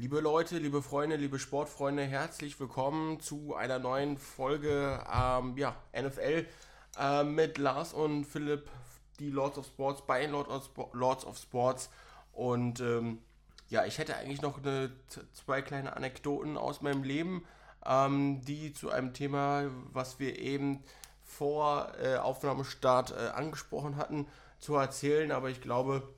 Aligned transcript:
Liebe 0.00 0.20
Leute, 0.20 0.56
liebe 0.56 0.80
Freunde, 0.80 1.16
liebe 1.16 1.38
Sportfreunde, 1.38 2.02
herzlich 2.02 2.58
willkommen 2.58 3.20
zu 3.20 3.54
einer 3.54 3.78
neuen 3.78 4.16
Folge 4.16 4.98
ähm, 5.14 5.58
ja, 5.58 5.76
NFL 5.94 6.46
äh, 6.98 7.22
mit 7.22 7.58
Lars 7.58 7.92
und 7.92 8.24
Philipp, 8.24 8.70
die 9.18 9.28
Lords 9.28 9.58
of 9.58 9.66
Sports 9.66 10.06
bei 10.06 10.24
Lord 10.24 10.48
of 10.48 10.70
Lords 10.94 11.26
of 11.26 11.36
Sports. 11.36 11.90
Und 12.32 12.80
ähm, 12.80 13.18
ja, 13.68 13.84
ich 13.84 13.98
hätte 13.98 14.16
eigentlich 14.16 14.40
noch 14.40 14.64
eine, 14.64 14.90
zwei 15.34 15.60
kleine 15.60 15.94
Anekdoten 15.94 16.56
aus 16.56 16.80
meinem 16.80 17.02
Leben, 17.02 17.44
ähm, 17.84 18.40
die 18.46 18.72
zu 18.72 18.88
einem 18.88 19.12
Thema, 19.12 19.64
was 19.92 20.18
wir 20.18 20.38
eben 20.38 20.82
vor 21.22 21.92
äh, 22.02 22.16
Aufnahmestart 22.16 23.10
äh, 23.10 23.28
angesprochen 23.34 23.98
hatten, 23.98 24.28
zu 24.60 24.76
erzählen. 24.76 25.30
Aber 25.30 25.50
ich 25.50 25.60
glaube, 25.60 26.08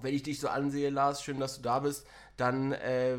wenn 0.00 0.14
ich 0.14 0.22
dich 0.22 0.40
so 0.40 0.48
ansehe, 0.48 0.90
Lars, 0.90 1.22
schön, 1.22 1.40
dass 1.40 1.56
du 1.56 1.62
da 1.62 1.80
bist, 1.80 2.06
dann 2.36 2.72
äh, 2.72 3.18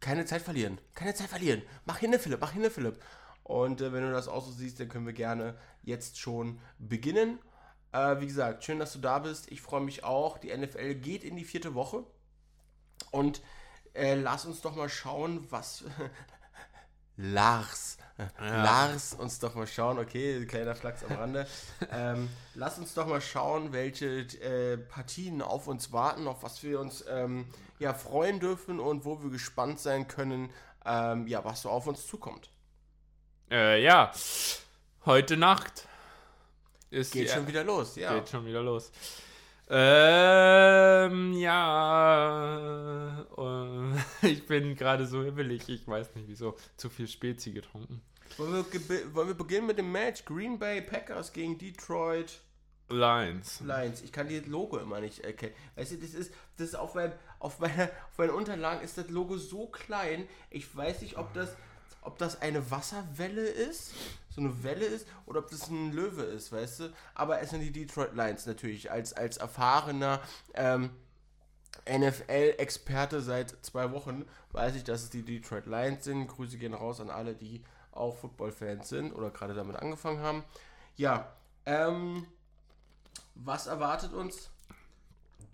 keine 0.00 0.24
Zeit 0.24 0.42
verlieren. 0.42 0.78
Keine 0.94 1.14
Zeit 1.14 1.28
verlieren. 1.28 1.62
Mach 1.84 1.98
hin, 1.98 2.12
Philipp, 2.18 2.40
mach 2.40 2.52
hin, 2.52 2.70
Philipp. 2.70 3.00
Und 3.44 3.80
äh, 3.80 3.92
wenn 3.92 4.02
du 4.02 4.12
das 4.12 4.28
auch 4.28 4.44
so 4.44 4.52
siehst, 4.52 4.80
dann 4.80 4.88
können 4.88 5.06
wir 5.06 5.12
gerne 5.12 5.56
jetzt 5.82 6.18
schon 6.18 6.60
beginnen. 6.78 7.38
Äh, 7.92 8.20
wie 8.20 8.26
gesagt, 8.26 8.64
schön, 8.64 8.78
dass 8.78 8.92
du 8.92 8.98
da 8.98 9.18
bist. 9.20 9.50
Ich 9.50 9.60
freue 9.60 9.80
mich 9.80 10.04
auch. 10.04 10.38
Die 10.38 10.54
NFL 10.56 10.94
geht 10.96 11.24
in 11.24 11.36
die 11.36 11.44
vierte 11.44 11.74
Woche. 11.74 12.04
Und 13.10 13.42
äh, 13.94 14.14
lass 14.14 14.44
uns 14.46 14.60
doch 14.60 14.74
mal 14.76 14.88
schauen, 14.88 15.46
was. 15.50 15.84
Lars. 17.22 17.98
Ja. 18.18 18.62
Lars, 18.62 19.14
uns 19.14 19.38
doch 19.38 19.54
mal 19.54 19.66
schauen, 19.66 19.98
okay, 19.98 20.44
kleiner 20.46 20.74
Flachs 20.74 21.04
am 21.04 21.16
Rande. 21.16 21.46
ähm, 21.92 22.28
lass 22.54 22.78
uns 22.78 22.94
doch 22.94 23.06
mal 23.06 23.20
schauen, 23.20 23.72
welche 23.72 24.06
äh, 24.40 24.76
Partien 24.76 25.40
auf 25.40 25.68
uns 25.68 25.92
warten, 25.92 26.26
auf 26.26 26.42
was 26.42 26.62
wir 26.62 26.80
uns 26.80 27.04
ähm, 27.08 27.46
ja, 27.78 27.94
freuen 27.94 28.40
dürfen 28.40 28.80
und 28.80 29.04
wo 29.04 29.22
wir 29.22 29.30
gespannt 29.30 29.78
sein 29.78 30.08
können, 30.08 30.50
ähm, 30.84 31.26
ja, 31.26 31.44
was 31.44 31.62
so 31.62 31.70
auf 31.70 31.86
uns 31.86 32.06
zukommt. 32.06 32.50
Äh, 33.50 33.82
ja, 33.82 34.12
heute 35.06 35.36
Nacht 35.36 35.86
ist 36.90 37.12
geht 37.12 37.28
die, 37.28 37.32
schon 37.32 37.46
wieder 37.46 37.64
los, 37.64 37.96
ja. 37.96 38.14
Geht 38.14 38.28
schon 38.28 38.44
wieder 38.44 38.62
los. 38.62 38.90
Ähm, 39.74 41.32
ja. 41.32 43.24
Äh, 43.38 43.94
ich 44.28 44.46
bin 44.46 44.74
gerade 44.76 45.06
so 45.06 45.24
hibbelig. 45.24 45.66
Ich 45.70 45.88
weiß 45.88 46.14
nicht 46.14 46.28
wieso. 46.28 46.56
Zu 46.76 46.90
viel 46.90 47.08
Spezi 47.08 47.52
getrunken. 47.52 48.02
Wollen 48.36 48.52
wir, 48.70 49.14
wollen 49.14 49.28
wir 49.28 49.34
beginnen 49.34 49.66
mit 49.66 49.78
dem 49.78 49.90
Match? 49.90 50.26
Green 50.26 50.58
Bay 50.58 50.82
Packers 50.82 51.32
gegen 51.32 51.56
Detroit 51.56 52.42
Lions. 52.90 53.60
Lions. 53.60 54.02
Ich 54.02 54.12
kann 54.12 54.28
das 54.28 54.46
Logo 54.46 54.76
immer 54.78 55.00
nicht 55.00 55.20
erkennen. 55.20 55.54
Weißt 55.76 55.92
du, 55.92 55.96
das 55.96 56.12
ist, 56.12 56.34
das 56.58 56.68
ist 56.68 56.74
auf, 56.74 56.94
mein, 56.94 57.12
auf, 57.38 57.58
meiner, 57.58 57.84
auf 58.10 58.18
meinen 58.18 58.30
Unterlagen 58.30 58.82
ist 58.82 58.98
das 58.98 59.08
Logo 59.08 59.38
so 59.38 59.68
klein. 59.68 60.28
Ich 60.50 60.76
weiß 60.76 61.00
nicht, 61.00 61.16
ob 61.16 61.32
das 61.32 61.56
ob 62.02 62.18
das 62.18 62.40
eine 62.42 62.70
Wasserwelle 62.70 63.46
ist, 63.46 63.92
so 64.30 64.40
eine 64.40 64.62
Welle 64.62 64.84
ist, 64.84 65.06
oder 65.26 65.40
ob 65.40 65.50
das 65.50 65.68
ein 65.68 65.92
Löwe 65.92 66.22
ist, 66.22 66.52
weißt 66.52 66.80
du? 66.80 66.92
Aber 67.14 67.40
es 67.40 67.50
sind 67.50 67.60
die 67.60 67.72
Detroit 67.72 68.14
Lions 68.14 68.46
natürlich, 68.46 68.90
als, 68.90 69.12
als 69.12 69.36
erfahrener 69.36 70.20
ähm, 70.54 70.90
NFL-Experte 71.88 73.20
seit 73.20 73.56
zwei 73.64 73.90
Wochen 73.92 74.24
weiß 74.52 74.76
ich, 74.76 74.84
dass 74.84 75.02
es 75.02 75.10
die 75.10 75.22
Detroit 75.22 75.66
Lions 75.66 76.04
sind. 76.04 76.28
Grüße 76.28 76.58
gehen 76.58 76.74
raus 76.74 77.00
an 77.00 77.10
alle, 77.10 77.34
die 77.34 77.64
auch 77.92 78.16
Football-Fans 78.16 78.88
sind 78.88 79.12
oder 79.12 79.30
gerade 79.30 79.54
damit 79.54 79.76
angefangen 79.76 80.20
haben. 80.20 80.44
Ja, 80.96 81.32
ähm, 81.66 82.26
was 83.34 83.66
erwartet 83.66 84.12
uns? 84.12 84.50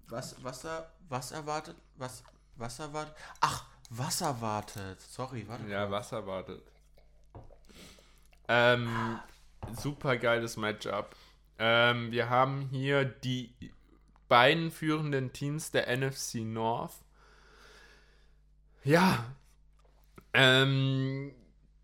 Was, 0.08 0.42
was, 0.42 0.66
was 1.08 1.32
erwartet? 1.32 1.76
Was, 1.96 2.22
was 2.56 2.78
erwartet? 2.78 3.14
Ach, 3.40 3.66
Wasser 3.90 4.40
wartet. 4.40 5.00
Sorry, 5.00 5.46
warte. 5.48 5.68
Ja, 5.68 5.90
Wasser 5.90 6.26
wartet. 6.26 6.62
Ähm, 8.48 9.18
super 9.76 10.16
geiles 10.16 10.56
Matchup. 10.56 11.14
Ähm, 11.58 12.12
wir 12.12 12.30
haben 12.30 12.68
hier 12.70 13.04
die 13.04 13.54
beiden 14.28 14.70
führenden 14.70 15.32
Teams 15.32 15.70
der 15.70 15.88
NFC 15.96 16.36
North. 16.36 16.94
Ja, 18.84 19.24
ähm, 20.32 21.34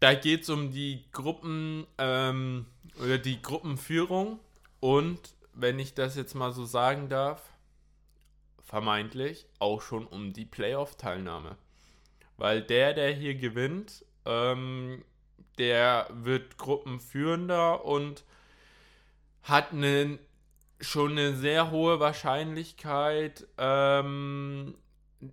da 0.01 0.15
geht 0.15 0.43
es 0.43 0.51
um 0.51 0.71
die 0.71 1.05
Gruppen 1.12 1.87
ähm, 1.99 2.67
oder 3.03 3.19
die 3.19 3.41
Gruppenführung 3.43 4.39
und 4.81 5.19
wenn 5.55 5.78
ich 5.78 5.95
das 5.95 6.17
jetzt 6.17 6.34
mal 6.34 6.53
so 6.53 6.65
sagen 6.65 7.09
darf, 7.09 7.43
vermeintlich 8.62 9.47
auch 9.59 9.83
schon 9.83 10.07
um 10.07 10.33
die 10.33 10.45
Playoff-Teilnahme. 10.45 11.57
Weil 12.37 12.62
der, 12.62 12.95
der 12.95 13.12
hier 13.12 13.34
gewinnt, 13.34 14.05
ähm, 14.25 15.05
der 15.59 16.09
wird 16.11 16.59
Gruppenführender 16.59 17.84
und 17.84 18.25
hat 19.43 19.72
eine, 19.72 20.19
schon 20.81 21.12
eine 21.12 21.34
sehr 21.34 21.71
hohe 21.71 22.00
Wahrscheinlichkeit, 22.00 23.47
ähm, 23.59 24.75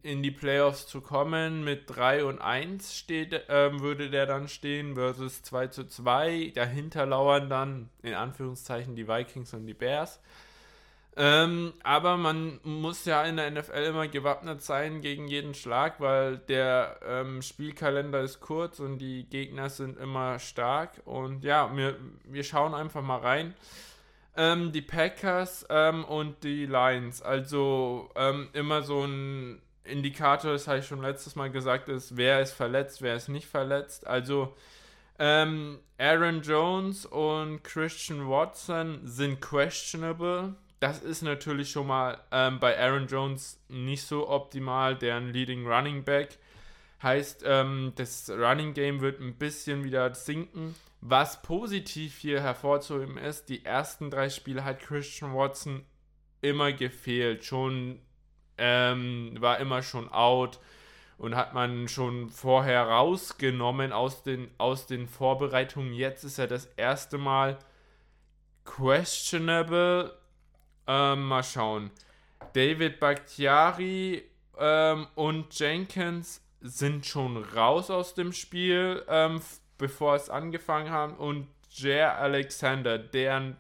in 0.04 0.24
die 0.24 0.32
Playoffs 0.32 0.88
zu 0.88 1.02
kommen. 1.02 1.64
Mit 1.64 1.84
3 1.88 2.26
und 2.26 2.40
1 2.40 2.96
steht, 2.96 3.46
ähm, 3.50 3.82
würde 3.82 4.10
der 4.10 4.26
dann 4.26 4.48
stehen 4.48 4.96
versus 4.96 5.42
2 5.44 5.68
zu 5.68 5.88
2. 5.88 6.52
Dahinter 6.56 7.06
lauern 7.06 7.50
dann 7.50 7.90
in 8.02 8.14
Anführungszeichen 8.14 8.96
die 8.96 9.08
Vikings 9.08 9.54
und 9.54 9.66
die 9.66 9.74
Bears. 9.74 10.22
Ähm, 11.18 11.74
aber 11.84 12.16
man 12.16 12.62
muss 12.64 13.04
ja 13.04 13.24
in 13.24 13.36
der 13.36 13.52
NFL 13.52 13.84
immer 13.84 14.08
gewappnet 14.08 14.62
sein 14.62 15.02
gegen 15.02 15.28
jeden 15.28 15.54
Schlag, 15.54 16.00
weil 16.00 16.38
der 16.38 17.00
ähm, 17.06 17.42
Spielkalender 17.42 18.22
ist 18.22 18.40
kurz 18.40 18.80
und 18.80 18.98
die 19.00 19.26
Gegner 19.26 19.70
sind 19.70 19.98
immer 20.00 20.40
stark. 20.40 21.02
Und 21.04 21.44
ja, 21.44 21.76
wir, 21.76 21.98
wir 22.24 22.44
schauen 22.44 22.74
einfach 22.74 23.02
mal 23.02 23.20
rein. 23.20 23.54
Ähm, 24.38 24.72
die 24.72 24.82
Packers 24.82 25.66
ähm, 25.70 26.06
und 26.06 26.44
die 26.46 26.66
Lions. 26.66 27.22
Also 27.22 28.10
ähm, 28.16 28.48
immer 28.54 28.82
so 28.82 29.04
ein 29.04 29.62
Indikator, 29.84 30.54
das 30.54 30.68
habe 30.68 30.80
ich 30.80 30.88
schon 30.88 31.02
letztes 31.02 31.36
Mal 31.36 31.52
gesagt, 31.52 31.90
ist, 31.90 32.16
wer 32.16 32.40
ist 32.40 32.54
verletzt, 32.54 33.02
wer 33.02 33.16
ist 33.16 33.28
nicht 33.28 33.48
verletzt. 33.48 34.08
Also 34.08 34.56
ähm, 35.20 35.80
Aaron 35.98 36.42
Jones 36.42 37.06
und 37.06 37.64
Christian 37.64 38.30
Watson 38.30 39.02
sind 39.04 39.42
questionable 39.42 40.56
das 40.82 41.04
ist 41.04 41.22
natürlich 41.22 41.70
schon 41.70 41.86
mal 41.86 42.18
ähm, 42.32 42.60
bei 42.60 42.78
Aaron 42.78 43.06
Jones 43.06 43.62
nicht 43.70 44.04
so 44.04 44.28
optimal, 44.28 44.96
deren 44.96 45.32
Leading 45.32 45.66
Running 45.68 46.04
Back. 46.04 46.40
Heißt, 47.04 47.44
ähm, 47.46 47.94
das 47.96 48.32
Running 48.32 48.74
Game 48.74 49.00
wird 49.00 49.22
ein 49.22 49.36
bisschen 49.36 49.84
wieder 49.84 50.14
sinken. 50.16 50.74
Was 51.00 51.44
positiv 51.44 52.18
hier 52.18 52.42
hervorzuheben 52.42 53.18
ist, 53.20 53.50
die 53.50 53.64
ersten 53.64 54.10
drei 54.10 54.30
Spiele 54.30 54.64
hat 54.64 54.80
Christian 54.80 55.36
Watson 55.36 55.86
immer 56.42 56.74
gefehlt. 56.74 57.46
Schon 57.46 58.00
ähm, 58.58 59.36
war 59.40 59.60
immer 59.60 59.84
schon 59.84 60.12
out 60.12 60.60
und 61.20 61.36
hat 61.36 61.54
man 61.54 61.90
schon 61.90 62.32
vorher 62.32 62.88
rausgenommen 62.88 63.92
aus 63.94 64.24
den, 64.24 64.50
aus 64.58 64.88
den 64.88 65.08
Vorbereitungen. 65.08 65.94
Jetzt 65.94 66.24
ist 66.24 66.40
er 66.40 66.48
das 66.48 66.66
erste 66.76 67.20
Mal 67.20 67.60
questionable 68.66 70.18
ähm, 70.92 71.24
mal 71.24 71.44
schauen. 71.44 71.90
David 72.54 73.00
Bakhtiari 73.00 74.24
ähm, 74.58 75.08
und 75.16 75.58
Jenkins 75.58 76.42
sind 76.60 77.06
schon 77.06 77.38
raus 77.38 77.90
aus 77.90 78.14
dem 78.14 78.34
Spiel, 78.34 79.04
ähm, 79.08 79.42
bevor 79.78 80.16
es 80.16 80.30
angefangen 80.30 80.90
haben. 80.90 81.16
Und 81.16 81.48
Jair 81.70 82.18
Alexander, 82.18 82.98
deren 82.98 83.56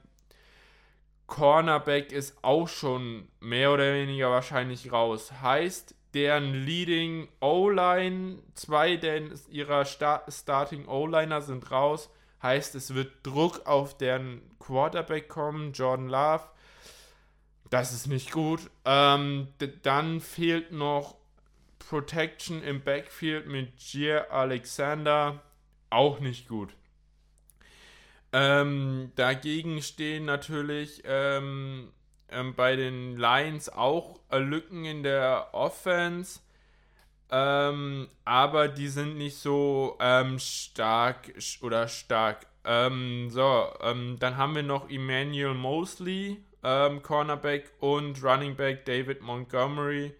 Cornerback 1.27 2.11
ist 2.11 2.37
auch 2.41 2.67
schon 2.67 3.29
mehr 3.39 3.71
oder 3.71 3.93
weniger 3.93 4.29
wahrscheinlich 4.29 4.91
raus. 4.91 5.31
Heißt, 5.41 5.95
deren 6.13 6.53
Leading 6.53 7.29
O-Line, 7.39 8.39
zwei 8.55 8.97
der 8.97 9.21
ihrer 9.49 9.85
Star 9.85 10.23
Starting 10.27 10.85
O-Liner 10.89 11.41
sind 11.41 11.71
raus. 11.71 12.09
Heißt, 12.43 12.75
es 12.75 12.93
wird 12.93 13.13
Druck 13.23 13.65
auf 13.65 13.97
deren 13.97 14.41
Quarterback 14.59 15.29
kommen, 15.29 15.71
Jordan 15.71 16.09
Love. 16.09 16.43
Das 17.71 17.93
ist 17.93 18.07
nicht 18.07 18.31
gut. 18.31 18.69
Ähm, 18.83 19.47
dann 19.83 20.19
fehlt 20.19 20.73
noch 20.73 21.15
Protection 21.79 22.61
im 22.61 22.83
Backfield 22.83 23.47
mit 23.47 23.77
Gier 23.77 24.29
Alexander. 24.29 25.41
Auch 25.89 26.19
nicht 26.19 26.49
gut. 26.49 26.69
Ähm, 28.33 29.13
dagegen 29.15 29.81
stehen 29.81 30.25
natürlich 30.25 31.01
ähm, 31.05 31.93
ähm, 32.27 32.55
bei 32.55 32.75
den 32.75 33.15
Lions 33.15 33.69
auch 33.69 34.19
äh, 34.29 34.37
Lücken 34.37 34.83
in 34.83 35.01
der 35.01 35.53
Offense. 35.53 36.41
Ähm, 37.29 38.09
aber 38.25 38.67
die 38.67 38.89
sind 38.89 39.17
nicht 39.17 39.37
so 39.37 39.97
ähm, 40.01 40.39
stark 40.39 41.33
oder 41.61 41.87
stark. 41.87 42.47
Ähm, 42.65 43.29
so, 43.29 43.73
dann 43.81 44.37
haben 44.37 44.55
wir 44.55 44.63
noch 44.63 44.89
Emmanuel 44.89 45.53
Mosley 45.53 46.43
ähm, 46.63 47.01
Cornerback 47.01 47.71
und 47.79 48.23
Running 48.23 48.55
Back 48.55 48.85
David 48.85 49.21
Montgomery. 49.21 50.13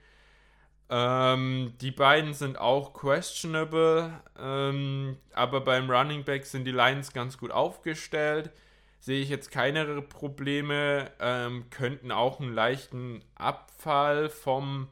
Ähm, 0.89 1.73
die 1.79 1.91
beiden 1.91 2.33
sind 2.33 2.57
auch 2.57 2.93
questionable, 2.93 4.11
ähm, 4.37 5.17
aber 5.33 5.61
beim 5.61 5.89
Running 5.89 6.25
Back 6.25 6.45
sind 6.45 6.65
die 6.65 6.71
Lions 6.71 7.13
ganz 7.13 7.37
gut 7.37 7.51
aufgestellt. 7.51 8.51
Sehe 8.99 9.21
ich 9.21 9.29
jetzt 9.29 9.51
keine 9.51 10.01
Probleme, 10.01 11.09
ähm, 11.19 11.69
könnten 11.69 12.11
auch 12.11 12.39
einen 12.39 12.53
leichten 12.53 13.23
Abfall 13.35 14.29
vom, 14.29 14.89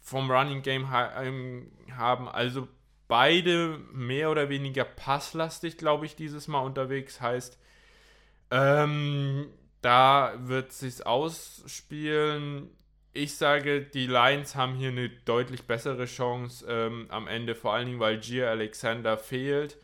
vom 0.00 0.30
Running 0.30 0.62
Game 0.62 0.90
ha 0.90 1.22
ähm, 1.22 1.70
haben. 1.96 2.26
Also 2.26 2.66
beide 3.06 3.78
mehr 3.92 4.30
oder 4.30 4.48
weniger 4.48 4.84
passlastig, 4.84 5.76
glaube 5.76 6.06
ich, 6.06 6.16
dieses 6.16 6.48
Mal 6.48 6.60
unterwegs. 6.60 7.20
Heißt, 7.20 7.58
ähm, 8.50 9.48
da 9.80 10.34
wird 10.38 10.72
sich 10.72 11.06
ausspielen 11.06 12.70
ich 13.18 13.36
sage, 13.36 13.82
die 13.82 14.06
Lions 14.06 14.54
haben 14.54 14.74
hier 14.74 14.90
eine 14.90 15.08
deutlich 15.08 15.64
bessere 15.64 16.06
Chance 16.06 16.64
ähm, 16.68 17.06
am 17.08 17.26
Ende, 17.26 17.54
vor 17.54 17.72
allen 17.72 17.86
Dingen, 17.86 18.00
weil 18.00 18.18
Gier 18.18 18.48
Alexander 18.48 19.18
fehlt 19.18 19.76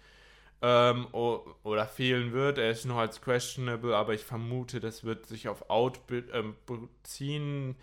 ähm, 0.62 1.06
oder 1.12 1.86
fehlen 1.86 2.32
wird. 2.32 2.58
Er 2.58 2.70
ist 2.70 2.84
noch 2.84 2.98
als 2.98 3.20
questionable, 3.20 3.96
aber 3.96 4.14
ich 4.14 4.22
vermute, 4.22 4.78
das 4.78 5.04
wird 5.04 5.26
sich 5.26 5.48
auf 5.48 5.68
Out 5.68 6.00
ähm, 6.32 6.54
beziehen. 6.66 7.76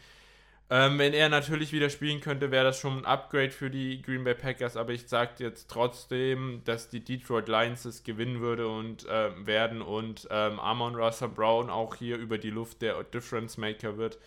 Wenn 0.71 1.13
er 1.13 1.27
natürlich 1.27 1.73
wieder 1.73 1.89
spielen 1.89 2.21
könnte, 2.21 2.50
wäre 2.50 2.63
das 2.63 2.79
schon 2.79 3.00
ein 3.00 3.06
Upgrade 3.06 3.51
für 3.51 3.69
die 3.69 4.01
Green 4.01 4.23
Bay 4.23 4.35
Packers, 4.35 4.77
aber 4.77 4.94
ich 4.94 5.06
sage 5.09 5.31
jetzt 5.39 5.69
trotzdem, 5.69 6.62
dass 6.63 6.88
die 6.88 7.03
Detroit 7.03 7.50
Lions 7.50 7.83
es 7.83 8.03
gewinnen 8.03 8.39
würde 8.39 8.69
und 8.69 9.06
äh, 9.06 9.45
werden 9.45 9.81
und 9.81 10.29
ähm, 10.31 10.62
Amon 10.62 10.95
Russell 10.95 11.27
Brown 11.27 11.69
auch 11.69 11.95
hier 11.95 12.15
über 12.15 12.38
die 12.38 12.51
Luft 12.51 12.81
der 12.81 13.03
Difference 13.03 13.57
Maker 13.57 13.97
wird. 13.97 14.18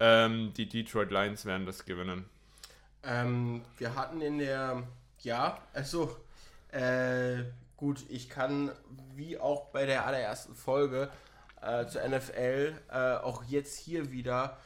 Ähm, 0.00 0.52
die 0.54 0.68
Detroit 0.68 1.10
Lions 1.10 1.46
werden 1.46 1.64
das 1.64 1.86
gewinnen. 1.86 2.26
Ähm, 3.02 3.62
wir 3.78 3.94
hatten 3.94 4.20
in 4.20 4.38
der, 4.38 4.82
ja, 5.20 5.62
also, 5.72 6.14
äh, 6.72 7.44
gut, 7.78 8.04
ich 8.10 8.28
kann 8.28 8.70
wie 9.14 9.38
auch 9.38 9.66
bei 9.66 9.86
der 9.86 10.06
allerersten 10.06 10.54
Folge 10.54 11.10
äh, 11.62 11.86
zur 11.86 12.06
NFL 12.06 12.74
äh, 12.90 13.14
auch 13.16 13.44
jetzt 13.44 13.78
hier 13.78 14.12
wieder, 14.12 14.58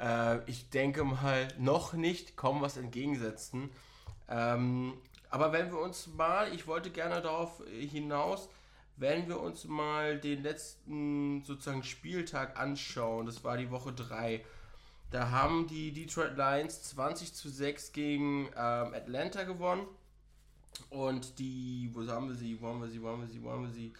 äh, 0.00 0.38
ich 0.50 0.70
denke 0.70 1.04
mal, 1.04 1.48
noch 1.58 1.92
nicht 1.92 2.36
kaum 2.36 2.62
was 2.62 2.76
entgegensetzen. 2.76 3.70
Ähm, 4.28 4.94
aber 5.28 5.52
wenn 5.52 5.70
wir 5.70 5.78
uns 5.78 6.08
mal, 6.08 6.52
ich 6.54 6.66
wollte 6.66 6.90
gerne 6.90 7.20
darauf 7.20 7.62
hinaus, 7.68 8.48
wenn 8.96 9.28
wir 9.28 9.40
uns 9.40 9.64
mal 9.64 10.18
den 10.18 10.42
letzten 10.42 11.42
sozusagen 11.42 11.82
Spieltag 11.84 12.58
anschauen, 12.58 13.26
das 13.26 13.44
war 13.44 13.56
die 13.56 13.70
Woche 13.70 13.92
3, 13.92 14.44
da 15.10 15.30
haben 15.30 15.66
die 15.66 15.92
Detroit 15.92 16.36
Lions 16.36 16.82
20 16.82 17.34
zu 17.34 17.48
6 17.48 17.92
gegen 17.92 18.46
ähm, 18.46 18.94
Atlanta 18.94 19.44
gewonnen. 19.44 19.86
Und 20.88 21.38
die, 21.38 21.90
wo 21.92 22.06
haben 22.06 22.28
wir 22.28 22.34
sie, 22.34 22.60
wo 22.60 22.68
haben 22.68 22.80
wir 22.80 22.88
sie, 22.88 23.02
wo 23.02 23.08
haben 23.08 23.20
wir 23.22 23.28
sie, 23.28 23.42
wo 23.42 23.50
haben 23.50 23.62
wir 23.62 23.72
sie? 23.72 23.92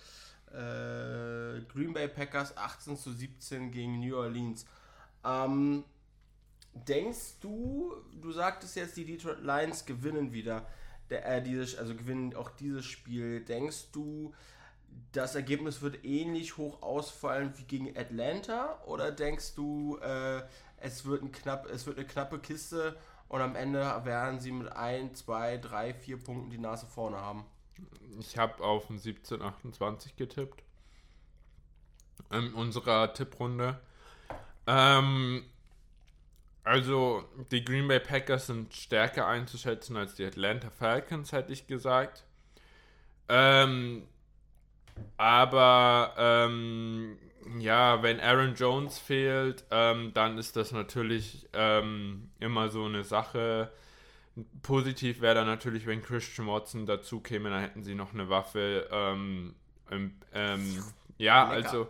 Äh, 0.53 1.63
Green 1.73 1.93
Bay 1.93 2.09
Packers 2.09 2.57
18 2.57 2.97
zu 2.97 3.13
17 3.13 3.71
gegen 3.71 4.01
New 4.01 4.17
Orleans. 4.17 4.67
Ähm, 5.25 5.85
denkst 6.75 7.41
du, 7.41 7.95
du 8.21 8.33
sagtest 8.33 8.77
jetzt, 8.77 8.97
die 8.97 9.05
Detroit 9.05 9.43
Lions 9.43 9.85
gewinnen 9.85 10.33
wieder, 10.33 10.67
der, 11.11 11.27
äh, 11.27 11.43
dieses, 11.43 11.77
also 11.77 11.95
gewinnen 11.95 12.35
auch 12.35 12.51
dieses 12.51 12.85
Spiel. 12.87 13.45
Denkst 13.45 13.91
du, 13.93 14.33
das 15.13 15.35
Ergebnis 15.35 15.83
wird 15.83 16.05
ähnlich 16.05 16.57
hoch 16.57 16.83
ausfallen 16.83 17.53
wie 17.57 17.65
gegen 17.65 17.97
Atlanta? 17.97 18.81
Oder 18.87 19.11
denkst 19.11 19.55
du, 19.55 19.99
äh, 19.99 20.43
es 20.79 21.05
wird, 21.05 21.23
ein 21.23 21.33
knapp, 21.33 21.67
es 21.67 21.87
wird 21.87 21.99
eine 21.99 22.07
knappe 22.07 22.39
Kiste 22.39 22.97
und 23.29 23.41
am 23.41 23.55
Ende 23.55 23.81
werden 24.05 24.41
sie 24.41 24.53
mit 24.53 24.73
1, 24.73 25.19
2, 25.25 25.59
3, 25.59 25.95
4 25.95 26.17
Punkten 26.19 26.51
die 26.51 26.59
Nase 26.59 26.87
vorne 26.87 27.19
haben. 27.19 27.45
Ich 28.19 28.37
habe 28.37 28.63
auf 28.63 28.91
ein 28.91 28.99
17-28 28.99 30.17
getippt. 30.17 30.63
In 32.31 32.53
unserer 32.55 33.13
Tipprunde. 33.13 33.81
Ähm, 34.71 35.43
also, 36.63 37.25
die 37.51 37.65
Green 37.65 37.89
Bay 37.89 37.99
Packers 37.99 38.47
sind 38.47 38.73
stärker 38.73 39.27
einzuschätzen 39.27 39.97
als 39.97 40.15
die 40.15 40.25
Atlanta 40.25 40.71
Falcons, 40.71 41.33
hätte 41.33 41.53
ich 41.53 41.67
gesagt. 41.67 42.25
Ähm, 43.29 44.05
aber 45.17 46.15
ähm, 46.19 47.17
ja, 47.59 48.03
wenn 48.03 48.21
Aaron 48.21 48.55
Jones 48.55 48.99
fehlt, 48.99 49.65
ähm, 49.71 50.13
dann 50.15 50.39
ist 50.39 50.57
das 50.57 50.71
natürlich 50.71 51.49
ähm, 51.53 52.31
immer 52.39 52.69
so 52.69 52.85
eine 52.85 53.03
Sache. 53.03 53.73
Positiv 54.63 55.21
wäre 55.21 55.35
dann 55.35 55.47
natürlich, 55.47 55.87
wenn 55.87 56.03
Christian 56.03 56.47
Watson 56.47 56.87
dazu 56.87 57.21
käme, 57.21 57.51
dann 57.51 57.61
hätten 57.61 57.83
sie 57.83 57.95
noch 57.95 58.15
eine 58.15 58.29
Waffe. 58.29 58.89
Ähm, 58.93 59.55
ähm 60.33 60.85
ja, 61.19 61.53
Lecker. 61.53 61.67
also 61.67 61.89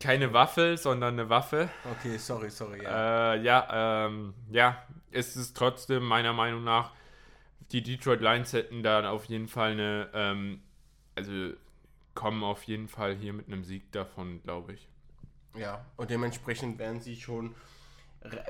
keine 0.00 0.32
Waffe, 0.32 0.76
sondern 0.76 1.14
eine 1.14 1.28
Waffe. 1.28 1.68
Okay, 1.90 2.16
sorry, 2.18 2.50
sorry. 2.50 2.82
Ja, 2.82 3.34
äh, 3.34 3.42
ja, 3.42 4.06
ähm, 4.06 4.34
ja, 4.50 4.82
es 5.10 5.36
ist 5.36 5.56
trotzdem 5.56 6.04
meiner 6.04 6.32
Meinung 6.32 6.64
nach, 6.64 6.92
die 7.70 7.82
Detroit 7.82 8.20
Lions 8.20 8.52
hätten 8.52 8.82
da 8.82 9.08
auf 9.10 9.24
jeden 9.26 9.48
Fall 9.48 9.72
eine, 9.72 10.08
ähm, 10.14 10.62
also 11.14 11.54
kommen 12.14 12.44
auf 12.44 12.62
jeden 12.64 12.88
Fall 12.88 13.16
hier 13.16 13.32
mit 13.32 13.46
einem 13.46 13.64
Sieg 13.64 13.90
davon, 13.92 14.42
glaube 14.42 14.74
ich. 14.74 14.88
Ja, 15.54 15.84
und 15.96 16.10
dementsprechend 16.10 16.78
werden 16.78 17.00
sie 17.00 17.16
schon, 17.16 17.54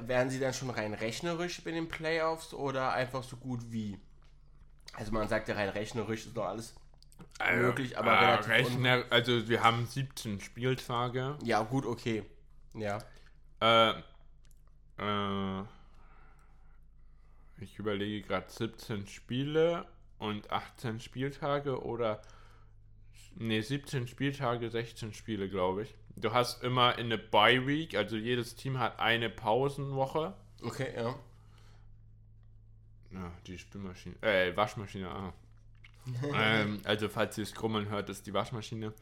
werden 0.00 0.30
sie 0.30 0.40
dann 0.40 0.52
schon 0.52 0.70
rein 0.70 0.94
rechnerisch 0.94 1.62
bei 1.64 1.70
den 1.70 1.88
Playoffs 1.88 2.54
oder 2.54 2.92
einfach 2.92 3.22
so 3.22 3.36
gut 3.36 3.60
wie? 3.70 3.98
Also 4.94 5.12
man 5.12 5.28
sagt 5.28 5.48
ja 5.48 5.54
rein 5.54 5.70
rechnerisch 5.70 6.26
ist 6.26 6.36
doch 6.36 6.46
alles 6.46 6.74
also, 7.38 7.62
möglich, 7.62 7.98
aber 7.98 8.12
äh, 8.12 8.24
relativ 8.24 8.48
Rechner, 8.48 9.04
also 9.10 9.48
wir 9.48 9.62
haben 9.62 9.86
17 9.86 10.40
Spieltage. 10.40 11.36
Ja, 11.42 11.62
gut, 11.62 11.86
okay. 11.86 12.24
Ja. 12.74 12.98
Äh, 13.60 13.90
äh, 14.98 15.64
ich 17.60 17.78
überlege 17.78 18.26
gerade 18.26 18.46
17 18.48 19.06
Spiele 19.06 19.86
und 20.18 20.50
18 20.50 21.00
Spieltage 21.00 21.82
oder 21.82 22.22
Ne, 23.36 23.62
17 23.62 24.06
Spieltage, 24.08 24.70
16 24.70 25.14
Spiele, 25.14 25.48
glaube 25.48 25.82
ich. 25.82 25.94
Du 26.16 26.32
hast 26.32 26.62
immer 26.62 26.98
in 26.98 27.06
eine 27.06 27.18
Bye 27.18 27.66
Week, 27.66 27.94
also 27.94 28.16
jedes 28.16 28.54
Team 28.54 28.78
hat 28.78 29.00
eine 29.00 29.30
Pausenwoche. 29.30 30.34
Okay, 30.62 30.92
ja. 30.94 31.14
Ja, 33.10 33.32
die 33.46 33.58
Spülmaschine, 33.58 34.16
äh, 34.22 34.56
Waschmaschine, 34.56 35.08
ah. 35.08 35.32
Ähm, 36.34 36.80
also, 36.84 37.08
falls 37.08 37.38
ihr 37.38 37.44
es 37.44 37.54
krummeln 37.54 37.88
hört, 37.88 38.08
ist 38.08 38.26
die 38.26 38.34
Waschmaschine. 38.34 38.92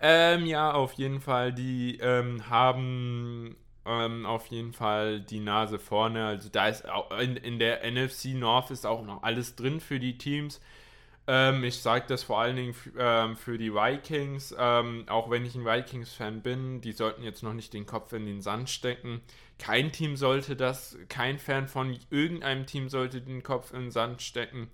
Ähm, 0.00 0.46
ja, 0.46 0.72
auf 0.72 0.94
jeden 0.94 1.20
Fall, 1.20 1.52
die 1.52 1.98
ähm, 1.98 2.48
haben 2.48 3.56
ähm, 3.86 4.26
auf 4.26 4.46
jeden 4.46 4.72
Fall 4.72 5.20
die 5.20 5.40
Nase 5.40 5.78
vorne. 5.78 6.26
Also, 6.26 6.48
da 6.48 6.68
ist 6.68 6.88
auch 6.88 7.16
in, 7.18 7.36
in 7.36 7.58
der 7.58 7.88
NFC 7.90 8.34
North 8.34 8.70
ist 8.70 8.86
auch 8.86 9.04
noch 9.04 9.22
alles 9.22 9.56
drin 9.56 9.80
für 9.80 10.00
die 10.00 10.18
Teams. 10.18 10.60
Ähm, 11.28 11.62
ich 11.62 11.78
sage 11.80 12.06
das 12.08 12.24
vor 12.24 12.40
allen 12.40 12.56
Dingen 12.56 12.74
ähm, 12.98 13.36
für 13.36 13.58
die 13.58 13.72
Vikings, 13.72 14.52
auch 14.54 15.30
wenn 15.30 15.46
ich 15.46 15.54
ein 15.54 15.64
Vikings-Fan 15.64 16.42
bin, 16.42 16.80
die 16.80 16.90
sollten 16.90 17.22
jetzt 17.22 17.44
noch 17.44 17.52
nicht 17.52 17.72
den 17.72 17.86
Kopf 17.86 18.12
in 18.12 18.26
den 18.26 18.40
Sand 18.40 18.70
stecken. 18.70 19.20
Kein 19.58 19.92
Team 19.92 20.16
sollte 20.16 20.56
das, 20.56 20.98
kein 21.08 21.38
Fan 21.38 21.68
von 21.68 21.96
irgendeinem 22.10 22.66
Team 22.66 22.88
sollte 22.88 23.20
den 23.20 23.44
Kopf 23.44 23.72
in 23.72 23.82
den 23.82 23.90
Sand 23.92 24.20
stecken. 24.20 24.68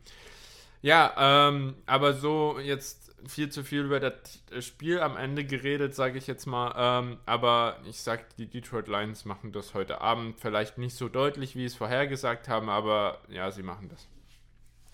Ja, 0.82 1.48
ähm, 1.48 1.74
aber 1.86 2.14
so 2.14 2.58
jetzt 2.60 3.08
viel 3.26 3.50
zu 3.50 3.64
viel 3.64 3.82
über 3.82 4.00
das 4.00 4.64
Spiel 4.64 5.00
am 5.00 5.16
Ende 5.16 5.44
geredet, 5.44 5.94
sage 5.94 6.18
ich 6.18 6.26
jetzt 6.26 6.46
mal. 6.46 6.72
Ähm, 6.76 7.18
aber 7.26 7.78
ich 7.84 8.00
sage, 8.00 8.24
die 8.38 8.46
Detroit 8.46 8.86
Lions 8.88 9.24
machen 9.24 9.52
das 9.52 9.74
heute 9.74 10.00
Abend. 10.00 10.38
Vielleicht 10.38 10.78
nicht 10.78 10.94
so 10.94 11.08
deutlich, 11.08 11.56
wie 11.56 11.64
es 11.64 11.74
vorhergesagt 11.74 12.48
haben, 12.48 12.68
aber 12.68 13.18
ja, 13.28 13.50
sie 13.50 13.62
machen 13.62 13.88
das. 13.88 14.06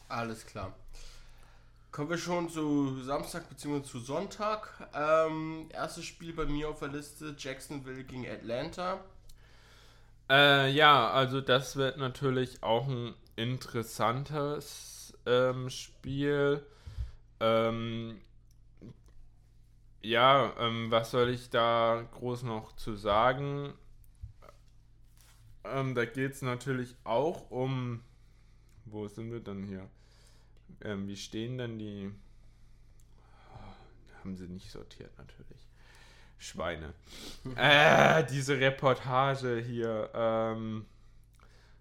Alles 0.08 0.46
klar. 0.46 0.74
Kommen 1.92 2.10
wir 2.10 2.18
schon 2.18 2.48
zu 2.48 3.00
Samstag 3.02 3.48
bzw. 3.48 3.82
zu 3.82 4.00
Sonntag. 4.00 4.88
Ähm, 4.94 5.68
erstes 5.72 6.04
Spiel 6.04 6.32
bei 6.32 6.44
mir 6.44 6.68
auf 6.70 6.80
der 6.80 6.88
Liste: 6.88 7.34
Jacksonville 7.38 8.04
gegen 8.04 8.26
Atlanta. 8.28 9.00
Äh, 10.30 10.70
ja, 10.72 11.10
also 11.10 11.40
das 11.40 11.76
wird 11.76 11.98
natürlich 11.98 12.62
auch 12.62 12.88
ein 12.88 13.14
interessantes 13.36 14.93
ähm, 15.26 15.70
Spiel. 15.70 16.64
Ähm, 17.40 18.20
ja, 20.02 20.54
ähm, 20.58 20.90
was 20.90 21.10
soll 21.10 21.30
ich 21.30 21.50
da 21.50 22.06
groß 22.12 22.42
noch 22.44 22.76
zu 22.76 22.94
sagen? 22.96 23.74
Ähm, 25.64 25.94
da 25.94 26.04
geht 26.04 26.32
es 26.32 26.42
natürlich 26.42 26.94
auch 27.04 27.50
um. 27.50 28.02
Wo 28.86 29.08
sind 29.08 29.32
wir 29.32 29.40
denn 29.40 29.64
hier? 29.64 29.88
Ähm, 30.82 31.08
wie 31.08 31.16
stehen 31.16 31.58
denn 31.58 31.78
die? 31.78 32.12
Oh, 33.54 34.18
haben 34.20 34.36
sie 34.36 34.48
nicht 34.48 34.70
sortiert 34.70 35.16
natürlich. 35.18 35.68
Schweine. 36.38 36.94
äh, 37.56 38.24
diese 38.26 38.58
Reportage 38.60 39.58
hier. 39.60 40.10
Ähm, 40.14 40.86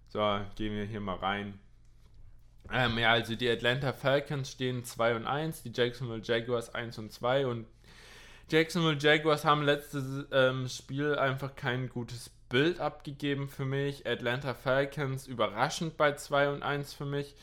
So, 0.08 0.40
gehen 0.56 0.74
wir 0.74 0.84
hier 0.86 1.00
mal 1.00 1.16
rein. 1.16 1.58
Ähm, 2.72 2.98
ja, 2.98 3.12
also 3.12 3.34
die 3.34 3.48
Atlanta 3.48 3.92
Falcons 3.92 4.50
stehen 4.50 4.84
2 4.84 5.16
und 5.16 5.26
1, 5.26 5.62
die 5.62 5.72
Jacksonville 5.74 6.22
Jaguars 6.22 6.74
1 6.74 6.98
und 6.98 7.12
2 7.12 7.46
und 7.46 7.66
Jacksonville 8.50 8.98
Jaguars 8.98 9.44
haben 9.44 9.62
letztes 9.62 10.26
ähm, 10.30 10.68
Spiel 10.68 11.16
einfach 11.16 11.54
kein 11.56 11.88
gutes 11.88 12.30
Bild 12.48 12.78
abgegeben 12.78 13.48
für 13.48 13.64
mich. 13.64 14.06
Atlanta 14.06 14.54
Falcons 14.54 15.26
überraschend 15.26 15.96
bei 15.96 16.12
2 16.12 16.50
und 16.50 16.62
1 16.62 16.92
für 16.92 17.06
mich. 17.06 17.34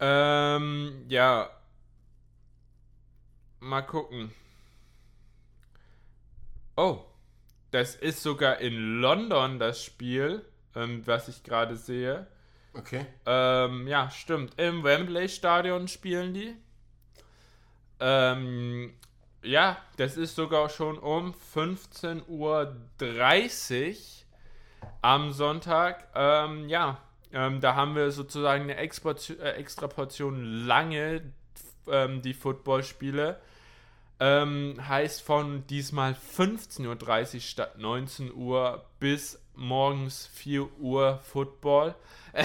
Ähm, 0.00 1.04
ja. 1.08 1.50
Mal 3.60 3.82
gucken. 3.82 4.32
Oh, 6.76 7.04
das 7.70 7.96
ist 7.96 8.22
sogar 8.22 8.58
in 8.58 9.00
London 9.00 9.58
das 9.58 9.82
Spiel, 9.82 10.44
ähm, 10.76 11.04
was 11.06 11.28
ich 11.28 11.42
gerade 11.42 11.76
sehe. 11.76 12.26
Okay. 12.78 13.04
Ähm, 13.26 13.88
ja, 13.88 14.08
stimmt. 14.10 14.58
Im 14.58 14.84
Wembley 14.84 15.28
Stadion 15.28 15.88
spielen 15.88 16.32
die. 16.32 16.56
Ähm, 17.98 18.94
ja, 19.42 19.78
das 19.96 20.16
ist 20.16 20.36
sogar 20.36 20.68
schon 20.68 20.96
um 20.98 21.34
15.30 21.54 22.22
Uhr 22.28 22.76
am 25.02 25.32
Sonntag. 25.32 26.06
Ähm, 26.14 26.68
ja, 26.68 26.98
ähm, 27.32 27.60
da 27.60 27.74
haben 27.74 27.96
wir 27.96 28.12
sozusagen 28.12 28.64
eine 28.64 28.76
extra, 28.76 29.10
äh, 29.10 29.56
extra 29.56 29.88
Portion 29.88 30.66
lange 30.66 31.32
ähm, 31.88 32.22
die 32.22 32.34
Footballspiele. 32.34 33.40
Ähm, 34.20 34.76
heißt 34.88 35.22
von 35.22 35.66
diesmal 35.66 36.12
15.30 36.12 37.34
Uhr 37.34 37.40
statt 37.40 37.78
19 37.78 38.34
Uhr 38.34 38.84
bis 38.98 39.40
morgens 39.58 40.26
4 40.28 40.78
Uhr 40.78 41.18
Football. 41.24 41.94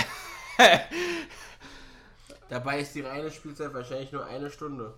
Dabei 2.50 2.80
ist 2.80 2.94
die 2.96 3.02
reine 3.02 3.32
Spielzeit 3.32 3.74
wahrscheinlich 3.74 4.12
nur 4.12 4.26
eine 4.26 4.52
Stunde. 4.52 4.94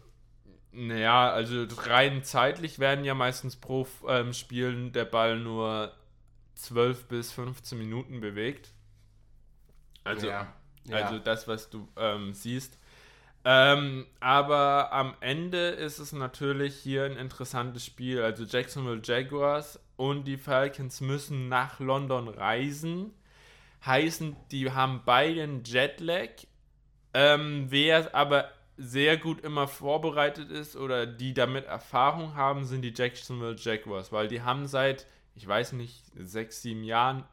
Naja, 0.72 1.32
also 1.32 1.66
rein 1.84 2.24
zeitlich 2.24 2.80
werden 2.80 3.06
ja 3.06 3.14
meistens 3.14 3.56
pro 3.56 3.88
ähm, 4.08 4.34
Spielen 4.34 4.92
der 4.92 5.06
Ball 5.06 5.40
nur 5.40 5.94
12 6.56 7.06
bis 7.06 7.32
15 7.32 7.78
Minuten 7.78 8.20
bewegt. 8.20 8.72
Also, 10.04 10.28
ja, 10.28 10.54
ja. 10.86 10.98
also 10.98 11.20
das, 11.20 11.48
was 11.48 11.70
du 11.70 11.88
ähm, 11.96 12.34
siehst. 12.34 12.78
Ähm, 13.48 14.08
aber 14.20 14.92
am 14.92 15.16
Ende 15.20 15.70
ist 15.70 16.00
es 16.00 16.12
natürlich 16.12 16.76
hier 16.76 17.06
ein 17.06 17.16
interessantes 17.16 17.86
Spiel. 17.86 18.22
Also 18.22 18.44
Jacksonville 18.44 19.02
Jaguars 19.04 19.80
und 19.98 20.26
die 20.26 20.38
Falcons 20.38 21.02
müssen 21.02 21.50
nach 21.50 21.80
London 21.80 22.28
reisen. 22.28 23.14
Heißen, 23.86 24.36
die 24.52 24.72
haben 24.72 25.02
beide 25.06 25.44
einen 25.44 25.64
Jetlag. 25.64 26.30
Ähm, 27.14 27.68
wer 27.70 28.14
aber 28.14 28.52
sehr 28.78 29.18
gut 29.18 29.42
immer 29.42 29.68
vorbereitet 29.68 30.52
ist 30.52 30.76
oder 30.76 31.06
die 31.06 31.34
damit 31.34 31.66
Erfahrung 31.66 32.36
haben, 32.36 32.66
sind 32.66 32.82
die 32.82 32.94
Jacksonville 32.96 33.56
Jaguars, 33.58 34.12
weil 34.12 34.28
die 34.28 34.42
haben 34.42 34.68
seit, 34.68 35.08
ich 35.34 35.48
weiß 35.48 35.74
nicht, 35.74 36.04
sechs, 36.18 36.62
sieben 36.62 36.84
Jahren 36.84 37.24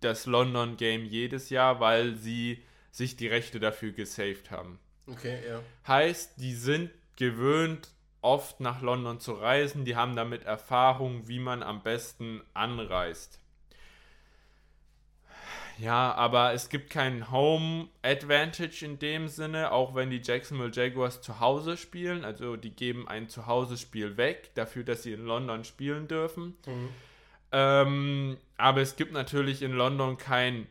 das 0.00 0.26
London 0.26 0.76
Game 0.76 1.04
jedes 1.04 1.50
Jahr, 1.50 1.80
weil 1.80 2.14
sie 2.14 2.62
sich 2.90 3.16
die 3.16 3.26
Rechte 3.26 3.58
dafür 3.58 3.92
gesaved 3.92 4.50
haben. 4.50 4.78
Okay, 5.06 5.40
ja. 5.48 5.60
Heißt, 5.86 6.40
die 6.40 6.54
sind 6.54 6.90
gewöhnt, 7.16 7.90
oft 8.20 8.60
nach 8.60 8.82
London 8.82 9.20
zu 9.20 9.32
reisen, 9.32 9.84
die 9.84 9.96
haben 9.96 10.16
damit 10.16 10.44
Erfahrung, 10.44 11.28
wie 11.28 11.38
man 11.38 11.62
am 11.62 11.82
besten 11.82 12.42
anreist. 12.54 13.40
Ja, 15.78 16.12
aber 16.14 16.52
es 16.54 16.70
gibt 16.70 16.90
keinen 16.90 17.30
Home 17.30 17.88
Advantage 18.02 18.84
in 18.84 18.98
dem 18.98 19.28
Sinne, 19.28 19.70
auch 19.70 19.94
wenn 19.94 20.10
die 20.10 20.20
Jacksonville 20.20 20.72
Jaguars 20.72 21.22
zu 21.22 21.38
Hause 21.38 21.76
spielen. 21.76 22.24
Also 22.24 22.56
die 22.56 22.70
geben 22.70 23.06
ein 23.06 23.28
Zuhause-Spiel 23.28 24.16
weg, 24.16 24.50
dafür, 24.54 24.82
dass 24.82 25.04
sie 25.04 25.12
in 25.12 25.24
London 25.24 25.62
spielen 25.62 26.08
dürfen. 26.08 26.56
Mhm. 26.66 26.88
Ähm, 27.52 28.36
aber 28.56 28.80
es 28.80 28.96
gibt 28.96 29.12
natürlich 29.12 29.62
in 29.62 29.72
London 29.72 30.18
kein 30.18 30.66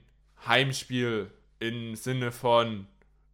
Heimspiel 0.46 1.32
im 1.60 1.96
Sinne 1.96 2.34
von 2.34 2.88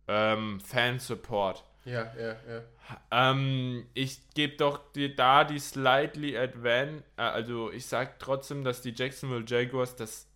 ähm, 0.08 0.60
Fansupport. 0.60 1.64
Ja, 1.86 2.14
ja, 2.18 2.36
ja. 2.48 2.64
Ähm, 3.12 3.88
ich 3.94 4.22
gebe 4.34 4.56
doch 4.56 4.92
die, 4.94 5.14
da 5.16 5.44
die 5.44 5.60
slightly 5.60 6.38
advan, 6.38 7.04
äh, 7.18 7.22
also 7.22 7.72
ich 7.72 7.86
sage 7.86 8.12
trotzdem, 8.20 8.64
dass 8.64 8.82
die 8.82 8.94
Jacksonville 8.96 9.44
Jaguars 9.46 9.96
das 9.96 10.28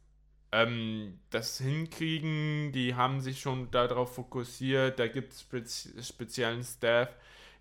ähm, 0.52 1.20
das 1.30 1.58
hinkriegen. 1.60 2.72
Die 2.72 2.96
haben 2.96 3.22
sich 3.22 3.40
schon 3.40 3.70
darauf 3.72 4.16
fokussiert. 4.16 5.00
Da 5.00 5.08
gibt 5.08 5.34
es 5.34 5.42
spezi 5.42 6.04
speziellen 6.04 6.64
Staff. 6.64 7.10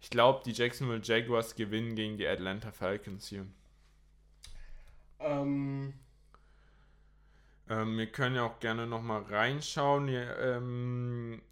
Ich 0.00 0.10
glaube, 0.10 0.42
die 0.44 0.52
Jacksonville 0.52 1.00
Jaguars 1.02 1.54
gewinnen 1.54 1.96
gegen 1.96 2.16
die 2.16 2.26
Atlanta 2.26 2.70
Falcons 2.70 3.28
hier. 3.28 3.46
Ähm. 5.20 5.94
Ähm, 7.68 7.98
wir 7.98 8.06
können 8.06 8.36
ja 8.36 8.44
auch 8.44 8.60
gerne 8.60 8.86
nochmal 8.86 9.22
reinschauen. 9.22 10.06
Hier, 10.06 10.38
ähm, 10.38 11.42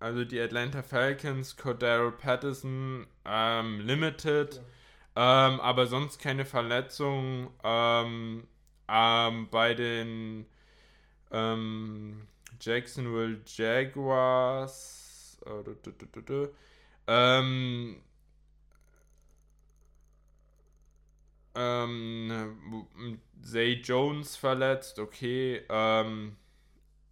also 0.00 0.24
die 0.24 0.40
Atlanta 0.40 0.82
Falcons, 0.82 1.56
Cordero 1.56 2.10
Patterson, 2.10 3.06
ähm, 3.24 3.80
Limited, 3.80 4.60
ja. 5.16 5.48
ähm, 5.48 5.60
aber 5.60 5.86
sonst 5.86 6.20
keine 6.20 6.44
Verletzungen. 6.44 7.48
Ähm, 7.64 8.46
ähm, 8.88 9.48
bei 9.50 9.74
den 9.74 10.46
ähm, 11.30 12.26
Jacksonville 12.60 13.40
Jaguars. 13.46 15.38
Äh, 15.46 16.48
ähm, 17.06 17.96
ähm, 21.54 23.20
Zay 23.42 23.74
Jones 23.74 24.36
verletzt, 24.36 24.98
okay. 24.98 25.62
Ähm, 25.68 26.36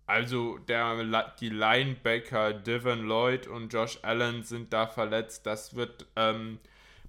also 0.06 0.58
der, 0.58 1.32
die 1.40 1.48
Linebacker 1.48 2.52
Devin 2.52 3.06
Lloyd 3.06 3.46
und 3.46 3.72
Josh 3.72 3.98
Allen 4.02 4.44
sind 4.44 4.72
da 4.72 4.86
verletzt. 4.86 5.46
Das 5.46 5.74
wird 5.74 6.06
ähm, 6.14 6.58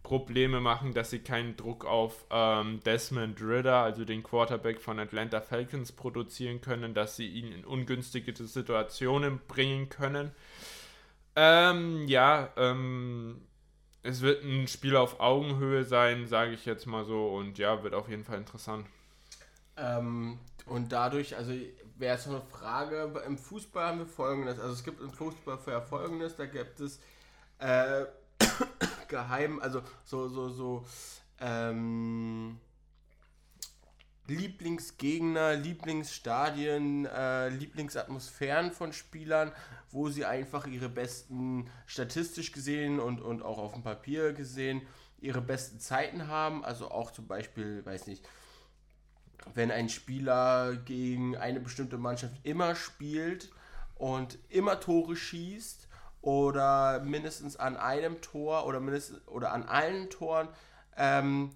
Probleme 0.02 0.62
machen, 0.62 0.94
dass 0.94 1.12
sie 1.12 1.20
keinen 1.20 1.58
Druck 1.58 1.86
auf 1.86 2.26
ähm, 2.32 2.80
Desmond 2.86 3.42
Ritter, 3.42 3.76
also 3.76 4.06
den 4.06 4.24
Quarterback 4.24 4.82
von 4.82 5.00
Atlanta 5.00 5.42
Falcons, 5.42 5.92
produzieren 5.92 6.62
können, 6.62 6.94
dass 6.94 7.18
sie 7.18 7.28
ihn 7.28 7.52
in 7.52 7.66
ungünstige 7.66 8.34
Situationen 8.34 9.42
bringen 9.48 9.90
können. 9.90 10.32
Ähm, 11.36 12.08
ja, 12.08 12.50
ähm, 12.58 13.42
es 14.02 14.22
wird 14.22 14.44
ein 14.44 14.68
Spiel 14.68 14.96
auf 14.96 15.20
Augenhöhe 15.20 15.84
sein, 15.84 16.26
sage 16.26 16.54
ich 16.54 16.66
jetzt 16.66 16.88
mal 16.88 17.04
so, 17.04 17.28
und 17.28 17.58
ja, 17.58 17.84
wird 17.84 17.94
auf 17.94 18.10
jeden 18.10 18.24
Fall 18.24 18.38
interessant. 18.38 18.88
Ähm, 19.76 20.40
und 20.66 20.92
dadurch, 20.92 21.36
also 21.36 21.52
wäre 22.00 22.18
es 22.18 22.28
eine 22.28 22.42
Frage, 22.42 23.22
im 23.26 23.38
Fußball 23.38 23.88
haben 23.88 24.00
wir 24.00 24.06
folgendes, 24.06 24.60
also 24.60 24.74
es 24.74 24.84
gibt 24.84 25.02
im 25.02 25.12
Fußball 25.12 25.58
für 25.58 25.82
folgendes, 25.82 26.36
da 26.36 26.46
gibt 26.46 26.80
es 26.80 27.00
äh, 27.60 28.06
geheim, 29.08 29.60
also 29.60 29.82
so, 30.04 30.28
so, 30.28 30.50
so, 30.50 30.86
ähm, 31.40 32.60
Lieblingsgegner, 34.28 35.56
Lieblingsstadien, 35.56 37.06
äh, 37.06 37.50
Lieblingsatmosphären 37.50 38.72
von 38.72 38.92
Spielern, 38.92 39.54
wo 39.90 40.10
sie 40.10 40.26
einfach 40.26 40.68
ihre 40.68 40.90
besten, 40.90 41.70
statistisch 41.86 42.52
gesehen 42.52 43.00
und, 43.00 43.22
und 43.22 43.42
auch 43.42 43.58
auf 43.58 43.74
dem 43.74 43.84
Papier 43.84 44.34
gesehen, 44.34 44.82
ihre 45.20 45.42
besten 45.42 45.80
Zeiten 45.80 46.28
haben. 46.28 46.66
Also 46.66 46.92
auch 46.92 47.12
zum 47.12 47.28
Beispiel, 47.28 47.86
weiß 47.86 48.08
nicht, 48.08 48.28
wenn 49.54 49.72
ein 49.72 49.90
Spieler 49.90 50.76
gegen 50.76 51.36
eine 51.38 51.60
bestimmte 51.60 51.98
Mannschaft 51.98 52.34
immer 52.44 52.76
spielt 52.76 53.52
und 53.96 54.38
immer 54.50 54.80
Tore 54.80 55.16
schießt, 55.16 55.88
oder 56.28 57.00
mindestens 57.00 57.56
an 57.56 57.78
einem 57.78 58.20
Tor 58.20 58.66
oder 58.66 58.82
mindestens 58.82 59.26
oder 59.30 59.54
an 59.54 59.64
allen 59.64 60.10
Toren 60.10 60.50
ähm, 60.98 61.52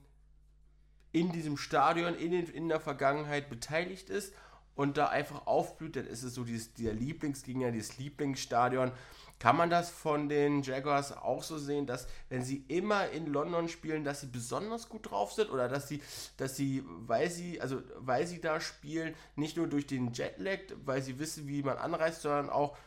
in 1.11 1.33
diesem 1.33 1.57
Stadion 1.57 2.15
in, 2.15 2.31
den, 2.31 2.47
in 2.47 2.69
der 2.69 2.79
Vergangenheit 2.79 3.49
beteiligt 3.49 4.09
ist 4.09 4.33
und 4.75 4.97
da 4.97 5.09
einfach 5.09 5.45
aufblüht, 5.45 5.97
dann 5.97 6.07
ist 6.07 6.23
es 6.23 6.33
so 6.33 6.45
dieses, 6.45 6.73
dieser 6.73 6.93
Lieblingsgegner, 6.93 7.71
dieses 7.71 7.97
Lieblingsstadion. 7.97 8.93
Kann 9.41 9.57
man 9.57 9.71
das 9.71 9.89
von 9.89 10.29
den 10.29 10.61
Jaguars 10.61 11.17
auch 11.17 11.41
so 11.41 11.57
sehen, 11.57 11.87
dass 11.87 12.05
wenn 12.29 12.43
sie 12.43 12.63
immer 12.67 13.09
in 13.09 13.25
London 13.25 13.69
spielen, 13.69 14.03
dass 14.03 14.21
sie 14.21 14.27
besonders 14.27 14.87
gut 14.87 15.09
drauf 15.09 15.33
sind 15.33 15.49
oder 15.49 15.67
dass 15.67 15.87
sie, 15.87 15.99
dass 16.37 16.55
sie, 16.55 16.83
weil 16.85 17.27
sie, 17.31 17.59
also 17.59 17.81
weil 17.97 18.27
sie 18.27 18.39
da 18.39 18.61
spielen, 18.61 19.15
nicht 19.35 19.57
nur 19.57 19.65
durch 19.65 19.87
den 19.87 20.13
Jetlag, 20.13 20.59
weil 20.85 21.01
sie 21.01 21.17
wissen, 21.17 21.47
wie 21.47 21.63
man 21.63 21.79
anreist, 21.79 22.21
sondern 22.21 22.51
auch 22.51 22.77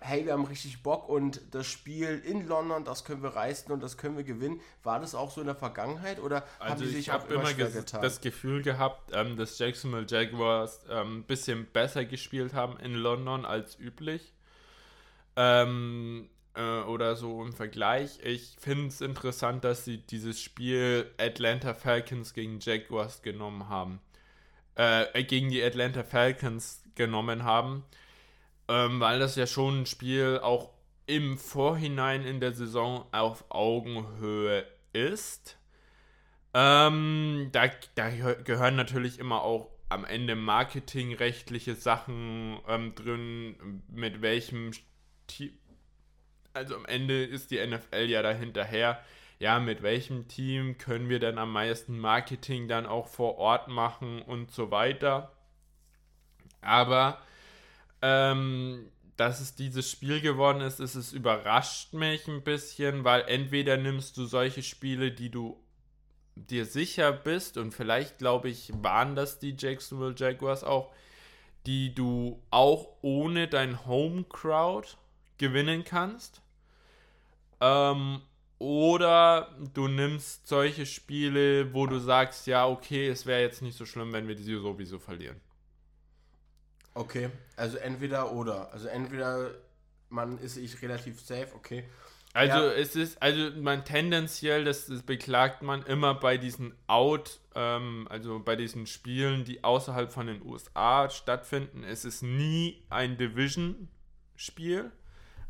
hey, 0.00 0.24
wir 0.24 0.32
haben 0.32 0.46
richtig 0.46 0.82
Bock 0.82 1.10
und 1.10 1.42
das 1.50 1.66
Spiel 1.66 2.22
in 2.24 2.48
London, 2.48 2.86
das 2.86 3.04
können 3.04 3.22
wir 3.22 3.36
reißen 3.36 3.70
und 3.70 3.82
das 3.82 3.98
können 3.98 4.16
wir 4.16 4.24
gewinnen. 4.24 4.62
War 4.82 4.98
das 4.98 5.14
auch 5.14 5.30
so 5.30 5.42
in 5.42 5.46
der 5.46 5.56
Vergangenheit 5.56 6.20
oder 6.20 6.46
also 6.58 6.72
haben 6.72 6.80
die 6.80 6.88
sich 6.88 7.10
hab 7.10 7.26
auch 7.26 7.30
immer 7.30 7.44
schwer 7.44 7.68
getan? 7.68 8.00
das 8.00 8.22
Gefühl 8.22 8.62
gehabt, 8.62 9.10
ähm, 9.12 9.36
dass 9.36 9.58
Jacksonville 9.58 10.06
Jaguars 10.08 10.86
ähm, 10.88 11.18
ein 11.18 11.24
bisschen 11.24 11.66
besser 11.66 12.06
gespielt 12.06 12.54
haben 12.54 12.80
in 12.80 12.94
London 12.94 13.44
als 13.44 13.78
üblich. 13.78 14.32
Ähm, 15.36 16.28
äh, 16.54 16.80
oder 16.82 17.16
so 17.16 17.42
im 17.42 17.52
Vergleich. 17.52 18.18
Ich 18.22 18.56
finde 18.58 18.88
es 18.88 19.00
interessant, 19.00 19.64
dass 19.64 19.84
sie 19.84 19.98
dieses 19.98 20.40
Spiel 20.40 21.10
Atlanta 21.18 21.74
Falcons 21.74 22.34
gegen 22.34 22.58
Jaguars 22.60 23.22
genommen 23.22 23.68
haben. 23.68 24.00
Äh, 24.74 25.24
gegen 25.24 25.50
die 25.50 25.62
Atlanta 25.62 26.02
Falcons 26.04 26.82
genommen 26.94 27.44
haben 27.44 27.84
ähm, 28.70 29.00
weil 29.00 29.18
das 29.18 29.34
ja 29.34 29.46
schon 29.46 29.82
ein 29.82 29.86
Spiel 29.86 30.38
auch 30.42 30.70
im 31.06 31.38
Vorhinein 31.38 32.24
in 32.24 32.38
der 32.38 32.52
Saison 32.52 33.04
auf 33.10 33.44
Augenhöhe 33.48 34.64
ist. 34.92 35.58
Ähm, 36.54 37.48
da, 37.50 37.68
da 37.96 38.10
gehören 38.10 38.76
natürlich 38.76 39.18
immer 39.18 39.42
auch 39.42 39.70
am 39.88 40.04
Ende 40.04 40.36
marketingrechtliche 40.36 41.74
Sachen 41.74 42.58
ähm, 42.68 42.94
drin, 42.94 43.82
mit 43.88 44.22
welchem 44.22 44.70
Team. 45.30 45.52
Also 46.52 46.74
am 46.74 46.84
Ende 46.86 47.24
ist 47.24 47.50
die 47.50 47.64
NFL 47.64 48.06
ja 48.08 48.22
dahinterher. 48.22 49.00
Ja, 49.38 49.58
mit 49.58 49.82
welchem 49.82 50.28
Team 50.28 50.76
können 50.76 51.08
wir 51.08 51.18
dann 51.20 51.38
am 51.38 51.52
meisten 51.52 51.98
Marketing 51.98 52.68
dann 52.68 52.86
auch 52.86 53.06
vor 53.06 53.38
Ort 53.38 53.68
machen 53.68 54.20
und 54.20 54.50
so 54.50 54.70
weiter. 54.70 55.32
Aber 56.60 57.22
ähm, 58.02 58.90
dass 59.16 59.40
es 59.40 59.54
dieses 59.54 59.90
Spiel 59.90 60.20
geworden 60.20 60.60
ist, 60.60 60.80
ist 60.80 60.94
es 60.94 61.12
überrascht 61.12 61.92
mich 61.92 62.26
ein 62.28 62.42
bisschen, 62.42 63.04
weil 63.04 63.22
entweder 63.28 63.76
nimmst 63.76 64.16
du 64.16 64.24
solche 64.24 64.62
Spiele, 64.62 65.12
die 65.12 65.30
du 65.30 65.62
dir 66.34 66.64
sicher 66.64 67.12
bist 67.12 67.58
und 67.58 67.72
vielleicht 67.72 68.18
glaube 68.18 68.48
ich 68.48 68.72
waren 68.82 69.14
das 69.14 69.38
die 69.38 69.54
Jacksonville 69.58 70.14
Jaguars 70.16 70.64
auch, 70.64 70.92
die 71.66 71.94
du 71.94 72.42
auch 72.50 72.88
ohne 73.02 73.48
dein 73.48 73.84
Home 73.86 74.24
Crowd 74.24 74.88
gewinnen 75.40 75.84
kannst. 75.84 76.40
Ähm, 77.60 78.20
oder 78.58 79.56
du 79.74 79.88
nimmst 79.88 80.46
solche 80.46 80.86
Spiele, 80.86 81.72
wo 81.72 81.86
du 81.86 81.98
sagst, 81.98 82.46
ja, 82.46 82.68
okay, 82.68 83.08
es 83.08 83.26
wäre 83.26 83.40
jetzt 83.40 83.62
nicht 83.62 83.76
so 83.76 83.86
schlimm, 83.86 84.12
wenn 84.12 84.28
wir 84.28 84.36
die 84.36 84.44
sowieso 84.44 84.98
verlieren. 84.98 85.40
Okay, 86.94 87.30
also 87.56 87.78
entweder 87.78 88.32
oder. 88.32 88.72
Also 88.72 88.88
entweder 88.88 89.50
man 90.10 90.38
ist 90.38 90.56
ich 90.56 90.82
relativ 90.82 91.20
safe, 91.20 91.48
okay. 91.54 91.84
Also 92.32 92.58
ja. 92.58 92.72
es 92.72 92.94
ist, 92.94 93.20
also 93.20 93.50
man 93.60 93.84
tendenziell, 93.84 94.64
das, 94.64 94.86
das 94.86 95.02
beklagt 95.02 95.62
man 95.62 95.82
immer 95.86 96.14
bei 96.14 96.36
diesen 96.36 96.74
Out, 96.86 97.40
ähm, 97.54 98.06
also 98.10 98.38
bei 98.40 98.56
diesen 98.56 98.86
Spielen, 98.86 99.44
die 99.44 99.64
außerhalb 99.64 100.12
von 100.12 100.26
den 100.26 100.44
USA 100.44 101.10
stattfinden, 101.10 101.82
es 101.82 102.04
ist 102.04 102.22
nie 102.22 102.84
ein 102.88 103.16
Division-Spiel. 103.16 104.92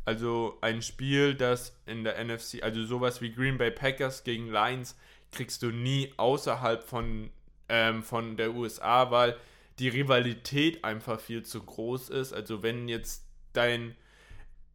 Also 0.05 0.57
ein 0.61 0.81
Spiel, 0.81 1.35
das 1.35 1.75
in 1.85 2.03
der 2.03 2.23
NFC, 2.23 2.63
also 2.63 2.83
sowas 2.85 3.21
wie 3.21 3.31
Green 3.31 3.57
Bay 3.57 3.71
Packers 3.71 4.23
gegen 4.23 4.47
Lions, 4.47 4.97
kriegst 5.31 5.61
du 5.61 5.71
nie 5.71 6.13
außerhalb 6.17 6.83
von, 6.83 7.29
ähm, 7.69 8.03
von 8.03 8.35
der 8.35 8.53
USA, 8.53 9.11
weil 9.11 9.37
die 9.79 9.89
Rivalität 9.89 10.83
einfach 10.83 11.19
viel 11.19 11.43
zu 11.43 11.61
groß 11.63 12.09
ist. 12.09 12.33
Also 12.33 12.63
wenn 12.63 12.87
jetzt 12.87 13.25
dein 13.53 13.95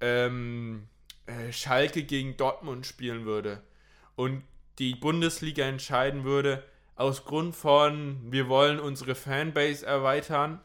ähm, 0.00 0.88
äh, 1.26 1.52
Schalke 1.52 2.04
gegen 2.04 2.36
Dortmund 2.36 2.86
spielen 2.86 3.24
würde 3.24 3.62
und 4.14 4.42
die 4.78 4.94
Bundesliga 4.94 5.64
entscheiden 5.64 6.24
würde, 6.24 6.62
aus 6.94 7.24
Grund 7.24 7.54
von, 7.54 8.20
wir 8.30 8.48
wollen 8.48 8.80
unsere 8.80 9.14
Fanbase 9.14 9.84
erweitern, 9.84 10.60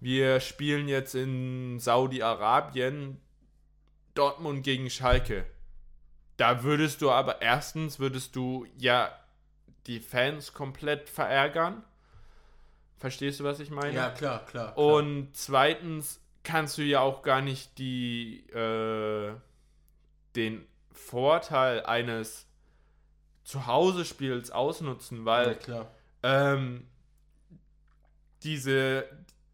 wir 0.00 0.40
spielen 0.40 0.88
jetzt 0.88 1.14
in 1.14 1.78
Saudi-Arabien 1.78 3.20
Dortmund 4.20 4.62
gegen 4.62 4.90
Schalke. 4.90 5.46
Da 6.36 6.62
würdest 6.62 7.02
du 7.02 7.10
aber 7.10 7.42
erstens, 7.42 7.98
würdest 7.98 8.36
du 8.36 8.66
ja 8.78 9.10
die 9.86 10.00
Fans 10.00 10.52
komplett 10.52 11.08
verärgern 11.08 11.82
Verstehst 13.00 13.40
du, 13.40 13.44
was 13.44 13.60
ich 13.60 13.70
meine? 13.70 13.94
Ja, 13.94 14.10
klar, 14.10 14.44
klar. 14.44 14.74
klar. 14.74 14.78
Und 14.78 15.30
zweitens 15.32 16.20
kannst 16.42 16.76
du 16.76 16.82
ja 16.82 17.00
auch 17.00 17.22
gar 17.22 17.40
nicht 17.40 17.78
die, 17.78 18.46
äh, 18.50 19.32
den 20.36 20.66
Vorteil 20.92 21.82
eines 21.86 22.46
Zuhause-Spiels 23.44 24.50
ausnutzen, 24.50 25.24
weil 25.24 25.58
ja, 25.66 25.90
ähm, 26.22 26.86
diese, 28.42 29.06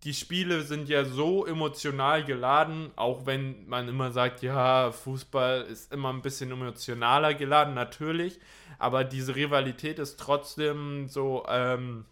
die 0.07 0.15
Spiele 0.15 0.63
sind 0.63 0.89
ja 0.89 1.05
so 1.05 1.45
emotional 1.45 2.25
geladen, 2.25 2.93
auch 2.95 3.27
wenn 3.27 3.67
man 3.67 3.89
immer 3.89 4.13
sagt, 4.13 4.41
ja, 4.41 4.93
Fußball 4.93 5.63
ist 5.63 5.93
immer 5.93 6.13
ein 6.13 6.23
bisschen 6.23 6.53
emotionaler 6.53 7.35
geladen, 7.35 7.75
natürlich, 7.75 8.39
aber 8.79 9.03
diese 9.03 9.35
Rivalität 9.35 9.99
ist 9.99 10.21
trotzdem 10.21 11.09
so, 11.09 11.45
ähm, 11.49 12.05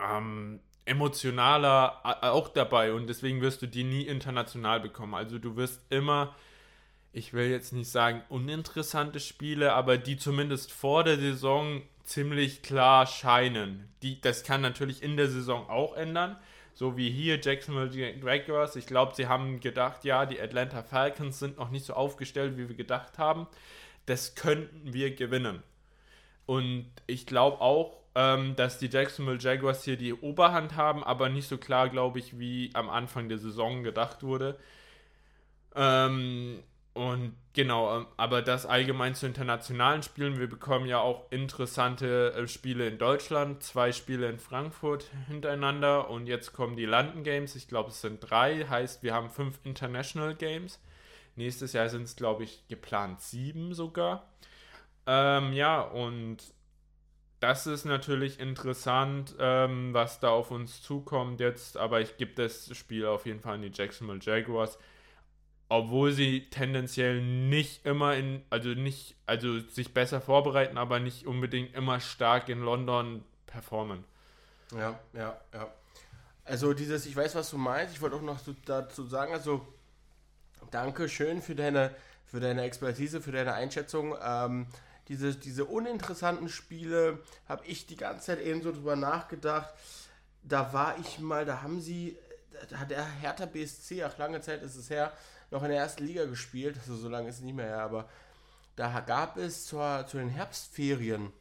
ähm, 0.00 0.58
emotionaler 0.86 2.00
auch 2.24 2.48
dabei 2.48 2.92
und 2.92 3.06
deswegen 3.06 3.42
wirst 3.42 3.62
du 3.62 3.68
die 3.68 3.84
nie 3.84 4.02
international 4.02 4.80
bekommen. 4.80 5.14
Also 5.14 5.38
du 5.38 5.54
wirst 5.54 5.80
immer, 5.90 6.34
ich 7.12 7.32
will 7.32 7.48
jetzt 7.48 7.72
nicht 7.72 7.90
sagen 7.90 8.22
uninteressante 8.28 9.20
Spiele, 9.20 9.72
aber 9.74 9.98
die 9.98 10.16
zumindest 10.16 10.72
vor 10.72 11.04
der 11.04 11.18
Saison 11.18 11.82
ziemlich 12.02 12.62
klar 12.62 13.06
scheinen. 13.06 13.92
Die, 14.02 14.20
das 14.20 14.42
kann 14.42 14.62
natürlich 14.62 15.02
in 15.02 15.16
der 15.16 15.28
Saison 15.28 15.68
auch 15.68 15.94
ändern. 15.94 16.36
So 16.78 16.96
wie 16.96 17.10
hier 17.10 17.40
Jacksonville 17.40 17.90
Jaguars. 18.22 18.76
Ich 18.76 18.86
glaube, 18.86 19.12
sie 19.16 19.26
haben 19.26 19.58
gedacht, 19.58 20.04
ja, 20.04 20.26
die 20.26 20.40
Atlanta 20.40 20.84
Falcons 20.84 21.40
sind 21.40 21.58
noch 21.58 21.70
nicht 21.70 21.84
so 21.84 21.92
aufgestellt, 21.92 22.56
wie 22.56 22.68
wir 22.68 22.76
gedacht 22.76 23.18
haben. 23.18 23.48
Das 24.06 24.36
könnten 24.36 24.92
wir 24.92 25.12
gewinnen. 25.12 25.64
Und 26.46 26.86
ich 27.08 27.26
glaube 27.26 27.60
auch, 27.60 27.96
ähm, 28.14 28.54
dass 28.54 28.78
die 28.78 28.86
Jacksonville 28.86 29.40
Jaguars 29.40 29.82
hier 29.82 29.96
die 29.96 30.14
Oberhand 30.14 30.76
haben, 30.76 31.02
aber 31.02 31.28
nicht 31.28 31.48
so 31.48 31.58
klar, 31.58 31.88
glaube 31.88 32.20
ich, 32.20 32.38
wie 32.38 32.70
am 32.74 32.88
Anfang 32.88 33.28
der 33.28 33.38
Saison 33.38 33.82
gedacht 33.82 34.22
wurde. 34.22 34.56
Ähm, 35.74 36.62
und 36.98 37.36
genau, 37.52 37.96
ähm, 37.96 38.06
aber 38.16 38.42
das 38.42 38.66
allgemein 38.66 39.14
zu 39.14 39.26
internationalen 39.26 40.02
Spielen. 40.02 40.40
Wir 40.40 40.48
bekommen 40.48 40.86
ja 40.86 40.98
auch 40.98 41.30
interessante 41.30 42.32
äh, 42.32 42.48
Spiele 42.48 42.88
in 42.88 42.98
Deutschland, 42.98 43.62
zwei 43.62 43.92
Spiele 43.92 44.28
in 44.28 44.40
Frankfurt 44.40 45.08
hintereinander 45.28 46.10
und 46.10 46.26
jetzt 46.26 46.52
kommen 46.52 46.74
die 46.74 46.86
London 46.86 47.22
Games. 47.22 47.54
Ich 47.54 47.68
glaube, 47.68 47.90
es 47.90 48.00
sind 48.00 48.18
drei, 48.18 48.64
heißt, 48.64 49.04
wir 49.04 49.14
haben 49.14 49.30
fünf 49.30 49.60
International 49.62 50.34
Games. 50.34 50.80
Nächstes 51.36 51.72
Jahr 51.72 51.88
sind 51.88 52.02
es, 52.02 52.16
glaube 52.16 52.42
ich, 52.42 52.66
geplant 52.66 53.20
sieben 53.20 53.74
sogar. 53.74 54.32
Ähm, 55.06 55.52
ja, 55.52 55.80
und 55.80 56.38
das 57.38 57.68
ist 57.68 57.84
natürlich 57.84 58.40
interessant, 58.40 59.36
ähm, 59.38 59.94
was 59.94 60.18
da 60.18 60.30
auf 60.30 60.50
uns 60.50 60.82
zukommt 60.82 61.38
jetzt, 61.38 61.76
aber 61.76 62.00
ich 62.00 62.16
gebe 62.16 62.34
das 62.34 62.76
Spiel 62.76 63.06
auf 63.06 63.24
jeden 63.24 63.38
Fall 63.38 63.54
an 63.54 63.62
die 63.62 63.70
Jacksonville 63.72 64.18
Jaguars. 64.20 64.80
Obwohl 65.70 66.12
sie 66.12 66.48
tendenziell 66.48 67.20
nicht 67.22 67.84
immer 67.84 68.14
in, 68.14 68.42
also 68.48 68.70
nicht, 68.70 69.16
also 69.26 69.60
sich 69.60 69.92
besser 69.92 70.20
vorbereiten, 70.20 70.78
aber 70.78 70.98
nicht 70.98 71.26
unbedingt 71.26 71.74
immer 71.74 72.00
stark 72.00 72.48
in 72.48 72.60
London 72.60 73.22
performen. 73.46 74.04
Ja, 74.72 74.98
ja, 75.12 75.38
ja. 75.52 75.68
Also 76.44 76.72
dieses, 76.72 77.04
ich 77.04 77.14
weiß, 77.14 77.34
was 77.34 77.50
du 77.50 77.58
meinst, 77.58 77.94
ich 77.94 78.00
wollte 78.00 78.16
auch 78.16 78.22
noch 78.22 78.40
dazu 78.64 79.04
sagen, 79.04 79.34
also 79.34 79.66
danke 80.70 81.08
schön 81.08 81.42
für 81.42 81.54
deine, 81.54 81.94
für 82.24 82.40
deine 82.40 82.62
Expertise, 82.62 83.20
für 83.20 83.32
deine 83.32 83.52
Einschätzung. 83.52 84.16
Ähm, 84.22 84.66
diese, 85.08 85.34
diese 85.34 85.64
uninteressanten 85.64 86.48
Spiele, 86.48 87.18
habe 87.48 87.66
ich 87.66 87.86
die 87.86 87.96
ganze 87.96 88.26
Zeit 88.26 88.40
eben 88.40 88.62
so 88.62 88.72
drüber 88.72 88.96
nachgedacht. 88.96 89.74
Da 90.42 90.72
war 90.72 90.96
ich 90.98 91.18
mal, 91.18 91.44
da 91.44 91.62
haben 91.62 91.80
sie, 91.80 92.16
da 92.70 92.78
hat 92.78 92.90
der 92.90 93.04
Hertha 93.04 93.46
BSC, 93.46 94.04
ach 94.04 94.16
lange 94.18 94.40
Zeit 94.40 94.62
ist 94.62 94.76
es 94.76 94.90
her, 94.90 95.12
noch 95.50 95.62
in 95.62 95.70
der 95.70 95.78
ersten 95.78 96.04
Liga 96.04 96.24
gespielt, 96.26 96.76
also 96.78 96.96
so 96.96 97.08
lange 97.08 97.28
ist 97.28 97.36
es 97.36 97.42
nicht 97.42 97.54
mehr 97.54 97.66
her, 97.66 97.82
aber 97.82 98.08
da 98.76 99.00
gab 99.00 99.36
es 99.36 99.66
zur, 99.66 100.06
zu 100.06 100.18
den 100.18 100.28
Herbstferien, 100.28 101.32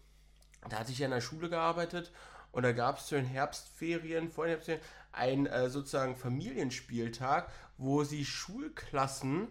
da 0.70 0.80
hatte 0.80 0.92
ich 0.92 1.00
ja 1.00 1.06
in 1.06 1.12
der 1.12 1.22
Schule 1.22 1.50
gearbeitet 1.50 2.12
und 2.52 2.64
da 2.64 2.72
gab 2.72 2.98
es 2.98 3.08
zu 3.08 3.16
den 3.16 3.26
Herbstferien, 3.26 4.32
vor 4.32 4.46
den 4.46 4.52
Herbstferien, 4.52 4.84
einen 5.12 5.46
äh, 5.46 5.70
sozusagen 5.70 6.16
Familienspieltag, 6.16 7.52
wo 7.78 8.04
sie 8.04 8.26
Schulklassen 8.26 9.48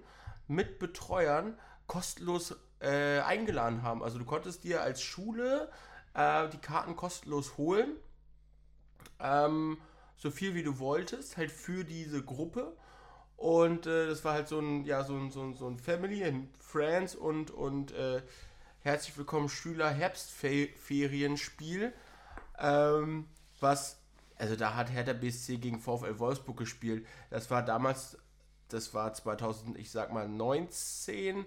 mit 0.49 0.79
Betreuern 0.79 1.59
kostenlos 1.87 2.57
äh, 2.81 3.21
eingeladen 3.21 3.83
haben. 3.83 4.03
Also 4.03 4.19
du 4.19 4.25
konntest 4.25 4.65
dir 4.65 4.83
als 4.83 5.03
Schule 5.03 5.71
äh, 6.15 6.49
die 6.49 6.59
Karten 6.59 6.97
kostenlos 6.97 7.57
holen. 7.57 7.97
Ähm, 9.21 9.79
so 10.17 10.31
viel 10.31 10.55
wie 10.55 10.63
du 10.63 10.79
wolltest, 10.79 11.37
halt 11.37 11.51
für 11.51 11.85
diese 11.85 12.23
Gruppe. 12.23 12.77
Und 13.37 13.87
äh, 13.87 14.09
das 14.09 14.25
war 14.25 14.35
halt 14.35 14.49
so 14.49 14.59
ein, 14.59 14.85
ja, 14.85 15.05
so 15.05 15.15
ein, 15.15 15.31
so 15.31 15.43
ein, 15.43 15.55
so 15.55 15.69
ein 15.69 15.79
Family 15.79 16.25
and 16.25 16.49
Friends 16.59 17.15
und, 17.15 17.51
und 17.51 17.93
äh, 17.93 18.23
herzlich 18.81 19.17
willkommen 19.19 19.49
Schüler 19.49 19.91
Herbstferienspiel. 19.91 21.93
Ähm, 22.59 23.27
was, 23.61 23.99
also 24.37 24.57
da 24.57 24.75
hat 24.75 24.91
Hertha 24.91 25.13
BSC 25.13 25.59
gegen 25.59 25.81
VfL 25.81 26.19
Wolfsburg 26.19 26.57
gespielt. 26.57 27.07
Das 27.31 27.51
war 27.51 27.63
damals, 27.63 28.19
das 28.69 28.95
war 28.95 29.13
2000, 29.13 29.79
ich 29.79 29.91
sag 29.91 30.13
mal 30.13 30.29
19, 30.29 31.45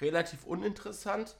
relativ 0.00 0.44
uninteressant 0.44 1.36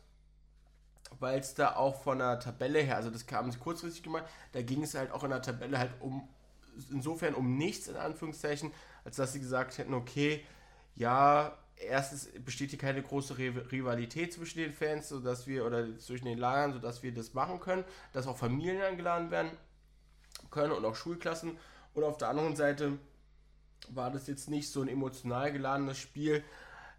weil 1.20 1.38
es 1.38 1.54
da 1.54 1.76
auch 1.76 2.02
von 2.02 2.18
der 2.18 2.40
Tabelle 2.40 2.80
her, 2.80 2.96
also 2.96 3.10
das 3.10 3.26
kam 3.26 3.56
kurzfristig 3.58 4.02
gemacht, 4.02 4.24
da 4.52 4.62
ging 4.62 4.82
es 4.82 4.94
halt 4.94 5.10
auch 5.12 5.24
in 5.24 5.30
der 5.30 5.42
Tabelle 5.42 5.78
halt 5.78 5.92
um, 6.00 6.28
insofern 6.90 7.34
um 7.34 7.56
nichts 7.56 7.88
in 7.88 7.96
Anführungszeichen, 7.96 8.72
als 9.06 9.16
dass 9.16 9.32
sie 9.32 9.38
gesagt 9.38 9.78
hätten, 9.78 9.94
okay, 9.94 10.44
ja, 10.96 11.56
erstens 11.76 12.28
besteht 12.44 12.70
hier 12.70 12.78
keine 12.78 13.00
große 13.00 13.38
Rivalität 13.38 14.32
zwischen 14.32 14.58
den 14.58 14.72
Fans, 14.72 15.08
sodass 15.08 15.46
wir, 15.46 15.64
oder 15.64 15.96
zwischen 16.00 16.24
den 16.24 16.38
Lagern, 16.38 16.72
sodass 16.72 17.04
wir 17.04 17.14
das 17.14 17.32
machen 17.32 17.60
können, 17.60 17.84
dass 18.12 18.26
auch 18.26 18.36
Familien 18.36 18.82
eingeladen 18.82 19.30
werden 19.30 19.52
können 20.50 20.72
und 20.72 20.84
auch 20.84 20.96
Schulklassen. 20.96 21.56
Und 21.94 22.02
auf 22.02 22.16
der 22.16 22.30
anderen 22.30 22.56
Seite 22.56 22.98
war 23.90 24.10
das 24.10 24.26
jetzt 24.26 24.50
nicht 24.50 24.72
so 24.72 24.82
ein 24.82 24.88
emotional 24.88 25.52
geladenes 25.52 25.98
Spiel, 25.98 26.42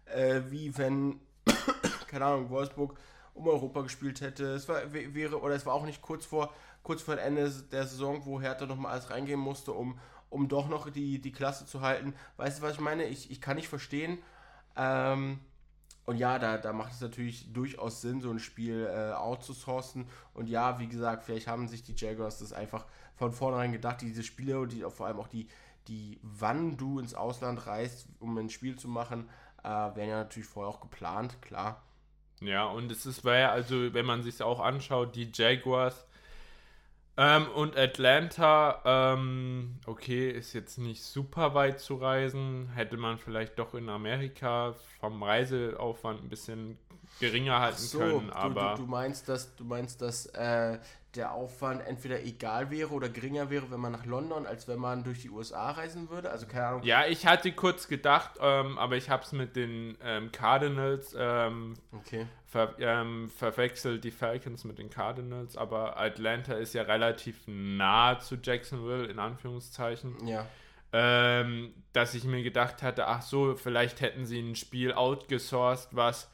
äh, 0.06 0.40
wie 0.48 0.78
wenn, 0.78 1.20
keine 2.08 2.24
Ahnung, 2.24 2.48
Wolfsburg 2.48 2.98
um 3.34 3.46
Europa 3.46 3.82
gespielt 3.82 4.22
hätte. 4.22 4.46
Es 4.54 4.66
war, 4.66 4.94
wäre, 4.94 5.42
oder 5.42 5.54
es 5.54 5.66
war 5.66 5.74
auch 5.74 5.84
nicht 5.84 6.00
kurz 6.00 6.24
vor, 6.24 6.54
kurz 6.82 7.02
vor 7.02 7.18
Ende 7.18 7.50
der 7.70 7.86
Saison, 7.86 8.24
wo 8.24 8.40
Hertha 8.40 8.64
nochmal 8.64 8.92
alles 8.92 9.10
reingehen 9.10 9.38
musste, 9.38 9.72
um, 9.72 9.98
um 10.30 10.48
doch 10.48 10.68
noch 10.68 10.90
die, 10.90 11.20
die 11.20 11.32
Klasse 11.32 11.66
zu 11.66 11.80
halten. 11.80 12.14
Weißt 12.36 12.58
du, 12.58 12.62
was 12.62 12.74
ich 12.74 12.80
meine? 12.80 13.04
Ich, 13.04 13.30
ich 13.30 13.40
kann 13.40 13.56
nicht 13.56 13.68
verstehen. 13.68 14.18
Ähm, 14.76 15.40
und 16.06 16.16
ja, 16.16 16.38
da, 16.38 16.56
da 16.56 16.72
macht 16.72 16.92
es 16.92 17.00
natürlich 17.02 17.52
durchaus 17.52 18.00
Sinn, 18.00 18.22
so 18.22 18.30
ein 18.30 18.38
Spiel 18.38 18.86
äh, 18.90 19.12
outzusourcen. 19.12 20.06
Und 20.32 20.48
ja, 20.48 20.78
wie 20.78 20.88
gesagt, 20.88 21.24
vielleicht 21.24 21.46
haben 21.46 21.68
sich 21.68 21.82
die 21.82 21.94
Jaguars 21.94 22.38
das 22.38 22.52
einfach 22.52 22.86
von 23.14 23.32
vornherein 23.32 23.72
gedacht, 23.72 24.00
diese 24.00 24.22
Spiele 24.22 24.58
und 24.58 24.72
die, 24.72 24.82
vor 24.88 25.06
allem 25.06 25.20
auch 25.20 25.28
die, 25.28 25.48
die, 25.86 26.18
wann 26.22 26.76
du 26.76 26.98
ins 26.98 27.14
Ausland 27.14 27.66
reist, 27.66 28.08
um 28.20 28.38
ein 28.38 28.48
Spiel 28.48 28.76
zu 28.76 28.88
machen, 28.88 29.28
äh, 29.62 29.68
werden 29.68 30.08
ja 30.08 30.16
natürlich 30.18 30.48
vorher 30.48 30.72
auch 30.72 30.80
geplant, 30.80 31.42
klar. 31.42 31.82
Ja, 32.40 32.64
und 32.66 32.90
es 32.90 33.04
ist, 33.04 33.24
weil, 33.24 33.44
also, 33.46 33.92
wenn 33.92 34.06
man 34.06 34.22
sich 34.22 34.40
auch 34.42 34.60
anschaut, 34.60 35.14
die 35.14 35.30
Jaguars 35.34 36.06
ähm, 37.18 37.48
und 37.48 37.76
Atlanta, 37.76 38.80
ähm, 38.84 39.80
okay, 39.86 40.30
ist 40.30 40.52
jetzt 40.52 40.78
nicht 40.78 41.02
super 41.02 41.52
weit 41.54 41.80
zu 41.80 41.96
reisen. 41.96 42.70
Hätte 42.74 42.96
man 42.96 43.18
vielleicht 43.18 43.58
doch 43.58 43.74
in 43.74 43.88
Amerika 43.88 44.76
vom 45.00 45.20
Reiseaufwand 45.22 46.22
ein 46.22 46.28
bisschen 46.28 46.78
geringer 47.18 47.58
halten 47.58 47.78
so, 47.78 47.98
können. 47.98 48.30
Aber 48.30 48.74
du, 48.76 48.82
du, 48.82 48.88
meinst, 48.88 49.28
dass 49.28 49.54
du 49.56 49.64
meinst, 49.64 50.00
dass 50.00 50.26
äh, 50.26 50.78
der 51.18 51.32
Aufwand 51.32 51.84
entweder 51.86 52.22
egal 52.22 52.70
wäre 52.70 52.90
oder 52.90 53.08
geringer 53.08 53.50
wäre, 53.50 53.70
wenn 53.70 53.80
man 53.80 53.92
nach 53.92 54.06
London, 54.06 54.46
als 54.46 54.68
wenn 54.68 54.78
man 54.78 55.04
durch 55.04 55.20
die 55.20 55.30
USA 55.30 55.72
reisen 55.72 56.08
würde? 56.08 56.30
Also 56.30 56.46
keine 56.46 56.66
Ahnung. 56.66 56.82
Ja, 56.84 57.06
ich 57.06 57.26
hatte 57.26 57.52
kurz 57.52 57.88
gedacht, 57.88 58.38
ähm, 58.40 58.78
aber 58.78 58.96
ich 58.96 59.10
habe 59.10 59.24
es 59.24 59.32
mit 59.32 59.56
den 59.56 59.98
ähm, 60.02 60.32
Cardinals 60.32 61.14
ähm, 61.18 61.74
okay. 61.92 62.26
ver 62.46 62.76
ähm, 62.78 63.28
verwechselt, 63.36 64.04
die 64.04 64.12
Falcons 64.12 64.64
mit 64.64 64.78
den 64.78 64.90
Cardinals, 64.90 65.56
aber 65.56 65.98
Atlanta 65.98 66.54
ist 66.54 66.72
ja 66.72 66.82
relativ 66.82 67.42
nah 67.46 68.18
zu 68.20 68.36
Jacksonville, 68.42 69.06
in 69.06 69.18
Anführungszeichen. 69.18 70.26
Ja. 70.26 70.46
Ähm, 70.92 71.74
dass 71.92 72.14
ich 72.14 72.24
mir 72.24 72.42
gedacht 72.42 72.82
hatte, 72.82 73.08
ach 73.08 73.20
so, 73.20 73.56
vielleicht 73.56 74.00
hätten 74.00 74.24
sie 74.24 74.40
ein 74.40 74.54
Spiel 74.54 74.92
outgesourced, 74.92 75.88
was 75.94 76.30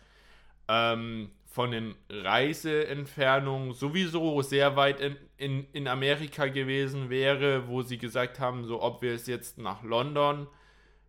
von 1.54 1.70
den 1.70 1.94
Reiseentfernungen 2.10 3.74
sowieso 3.74 4.42
sehr 4.42 4.74
weit 4.74 4.98
in, 4.98 5.16
in, 5.36 5.66
in 5.72 5.86
Amerika 5.86 6.48
gewesen 6.48 7.10
wäre, 7.10 7.68
wo 7.68 7.82
sie 7.82 7.96
gesagt 7.96 8.40
haben, 8.40 8.64
so 8.64 8.82
ob 8.82 9.02
wir 9.02 9.14
es 9.14 9.28
jetzt 9.28 9.56
nach 9.58 9.84
London 9.84 10.48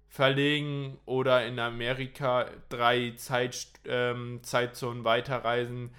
verlegen 0.08 0.99
oder 1.05 1.47
in 1.47 1.58
Amerika 1.58 2.45
drei 2.69 3.13
Zeit, 3.17 3.69
ähm, 3.88 4.41
Zeitzonen 4.43 5.03
weiterreisen. 5.03 5.95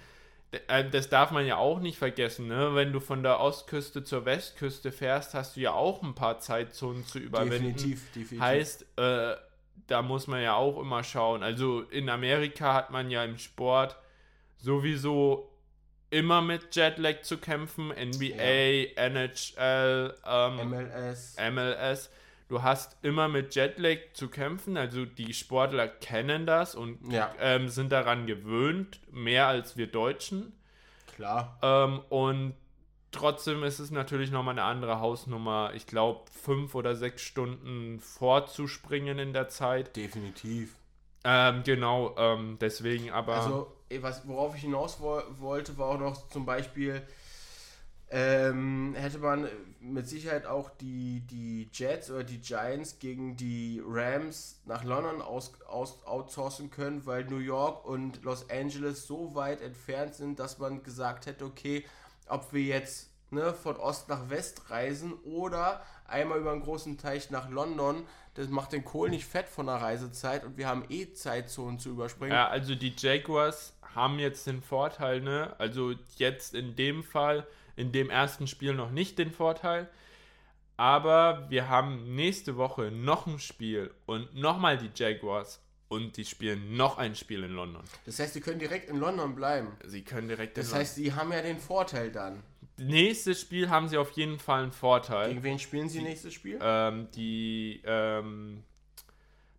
Äh, 0.69 0.89
das 0.91 1.09
darf 1.09 1.31
man 1.31 1.45
ja 1.45 1.57
auch 1.57 1.81
nicht 1.81 1.97
vergessen, 1.97 2.47
ne? 2.47 2.73
Wenn 2.73 2.93
du 2.93 3.01
von 3.01 3.23
der 3.23 3.41
Ostküste 3.41 4.05
zur 4.05 4.23
Westküste 4.23 4.93
fährst, 4.93 5.33
hast 5.33 5.57
du 5.57 5.59
ja 5.59 5.73
auch 5.73 6.01
ein 6.03 6.15
paar 6.15 6.39
Zeitzonen 6.39 7.05
zu 7.05 7.19
überwinden. 7.19 7.75
Definitiv, 7.75 8.13
definitiv. 8.13 8.39
Heißt, 8.39 8.85
äh, 8.95 9.35
da 9.87 10.01
muss 10.01 10.27
man 10.27 10.41
ja 10.41 10.55
auch 10.55 10.79
immer 10.79 11.03
schauen. 11.03 11.43
Also 11.43 11.81
in 11.81 12.07
Amerika 12.07 12.73
hat 12.73 12.91
man 12.91 13.11
ja 13.11 13.25
im 13.25 13.37
Sport 13.37 13.97
sowieso 14.57 15.51
immer 16.09 16.41
mit 16.41 16.75
Jetlag 16.75 17.21
zu 17.21 17.37
kämpfen. 17.37 17.89
NBA, 17.89 18.35
ja. 18.35 19.03
NHL, 19.07 20.15
ähm, 20.25 20.69
MLS. 20.69 21.35
MLS. 21.37 22.09
Du 22.47 22.63
hast 22.63 22.97
immer 23.01 23.27
mit 23.27 23.55
Jetlag 23.55 23.97
zu 24.13 24.29
kämpfen. 24.29 24.77
Also 24.77 25.05
die 25.05 25.33
Sportler 25.33 25.87
kennen 25.87 26.45
das 26.45 26.75
und 26.75 27.11
ja. 27.11 27.33
ähm, 27.39 27.67
sind 27.67 27.91
daran 27.91 28.25
gewöhnt, 28.25 29.01
mehr 29.11 29.47
als 29.47 29.75
wir 29.75 29.87
Deutschen. 29.87 30.53
Klar. 31.15 31.57
Ähm, 31.61 32.01
und 32.09 32.53
trotzdem 33.11 33.63
ist 33.63 33.79
es 33.79 33.91
natürlich 33.91 34.31
nochmal 34.31 34.53
eine 34.53 34.63
andere 34.63 34.99
Hausnummer. 35.01 35.71
Ich 35.73 35.87
glaube, 35.87 36.21
fünf 36.31 36.73
oder 36.73 36.95
sechs 36.95 37.21
Stunden 37.21 37.99
vorzuspringen 37.99 39.19
in 39.19 39.33
der 39.33 39.49
Zeit. 39.49 39.95
Definitiv. 39.95 40.75
Ähm, 41.25 41.63
genau, 41.65 42.15
ähm, 42.17 42.57
deswegen 42.61 43.11
aber. 43.11 43.35
Also, 43.35 43.76
was, 44.01 44.27
worauf 44.27 44.55
ich 44.55 44.61
hinaus 44.61 44.99
wo 44.99 45.21
wollte, 45.39 45.77
war 45.77 45.89
auch 45.89 45.99
noch 45.99 46.29
zum 46.29 46.45
Beispiel, 46.45 47.01
ähm, 48.09 48.95
hätte 48.97 49.17
man 49.19 49.49
mit 49.81 50.07
Sicherheit 50.07 50.45
auch 50.45 50.69
die, 50.69 51.21
die 51.21 51.69
Jets 51.73 52.09
oder 52.09 52.23
die 52.23 52.39
Giants 52.39 52.99
gegen 52.99 53.35
die 53.35 53.81
Rams 53.85 54.61
nach 54.65 54.85
London 54.85 55.21
aus, 55.21 55.61
aus, 55.67 56.05
outsourcen 56.05 56.69
können, 56.69 57.05
weil 57.05 57.25
New 57.25 57.39
York 57.39 57.85
und 57.85 58.23
Los 58.23 58.49
Angeles 58.49 59.07
so 59.07 59.35
weit 59.35 59.61
entfernt 59.61 60.15
sind, 60.15 60.39
dass 60.39 60.57
man 60.57 60.83
gesagt 60.83 61.25
hätte, 61.25 61.43
okay, 61.43 61.85
ob 62.29 62.53
wir 62.53 62.63
jetzt 62.63 63.09
ne, 63.29 63.53
von 63.53 63.75
Ost 63.77 64.09
nach 64.09 64.29
West 64.29 64.69
reisen 64.69 65.13
oder 65.23 65.81
einmal 66.05 66.39
über 66.39 66.51
einen 66.51 66.61
großen 66.61 66.97
Teich 66.97 67.29
nach 67.29 67.49
London. 67.49 68.05
Das 68.35 68.49
macht 68.49 68.71
den 68.71 68.85
Kohl 68.85 69.09
nicht 69.09 69.25
fett 69.25 69.49
von 69.49 69.65
der 69.65 69.75
Reisezeit 69.75 70.45
und 70.45 70.57
wir 70.57 70.67
haben 70.67 70.85
eh 70.89 71.11
Zeitzonen 71.11 71.79
zu 71.79 71.89
überspringen. 71.89 72.33
Ja, 72.33 72.47
also 72.47 72.75
die 72.75 72.93
Jaguars 72.95 73.73
haben 73.95 74.19
jetzt 74.19 74.47
den 74.47 74.61
Vorteil, 74.61 75.21
ne? 75.21 75.55
Also 75.59 75.93
jetzt 76.17 76.53
in 76.53 76.75
dem 76.75 77.03
Fall, 77.03 77.45
in 77.75 77.91
dem 77.91 78.09
ersten 78.09 78.47
Spiel 78.47 78.73
noch 78.73 78.91
nicht 78.91 79.17
den 79.17 79.31
Vorteil. 79.31 79.89
Aber 80.77 81.49
wir 81.49 81.69
haben 81.69 82.15
nächste 82.15 82.55
Woche 82.55 82.91
noch 82.91 83.25
ein 83.25 83.39
Spiel 83.39 83.91
und 84.05 84.35
nochmal 84.35 84.77
die 84.77 84.91
Jaguars 84.93 85.59
und 85.87 86.17
die 86.17 86.25
spielen 86.25 86.75
noch 86.75 86.97
ein 86.97 87.15
Spiel 87.15 87.43
in 87.43 87.53
London. 87.53 87.83
Das 88.05 88.19
heißt, 88.19 88.33
sie 88.33 88.41
können 88.41 88.59
direkt 88.59 88.89
in 88.89 88.97
London 88.97 89.33
bleiben. 89.33 89.75
Sie 89.85 90.03
können 90.03 90.27
direkt 90.27 90.57
das 90.57 90.65
in 90.65 90.71
London. 90.71 90.79
Das 90.81 90.89
heißt, 90.89 90.95
sie 90.95 91.13
haben 91.13 91.31
ja 91.31 91.41
den 91.41 91.57
Vorteil 91.57 92.11
dann 92.11 92.43
nächstes 92.77 93.41
Spiel 93.41 93.69
haben 93.69 93.87
sie 93.87 93.97
auf 93.97 94.11
jeden 94.11 94.39
Fall 94.39 94.63
einen 94.63 94.71
Vorteil. 94.71 95.29
Gegen 95.29 95.43
wen 95.43 95.59
spielen 95.59 95.89
sie 95.89 96.01
nächstes 96.01 96.33
Spiel? 96.33 96.59
Ähm, 96.61 97.07
die 97.15 97.81
ähm, 97.85 98.63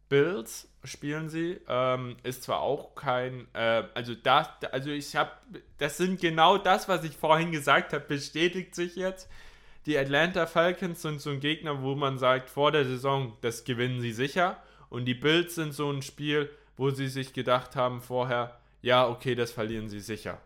Bills 0.08 0.68
spielen 0.84 1.28
sie. 1.28 1.60
Ähm, 1.68 2.16
ist 2.22 2.44
zwar 2.44 2.60
auch 2.60 2.94
kein, 2.94 3.46
äh, 3.54 3.84
also 3.94 4.14
das, 4.14 4.48
also 4.72 4.90
ich 4.90 5.14
habe, 5.16 5.30
das 5.78 5.96
sind 5.96 6.20
genau 6.20 6.58
das, 6.58 6.88
was 6.88 7.04
ich 7.04 7.16
vorhin 7.16 7.52
gesagt 7.52 7.92
habe, 7.92 8.04
bestätigt 8.04 8.74
sich 8.74 8.96
jetzt. 8.96 9.28
Die 9.86 9.96
Atlanta 9.96 10.46
Falcons 10.46 11.02
sind 11.02 11.20
so 11.20 11.30
ein 11.30 11.40
Gegner, 11.40 11.82
wo 11.82 11.94
man 11.94 12.18
sagt, 12.18 12.50
vor 12.50 12.72
der 12.72 12.84
Saison, 12.84 13.36
das 13.40 13.64
gewinnen 13.64 14.00
sie 14.00 14.12
sicher. 14.12 14.56
Und 14.90 15.04
die 15.04 15.14
Bills 15.14 15.54
sind 15.54 15.72
so 15.72 15.90
ein 15.90 16.02
Spiel, 16.02 16.50
wo 16.76 16.90
sie 16.90 17.08
sich 17.08 17.32
gedacht 17.32 17.76
haben 17.76 18.00
vorher, 18.00 18.58
ja, 18.82 19.08
okay, 19.08 19.34
das 19.34 19.50
verlieren 19.50 19.88
sie 19.88 20.00
sicher. 20.00 20.40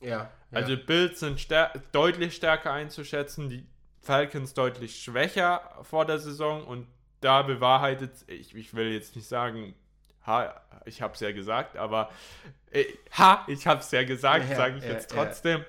Ja. 0.00 0.30
Also 0.50 0.76
Bills 0.76 1.20
sind 1.20 1.40
stär 1.40 1.72
deutlich 1.92 2.34
stärker 2.36 2.72
einzuschätzen, 2.72 3.48
die 3.48 3.66
Falcons 4.00 4.54
deutlich 4.54 5.02
schwächer 5.02 5.60
vor 5.82 6.04
der 6.04 6.18
Saison 6.18 6.64
und 6.64 6.86
da 7.20 7.42
bewahrheitet, 7.42 8.12
ich, 8.26 8.54
ich 8.54 8.74
will 8.74 8.92
jetzt 8.92 9.16
nicht 9.16 9.28
sagen, 9.28 9.74
ha, 10.26 10.60
ich 10.84 11.02
habe 11.02 11.14
es 11.14 11.20
ja 11.20 11.32
gesagt, 11.32 11.76
aber 11.76 12.10
äh, 12.70 12.84
ha, 13.16 13.44
ich 13.48 13.66
habe 13.66 13.80
es 13.80 13.90
ja 13.90 14.04
gesagt, 14.04 14.48
ja, 14.50 14.56
sage 14.56 14.78
ich 14.78 14.84
ja, 14.84 14.90
jetzt 14.90 15.10
trotzdem. 15.10 15.60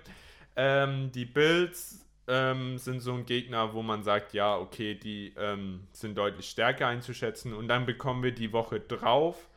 Ja. 0.55 0.83
Ähm, 0.83 1.11
die 1.11 1.25
Bills 1.25 2.05
ähm, 2.27 2.77
sind 2.77 2.99
so 2.99 3.13
ein 3.13 3.25
Gegner, 3.25 3.73
wo 3.73 3.81
man 3.81 4.03
sagt, 4.03 4.33
ja, 4.33 4.57
okay, 4.57 4.95
die 4.95 5.33
ähm, 5.37 5.87
sind 5.91 6.17
deutlich 6.17 6.49
stärker 6.49 6.87
einzuschätzen 6.87 7.53
und 7.53 7.67
dann 7.67 7.85
bekommen 7.85 8.23
wir 8.23 8.33
die 8.33 8.53
Woche 8.53 8.79
drauf 8.79 9.49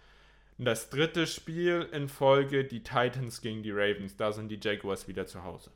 das 0.64 0.90
dritte 0.90 1.26
Spiel 1.26 1.88
in 1.92 2.08
Folge 2.08 2.64
die 2.64 2.82
Titans 2.82 3.40
gegen 3.40 3.62
die 3.62 3.70
Ravens. 3.72 4.16
Da 4.16 4.32
sind 4.32 4.48
die 4.48 4.60
Jaguars 4.62 5.08
wieder 5.08 5.26
zu 5.26 5.42
Hause. 5.44 5.70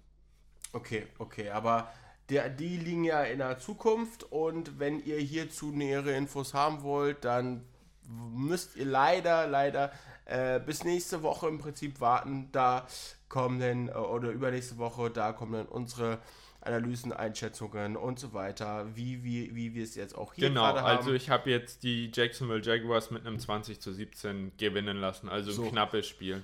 Okay, 0.72 1.07
okay, 1.18 1.50
aber 1.50 1.92
der, 2.30 2.48
die 2.48 2.76
liegen 2.76 3.04
ja 3.04 3.22
in 3.22 3.38
der 3.38 3.58
Zukunft 3.58 4.24
und 4.24 4.78
wenn 4.78 5.04
ihr 5.04 5.18
hierzu 5.18 5.70
nähere 5.70 6.12
Infos 6.12 6.54
haben 6.54 6.82
wollt, 6.82 7.24
dann 7.24 7.64
müsst 8.08 8.76
ihr 8.76 8.84
leider, 8.86 9.46
leider 9.46 9.92
äh, 10.24 10.58
bis 10.60 10.84
nächste 10.84 11.22
Woche 11.22 11.48
im 11.48 11.58
Prinzip 11.58 12.00
warten. 12.00 12.48
Da 12.52 12.86
kommen 13.28 13.60
dann, 13.60 13.88
äh, 13.88 13.92
oder 13.92 14.30
übernächste 14.30 14.78
Woche, 14.78 15.10
da 15.10 15.32
kommen 15.32 15.52
dann 15.52 15.66
unsere 15.66 16.18
Analysen, 16.60 17.12
Einschätzungen 17.12 17.96
und 17.96 18.18
so 18.18 18.32
weiter, 18.32 18.86
wie, 18.96 19.22
wie, 19.22 19.54
wie 19.54 19.74
wir 19.74 19.84
es 19.84 19.94
jetzt 19.94 20.16
auch 20.18 20.34
hier 20.34 20.48
Genau, 20.48 20.62
gerade 20.62 20.80
haben. 20.82 20.96
also 20.98 21.12
ich 21.12 21.30
habe 21.30 21.48
jetzt 21.50 21.84
die 21.84 22.10
Jacksonville 22.12 22.60
Jaguars 22.60 23.12
mit 23.12 23.24
einem 23.24 23.38
20 23.38 23.80
zu 23.80 23.92
17 23.92 24.56
gewinnen 24.56 24.96
lassen, 24.96 25.28
also 25.28 25.52
So. 25.52 25.62
ein 25.64 25.70
knappes 25.70 26.08
Spiel. 26.08 26.42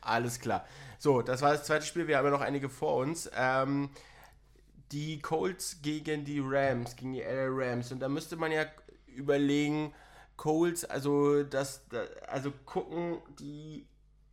Alles 0.00 0.38
klar. 0.40 0.64
So, 0.98 1.22
das 1.22 1.42
war 1.42 1.52
das 1.52 1.64
zweite 1.64 1.84
Spiel. 1.86 2.06
Wir 2.06 2.18
haben 2.18 2.24
ja 2.26 2.30
noch 2.30 2.40
einige 2.40 2.68
vor 2.68 2.96
uns. 2.96 3.30
Ähm, 3.36 3.90
die 4.92 5.20
Colts 5.20 5.78
gegen 5.82 6.24
die 6.24 6.40
Rams, 6.42 6.96
gegen 6.96 7.12
die 7.12 7.20
LA 7.22 7.46
Rams. 7.48 7.92
Und 7.92 8.00
da 8.00 8.08
müsste 8.08 8.36
man 8.36 8.52
ja 8.52 8.66
überlegen, 9.06 9.92
Colts, 10.36 10.84
also 10.84 11.42
das, 11.44 11.82
da- 11.88 12.04
also 12.28 12.50
gucken, 12.64 13.18
die 13.38 13.86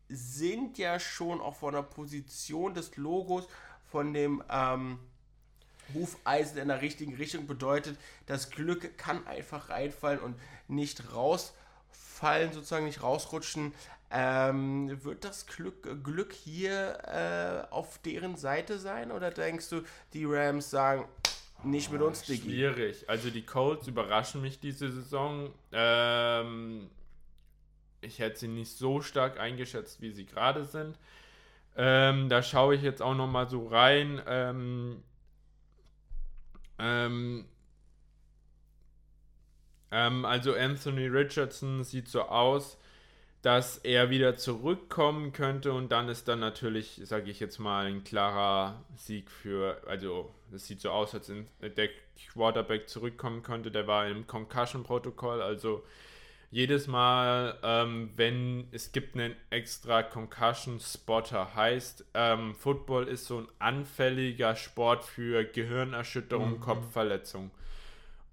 sind 0.10 0.78
ja 0.78 1.00
schon 1.00 1.42
auch 1.42 1.56
von 1.56 1.74
der 1.74 1.84
Position 1.84 2.74
des 2.74 2.96
Logos, 2.98 3.48
von 3.92 4.14
dem 4.14 4.42
ähm, 4.50 5.00
Hufeisen 5.94 6.58
in 6.58 6.68
der 6.68 6.82
richtigen 6.82 7.16
Richtung 7.16 7.48
bedeutet, 7.48 7.98
das 8.26 8.50
Glück 8.50 8.98
kann 8.98 9.26
einfach 9.28 9.70
reinfallen 9.70 10.20
und 10.20 10.36
nicht 10.68 11.14
rausfallen, 11.14 12.52
sozusagen 12.52 12.86
nicht 12.86 13.02
rausrutschen. 13.04 13.74
Ähm, 14.10 15.04
wird 15.04 15.26
das 15.26 15.48
Glück, 15.48 16.04
Glück 16.04 16.32
hier 16.32 17.68
äh, 17.70 17.74
auf 17.74 17.98
deren 18.00 18.38
Seite 18.38 18.80
sein 18.80 19.12
oder 19.12 19.32
denkst 19.32 19.70
du, 19.70 19.82
die 20.14 20.24
Rams 20.24 20.70
sagen, 20.70 21.06
nicht 21.64 21.92
mit 21.92 22.02
uns, 22.02 22.22
Diggi? 22.22 22.44
Schwierig. 22.44 23.10
Also 23.10 23.30
die 23.30 23.46
Colts 23.46 23.88
überraschen 23.88 24.42
mich 24.42 24.60
diese 24.60 24.92
Saison. 24.92 25.54
Ähm, 25.72 26.90
ich 28.02 28.20
hätte 28.20 28.40
sie 28.40 28.48
nicht 28.48 28.78
so 28.78 29.02
stark 29.02 29.40
eingeschätzt, 29.40 30.02
wie 30.02 30.12
sie 30.12 30.26
gerade 30.26 30.66
sind. 30.66 30.98
Ähm, 31.76 32.30
da 32.30 32.42
schaue 32.42 32.76
ich 32.76 32.82
jetzt 32.82 33.02
auch 33.02 33.16
noch 33.16 33.28
mal 33.28 33.50
so 33.50 33.68
rein. 33.68 34.22
Ähm, 34.26 35.04
ähm, 36.80 37.46
ähm, 39.92 40.26
also 40.26 40.54
Anthony 40.54 41.08
Richardson 41.08 41.84
sieht 41.84 42.08
so 42.08 42.24
aus, 42.24 42.78
dass 43.48 43.78
er 43.78 44.10
wieder 44.10 44.36
zurückkommen 44.36 45.32
könnte 45.32 45.72
und 45.72 45.90
dann 45.90 46.10
ist 46.10 46.28
dann 46.28 46.42
natürlich, 46.42 47.00
sage 47.06 47.32
ich 47.32 47.40
jetzt 47.40 47.60
mal, 47.60 47.86
ein 47.86 48.04
klarer 48.04 48.84
Sieg 48.98 49.32
für, 49.32 49.82
also 49.88 50.30
es 50.54 50.68
sieht 50.68 50.82
so 50.82 50.90
aus, 50.90 51.14
als 51.14 51.32
der 51.62 51.88
Quarterback 52.34 52.90
zurückkommen 52.90 53.44
könnte, 53.44 53.72
der 53.72 53.88
war 53.88 54.06
im 54.06 54.28
Concussion-Protokoll, 54.28 55.42
also 55.42 55.86
jedes 56.52 56.88
Mal, 56.88 57.58
ähm, 57.64 58.12
wenn 58.18 58.68
es 58.74 58.92
gibt 58.92 59.16
einen 59.16 59.34
extra 59.50 60.04
Concussion-Spotter, 60.04 61.56
heißt, 61.56 62.04
ähm, 62.16 62.54
Football 62.54 63.08
ist 63.08 63.28
so 63.28 63.38
ein 63.38 63.48
anfälliger 63.60 64.58
Sport 64.58 65.06
für 65.06 65.46
Gehirnerschütterung, 65.46 66.56
Mhm. 66.56 66.60
Kopfverletzung. 66.60 67.52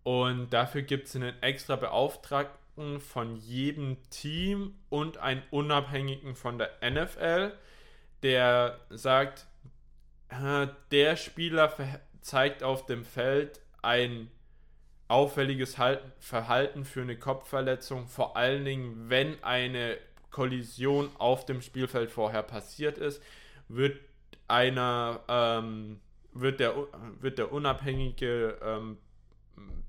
Und 0.02 0.52
dafür 0.52 0.82
gibt 0.82 1.06
es 1.06 1.14
einen 1.14 1.40
extra 1.40 1.76
Beauftragten 1.76 2.63
von 2.98 3.36
jedem 3.36 3.96
Team 4.10 4.74
und 4.88 5.18
einen 5.18 5.42
Unabhängigen 5.50 6.34
von 6.34 6.58
der 6.58 6.70
NFL, 6.82 7.52
der 8.22 8.80
sagt, 8.90 9.46
der 10.90 11.16
Spieler 11.16 11.72
zeigt 12.20 12.62
auf 12.62 12.86
dem 12.86 13.04
Feld 13.04 13.60
ein 13.82 14.30
auffälliges 15.08 15.78
Halt- 15.78 16.02
Verhalten 16.18 16.84
für 16.84 17.02
eine 17.02 17.18
Kopfverletzung, 17.18 18.08
vor 18.08 18.36
allen 18.36 18.64
Dingen, 18.64 19.10
wenn 19.10 19.42
eine 19.44 19.98
Kollision 20.30 21.10
auf 21.18 21.46
dem 21.46 21.62
Spielfeld 21.62 22.10
vorher 22.10 22.42
passiert 22.42 22.98
ist, 22.98 23.22
wird 23.68 24.00
einer, 24.48 25.20
ähm, 25.28 26.00
wird 26.32 26.58
der, 26.58 26.74
wird 27.20 27.38
der 27.38 27.52
unabhängige 27.52 28.58
ähm, 28.62 28.98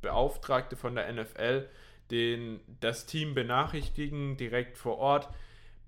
Beauftragte 0.02 0.76
von 0.76 0.94
der 0.94 1.12
NFL 1.12 1.68
den, 2.12 2.60
das 2.80 3.06
Team 3.06 3.34
benachrichtigen 3.34 4.38
direkt 4.38 4.78
vor 4.78 4.98
Ort. 4.98 5.30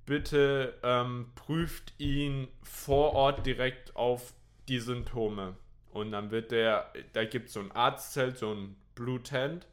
Bitte 0.06 0.77
ähm, 0.84 1.32
prüft 1.36 1.93
ihn 1.97 2.47
vor 2.63 3.13
Ort 3.13 3.45
direkt 3.45 3.95
auf 3.95 4.34
die 4.67 4.80
Symptome. 4.80 5.56
Und 5.91 6.12
dann 6.12 6.32
wird 6.32 6.51
der, 6.51 6.91
da 7.13 7.25
gibt 7.25 7.47
es 7.47 7.53
so 7.53 7.60
ein 7.60 7.71
Arztzelt, 7.71 8.38
so 8.38 8.53
ein 8.53 8.75
Blue 8.95 9.21
Tent. 9.21 9.67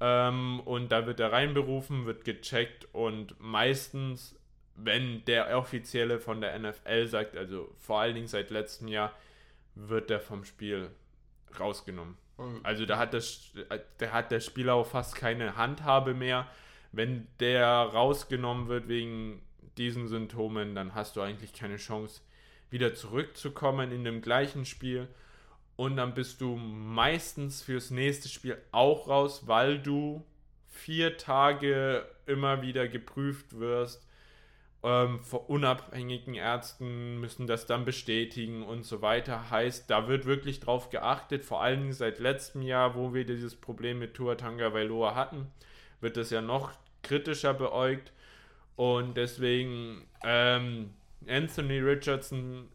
Ähm, 0.00 0.60
und 0.60 0.92
da 0.92 1.06
wird 1.06 1.20
er 1.20 1.32
reinberufen, 1.32 2.04
wird 2.04 2.24
gecheckt 2.24 2.86
und 2.92 3.34
meistens, 3.40 4.38
wenn 4.74 5.24
der 5.24 5.56
Offizielle 5.56 6.20
von 6.20 6.42
der 6.42 6.58
NFL 6.58 7.06
sagt, 7.06 7.36
also 7.36 7.74
vor 7.78 8.00
allen 8.00 8.14
Dingen 8.14 8.26
seit 8.26 8.50
letztem 8.50 8.88
Jahr, 8.88 9.14
wird 9.74 10.10
der 10.10 10.20
vom 10.20 10.44
Spiel 10.44 10.90
rausgenommen. 11.58 12.16
Mhm. 12.38 12.60
Also 12.62 12.86
da 12.86 12.98
hat, 12.98 13.14
das, 13.14 13.52
da 13.98 14.12
hat 14.12 14.30
der 14.30 14.40
Spieler 14.40 14.74
auch 14.74 14.86
fast 14.86 15.14
keine 15.14 15.56
Handhabe 15.56 16.14
mehr. 16.14 16.46
Wenn 16.92 17.26
der 17.40 17.66
rausgenommen 17.66 18.68
wird 18.68 18.88
wegen 18.88 19.42
diesen 19.76 20.08
Symptomen, 20.08 20.74
dann 20.74 20.94
hast 20.94 21.16
du 21.16 21.20
eigentlich 21.20 21.52
keine 21.52 21.76
Chance, 21.76 22.22
wieder 22.70 22.94
zurückzukommen 22.94 23.92
in 23.92 24.04
dem 24.04 24.22
gleichen 24.22 24.64
Spiel. 24.64 25.08
Und 25.76 25.96
dann 25.96 26.14
bist 26.14 26.40
du 26.40 26.56
meistens 26.56 27.62
fürs 27.62 27.90
nächste 27.90 28.28
Spiel 28.28 28.56
auch 28.72 29.08
raus, 29.08 29.46
weil 29.46 29.78
du 29.78 30.24
vier 30.68 31.18
Tage 31.18 32.06
immer 32.26 32.62
wieder 32.62 32.88
geprüft 32.88 33.58
wirst. 33.58 34.05
Ähm, 34.86 35.18
unabhängigen 35.48 36.34
Ärzten 36.34 37.18
müssen 37.18 37.48
das 37.48 37.66
dann 37.66 37.84
bestätigen 37.84 38.62
und 38.62 38.84
so 38.84 39.02
weiter. 39.02 39.50
Heißt, 39.50 39.90
da 39.90 40.06
wird 40.06 40.26
wirklich 40.26 40.60
drauf 40.60 40.90
geachtet, 40.90 41.44
vor 41.44 41.60
allen 41.60 41.80
Dingen 41.80 41.92
seit 41.92 42.20
letztem 42.20 42.62
Jahr, 42.62 42.94
wo 42.94 43.12
wir 43.12 43.26
dieses 43.26 43.56
Problem 43.56 43.98
mit 43.98 44.14
Tua 44.14 44.36
Tanga 44.36 44.72
Vailoa 44.72 45.16
hatten, 45.16 45.48
wird 46.00 46.16
das 46.16 46.30
ja 46.30 46.40
noch 46.40 46.70
kritischer 47.02 47.52
beäugt. 47.52 48.12
Und 48.76 49.16
deswegen 49.16 50.06
ähm, 50.22 50.90
Anthony 51.26 51.80
Richardson 51.80 52.68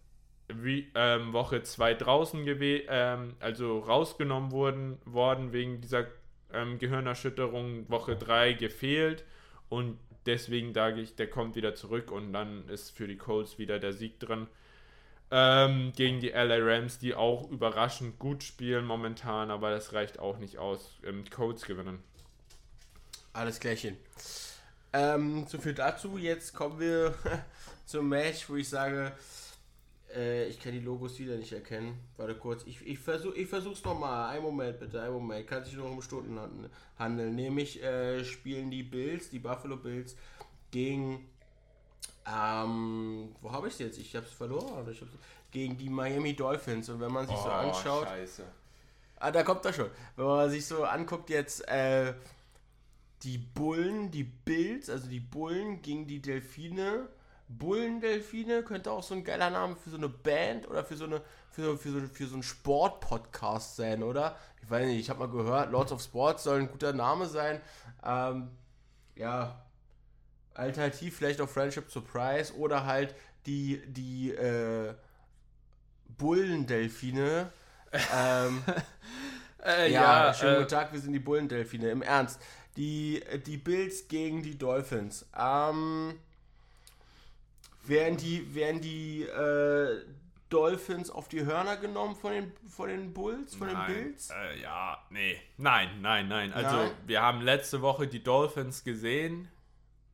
wie, 0.54 0.92
ähm, 0.96 1.32
Woche 1.32 1.64
2 1.64 1.94
draußen 1.94 2.44
gewesen, 2.44 2.88
ähm, 2.90 3.36
also 3.40 3.80
rausgenommen 3.80 4.52
wurden, 4.52 4.98
worden 5.06 5.54
wegen 5.54 5.80
dieser 5.80 6.08
ähm, 6.52 6.78
Gehirnerschütterung, 6.78 7.90
Woche 7.90 8.18
3 8.18 8.52
gefehlt 8.52 9.24
und 9.70 9.98
deswegen 10.26 10.74
sage 10.74 11.02
ich, 11.02 11.16
der 11.16 11.30
kommt 11.30 11.56
wieder 11.56 11.76
zurück 11.76 12.12
und 12.12 12.34
dann 12.34 12.68
ist 12.70 12.92
für 12.92 13.08
die 13.08 13.18
Colts 13.18 13.58
wieder 13.58 13.80
der 13.80 13.94
Sieg 13.94 14.20
drin. 14.20 14.48
Ähm, 15.34 15.94
gegen 15.96 16.20
die 16.20 16.30
LA 16.30 16.58
Rams, 16.60 17.00
die 17.00 17.16
auch 17.16 17.50
überraschend 17.50 18.20
gut 18.20 18.44
spielen 18.44 18.86
momentan, 18.86 19.50
aber 19.50 19.72
das 19.72 19.94
reicht 19.94 20.20
auch 20.20 20.38
nicht 20.38 20.58
aus. 20.58 21.00
Ähm, 21.06 21.24
Colts 21.30 21.64
gewinnen. 21.66 22.04
Alles 23.32 23.60
klärchen. 23.62 23.98
Ähm, 24.92 25.46
so 25.48 25.58
viel 25.58 25.74
dazu. 25.74 26.18
Jetzt 26.18 26.54
kommen 26.54 26.80
wir 26.82 27.16
zum 27.86 28.10
Match, 28.10 28.50
wo 28.50 28.58
ich 28.58 28.68
sage, 28.68 29.14
äh, 30.16 30.48
ich 30.48 30.60
kann 30.60 30.72
die 30.74 30.80
Logos 30.80 31.18
wieder 31.20 31.36
nicht 31.36 31.52
erkennen. 31.52 31.98
Warte 32.18 32.36
kurz. 32.36 32.64
Ich, 32.66 32.86
ich, 32.86 33.00
versuch, 33.00 33.34
ich 33.36 33.48
versuch's 33.48 33.84
nochmal. 33.84 34.30
Einen 34.30 34.44
Moment 34.44 34.80
bitte, 34.80 35.02
einen 35.02 35.14
Moment. 35.14 35.48
Kann 35.48 35.64
sich 35.64 35.74
nur 35.76 35.90
um 35.90 36.02
Stunden 36.02 36.40
han- 36.40 36.70
handeln. 36.98 37.36
Nämlich 37.36 37.82
äh, 37.84 38.24
spielen 38.24 38.72
die 38.72 38.84
Bills, 38.84 39.30
die 39.30 39.40
Buffalo 39.40 39.78
Bills, 39.78 40.16
gegen. 40.72 41.28
Ähm, 42.26 43.36
wo 43.42 43.52
habe 43.52 43.68
ich 43.68 43.80
jetzt? 43.80 43.98
Ich 43.98 44.16
hab's 44.16 44.32
verloren. 44.32 44.82
Oder 44.84 44.92
ich 44.92 45.02
hab's, 45.02 45.12
gegen 45.52 45.78
die 45.78 45.90
Miami 45.90 46.36
Dolphins. 46.36 46.90
Und 46.90 47.00
wenn 47.00 47.12
man 47.12 47.28
sich 47.28 47.38
so 47.38 47.50
anschaut. 47.50 48.08
Scheiße. 48.08 48.44
Ah, 49.18 49.32
da 49.32 49.44
kommt 49.44 49.66
er 49.66 49.74
schon. 49.74 49.90
Wenn 50.16 50.26
man 50.26 50.50
sich 50.50 50.66
so 50.66 50.84
anguckt 50.84 51.30
jetzt, 51.30 51.68
äh, 51.68 52.14
die 53.24 53.38
Bullen, 53.38 54.10
die 54.10 54.24
Bills, 54.24 54.90
also 54.90 55.08
die 55.08 55.20
Bullen 55.20 55.82
gegen 55.82 56.08
die 56.08 56.22
Delfine. 56.22 57.08
Bullendelfine 57.58 58.64
könnte 58.64 58.92
auch 58.92 59.04
so 59.04 59.14
ein 59.16 59.24
geiler 59.24 59.50
Name 59.50 59.76
für 59.76 59.90
so 59.90 59.98
eine 59.98 60.10
Band 60.10 60.68
oder 60.70 60.84
für 60.86 60.96
so 60.96 61.06
eine 61.06 61.22
für, 61.52 61.64
so- 61.64 61.78
für, 61.78 61.92
so, 61.92 62.00
für 62.08 62.26
so 62.28 62.34
einen 62.36 62.44
Sport-Podcast 62.44 63.76
sein, 63.76 64.04
oder? 64.04 64.38
Ich 64.64 64.70
weiß 64.70 64.86
nicht, 64.88 65.00
ich 65.00 65.10
habe 65.10 65.20
mal 65.20 65.30
gehört, 65.30 65.72
Lords 65.72 65.92
of 65.92 66.02
Sports 66.02 66.44
soll 66.44 66.60
ein 66.60 66.70
guter 66.72 66.94
Name 66.94 67.26
sein. 67.26 67.60
Ähm, 68.06 68.50
ja, 69.16 69.62
alternativ 70.54 71.18
vielleicht 71.18 71.42
auch 71.42 71.50
Friendship 71.50 71.92
Surprise 71.92 72.56
oder 72.56 72.86
halt 72.86 73.16
die, 73.46 73.82
die 73.88 74.32
äh, 74.32 74.94
Bullendelfine. 76.18 77.52
ähm, 78.16 78.64
Äh, 79.64 79.92
ja, 79.92 80.26
ja, 80.28 80.34
schönen 80.34 80.56
äh, 80.56 80.58
guten 80.58 80.70
Tag, 80.70 80.92
wir 80.92 81.00
sind 81.00 81.14
die 81.14 81.20
Bullendelfine. 81.20 81.92
Im 81.92 82.02
Ernst. 82.02 82.42
Die, 82.78 83.24
die 83.46 83.58
Bills 83.58 84.08
gegen 84.08 84.42
die 84.42 84.58
Dolphins. 84.58 85.28
Ähm, 85.38 86.18
wären 87.84 88.18
die, 88.18 88.54
wären 88.54 88.82
die, 88.82 89.24
äh, 89.24 90.04
Dolphins 90.52 91.10
auf 91.10 91.30
die 91.30 91.46
Hörner 91.46 91.78
genommen 91.78 92.16
von 92.16 92.34
den, 92.34 92.52
von 92.68 92.90
den 92.90 93.14
Bulls, 93.14 93.56
von 93.56 93.68
nein, 93.68 93.88
den 93.88 94.04
Bills? 94.04 94.30
Äh, 94.30 94.62
ja, 94.62 95.04
nee. 95.10 95.38
Nein, 95.58 96.02
nein, 96.02 96.28
nein. 96.28 96.54
Also, 96.54 96.76
Nein? 96.76 96.92
wir 97.08 97.22
haben 97.22 97.42
letzte 97.42 97.82
Woche 97.82 98.08
die 98.08 98.22
Dolphins 98.22 98.84
gesehen. 98.84 99.48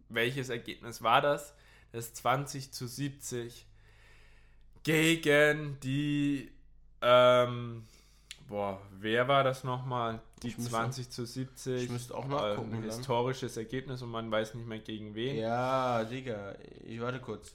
Welches 0.10 0.50
Ergebnis 0.50 1.02
war 1.02 1.22
das? 1.22 1.56
Das 1.92 2.14
20 2.14 2.72
zu 2.72 2.88
70 2.88 3.66
gegen 4.84 5.80
die. 5.82 6.52
Ähm, 7.02 7.84
boah, 8.48 8.82
wer 8.92 9.28
war 9.28 9.44
das 9.44 9.64
nochmal? 9.64 10.22
Die 10.44 10.48
Ich 10.50 10.58
müsste- 10.58 10.72
20 10.72 11.10
zu 11.10 11.26
70. 11.26 11.84
ich 11.84 11.90
müsste 11.90 12.16
auch 12.16 12.26
äh, 12.26 12.30
nachgucken 12.30 12.74
Ein 12.74 12.82
dann. 12.82 12.92
historisches 12.92 13.58
Ergebnis 13.58 14.02
und 14.02 14.10
man 14.10 14.30
weiß 14.32 14.54
nicht 14.56 14.68
mehr 14.68 14.80
gegen 14.80 15.14
wen. 15.16 15.38
Ja, 15.38 16.04
Digga, 16.04 16.56
ich 16.86 17.00
warte 17.02 17.20
kurz. 17.20 17.54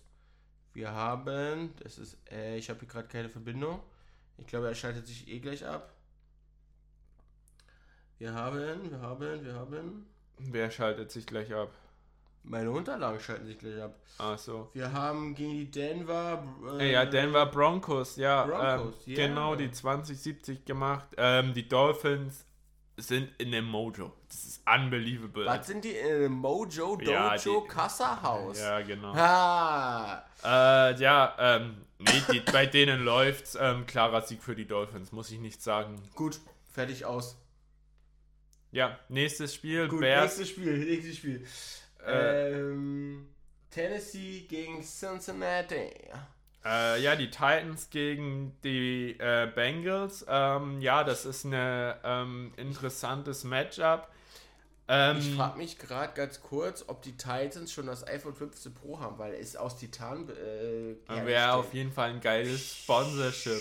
Wir 0.74 0.90
haben, 0.90 1.74
das 1.82 1.98
ist, 1.98 2.16
äh, 2.30 2.56
ich 2.56 2.70
habe 2.70 2.80
hier 2.80 2.88
gerade 2.88 3.08
keine 3.08 3.28
Verbindung. 3.28 3.80
Ich 4.38 4.46
glaube, 4.46 4.68
er 4.68 4.74
schaltet 4.74 5.06
sich 5.06 5.28
eh 5.28 5.38
gleich 5.38 5.66
ab. 5.66 5.92
Wir 8.18 8.32
haben, 8.34 8.90
wir 8.90 9.00
haben, 9.00 9.44
wir 9.44 9.54
haben. 9.54 10.06
Wer 10.38 10.70
schaltet 10.70 11.10
sich 11.10 11.26
gleich 11.26 11.52
ab? 11.54 11.72
Meine 12.44 12.70
Unterlagen 12.72 13.20
schalten 13.20 13.46
sich 13.46 13.58
gleich 13.58 13.80
ab. 13.80 13.94
Ach 14.18 14.36
so. 14.36 14.68
Wir 14.74 14.92
haben 14.92 15.34
gegen 15.34 15.52
die 15.52 15.70
Denver. 15.70 16.42
Äh, 16.78 16.92
ja, 16.92 17.04
Denver 17.06 17.46
Broncos, 17.46 18.16
ja. 18.16 18.44
Broncos, 18.44 19.06
ähm, 19.06 19.12
ja. 19.14 19.26
Genau, 19.28 19.54
die 19.54 19.70
2070 19.70 20.64
gemacht. 20.64 21.06
Ähm, 21.16 21.54
die 21.54 21.68
Dolphins 21.68 22.44
sind 22.96 23.30
in 23.38 23.52
dem 23.52 23.66
Mojo. 23.66 24.12
Das 24.28 24.44
ist 24.44 24.62
unbelievable. 24.68 25.46
Was 25.46 25.66
sind 25.68 25.84
die 25.84 25.92
in 25.92 26.06
einem 26.16 26.32
Mojo 26.32 26.96
Dojo 26.96 27.10
Ja, 27.10 27.36
die- 27.36 27.68
Kassa 27.68 28.20
Haus? 28.22 28.58
Ja, 28.60 28.80
genau. 28.82 29.14
Ha! 29.14 30.24
Äh, 30.44 31.00
ja, 31.00 31.34
ähm, 31.38 31.76
nee, 32.00 32.22
die, 32.32 32.40
bei 32.40 32.66
denen 32.66 33.00
läuft's. 33.04 33.56
Ähm, 33.58 33.86
klarer 33.86 34.22
Sieg 34.22 34.42
für 34.42 34.56
die 34.56 34.66
Dolphins, 34.66 35.12
muss 35.12 35.30
ich 35.30 35.38
nicht 35.38 35.62
sagen. 35.62 35.96
Gut, 36.16 36.40
fertig 36.72 37.04
aus. 37.04 37.38
Ja, 38.72 38.98
nächstes 39.08 39.54
Spiel, 39.54 39.86
Gut, 39.86 40.00
Bears. 40.00 40.38
nächstes 40.38 40.48
Spiel, 40.48 40.78
nächstes 40.78 41.16
Spiel. 41.18 41.46
Äh, 42.06 42.52
ähm, 42.52 43.28
Tennessee 43.70 44.46
gegen 44.48 44.82
Cincinnati. 44.82 45.90
Äh, 46.64 47.02
ja, 47.02 47.16
die 47.16 47.30
Titans 47.30 47.90
gegen 47.90 48.56
die 48.62 49.16
äh, 49.18 49.50
Bengals. 49.52 50.24
Ähm, 50.28 50.80
ja, 50.80 51.02
das 51.02 51.24
ist 51.24 51.44
ein 51.44 51.52
ähm, 52.04 52.52
interessantes 52.56 53.44
Matchup. 53.44 54.08
Ähm, 54.88 55.18
Ich 55.18 55.34
frage 55.34 55.58
mich 55.58 55.78
gerade 55.78 56.12
ganz 56.14 56.40
kurz, 56.40 56.84
ob 56.86 57.02
die 57.02 57.16
Titans 57.16 57.72
schon 57.72 57.86
das 57.86 58.06
iPhone 58.06 58.34
15 58.34 58.74
Pro 58.74 59.00
haben, 59.00 59.18
weil 59.18 59.34
es 59.34 59.56
aus 59.56 59.76
Titan 59.78 60.28
äh, 60.28 61.26
Wäre 61.26 61.54
auf 61.54 61.72
jeden 61.72 61.92
Fall 61.92 62.10
ein 62.10 62.20
geiles 62.20 62.76
Sponsorship. 62.76 63.60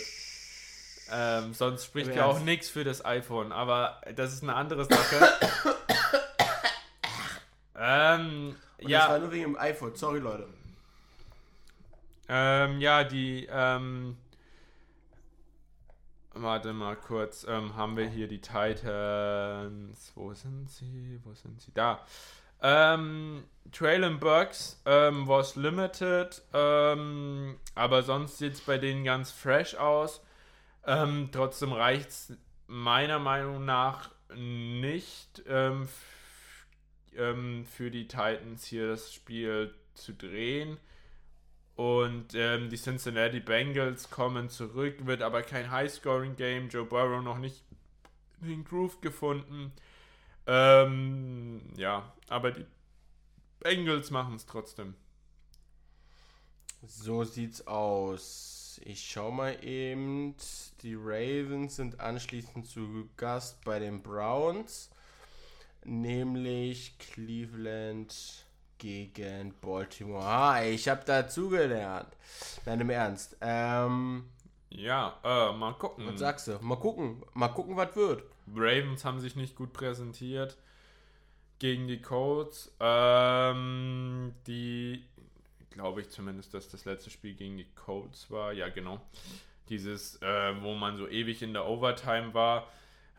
Ähm, 1.12 1.54
sonst 1.54 1.86
spricht 1.86 2.16
ja 2.16 2.26
auch 2.26 2.40
nichts 2.40 2.70
für 2.70 2.84
das 2.84 3.04
iPhone, 3.04 3.52
aber 3.52 4.02
das 4.16 4.34
ist 4.34 4.44
eine 4.44 4.56
andere 4.56 4.86
Sache. 4.86 5.30
ähm, 7.82 8.56
Und 8.80 8.92
Das 8.92 9.08
war 9.08 9.16
ja, 9.16 9.20
nur 9.20 9.32
wegen 9.32 9.44
dem 9.44 9.58
iPhone, 9.58 9.96
sorry 9.96 10.20
Leute. 10.20 10.48
ähm, 12.30 12.80
ja, 12.80 13.04
die, 13.04 13.48
ähm, 13.52 14.18
warte 16.34 16.74
mal 16.74 16.96
kurz, 16.96 17.46
ähm, 17.48 17.76
haben 17.76 17.98
wir 17.98 18.08
hier 18.08 18.28
die 18.28 18.40
Titans, 18.40 20.12
wo 20.16 20.34
sind 20.34 20.70
sie, 20.70 21.20
wo 21.24 21.34
sind 21.34 21.60
sie, 21.62 21.72
da. 21.74 22.06
Ähm, 22.62 23.44
Traylon 23.72 24.20
Burks 24.20 24.80
ähm, 24.86 25.28
was 25.28 25.56
limited, 25.56 26.42
ähm, 26.54 27.58
aber 27.74 28.04
sonst 28.04 28.38
sieht 28.38 28.54
es 28.54 28.62
bei 28.62 28.78
denen 28.78 29.04
ganz 29.04 29.32
fresh 29.32 29.76
aus. 29.76 30.22
Ähm, 30.86 31.30
trotzdem 31.32 31.74
reicht 31.74 32.10
es 32.10 32.34
meiner 32.68 33.20
Meinung 33.20 33.66
nach 33.66 34.10
nicht 34.36 35.44
ähm, 35.48 35.88
ähm, 37.16 37.66
für 37.66 37.92
die 37.92 38.08
Titans 38.08 38.66
hier 38.66 38.88
das 38.88 39.14
Spiel 39.14 39.74
zu 39.94 40.14
drehen. 40.14 40.78
Und 41.76 42.36
ähm, 42.36 42.70
die 42.70 42.78
Cincinnati 42.78 43.40
Bengals 43.40 44.10
kommen 44.10 44.50
zurück, 44.50 45.06
wird 45.06 45.22
aber 45.22 45.42
kein 45.42 45.72
High-Scoring-Game. 45.72 46.70
Joe 46.70 46.86
Burrow 46.86 47.24
noch 47.24 47.40
nicht 47.40 47.64
den 48.40 48.64
Groove 48.64 49.02
gefunden. 49.02 49.72
Ähm, 50.48 51.62
ja, 51.78 52.14
aber 52.28 52.52
die 52.52 52.66
Bengals 53.60 54.12
machen 54.12 54.36
es 54.36 54.46
trotzdem. 54.46 54.96
So 56.86 57.24
sieht's 57.24 57.68
aus. 57.68 58.82
Ich 58.84 59.08
schau 59.10 59.32
mal 59.32 59.64
eben. 59.64 60.36
Die 60.82 60.96
Ravens 60.96 61.76
sind 61.76 62.00
anschließend 62.00 62.66
zu 62.68 63.10
Gast 63.18 63.64
bei 63.64 63.80
den 63.80 64.02
Browns. 64.02 64.90
Nämlich 65.84 66.98
Cleveland 67.00 68.46
gegen 68.78 69.54
Baltimore. 69.62 70.24
Ah, 70.24 70.64
ich 70.64 70.88
habe 70.90 71.04
dazugelernt. 71.06 72.08
Nein, 72.66 72.80
im 72.82 72.90
Ernst. 72.90 73.38
Ähm, 73.42 74.26
Ja, 74.70 75.20
äh, 75.24 75.54
mal 75.54 75.74
gucken. 75.74 76.08
was 76.08 76.20
sagst 76.20 76.48
du? 76.48 76.58
Mal 76.62 76.78
gucken. 76.78 77.24
Mal 77.34 77.50
gucken, 77.50 77.76
was 77.76 77.96
wird. 77.96 78.24
Ravens 78.54 79.06
haben 79.06 79.20
sich 79.20 79.36
nicht 79.36 79.56
gut 79.56 79.74
präsentiert 79.74 80.58
gegen 81.60 81.88
die 81.88 82.02
Colts. 82.02 82.74
Ähm, 82.80 84.34
die, 84.48 85.04
glaube 85.70 86.02
ich 86.02 86.10
zumindest, 86.10 86.54
dass 86.54 86.68
das 86.70 86.86
letzte 86.86 87.10
Spiel 87.10 87.34
gegen 87.36 87.58
die 87.58 87.68
Colts 87.76 88.32
war. 88.32 88.52
Ja, 88.54 88.70
genau. 88.70 89.00
Dieses, 89.70 90.22
äh, 90.22 90.62
wo 90.62 90.74
man 90.74 90.98
so 90.98 91.08
ewig 91.08 91.42
in 91.44 91.54
der 91.54 91.66
Overtime 91.66 92.34
war, 92.34 92.68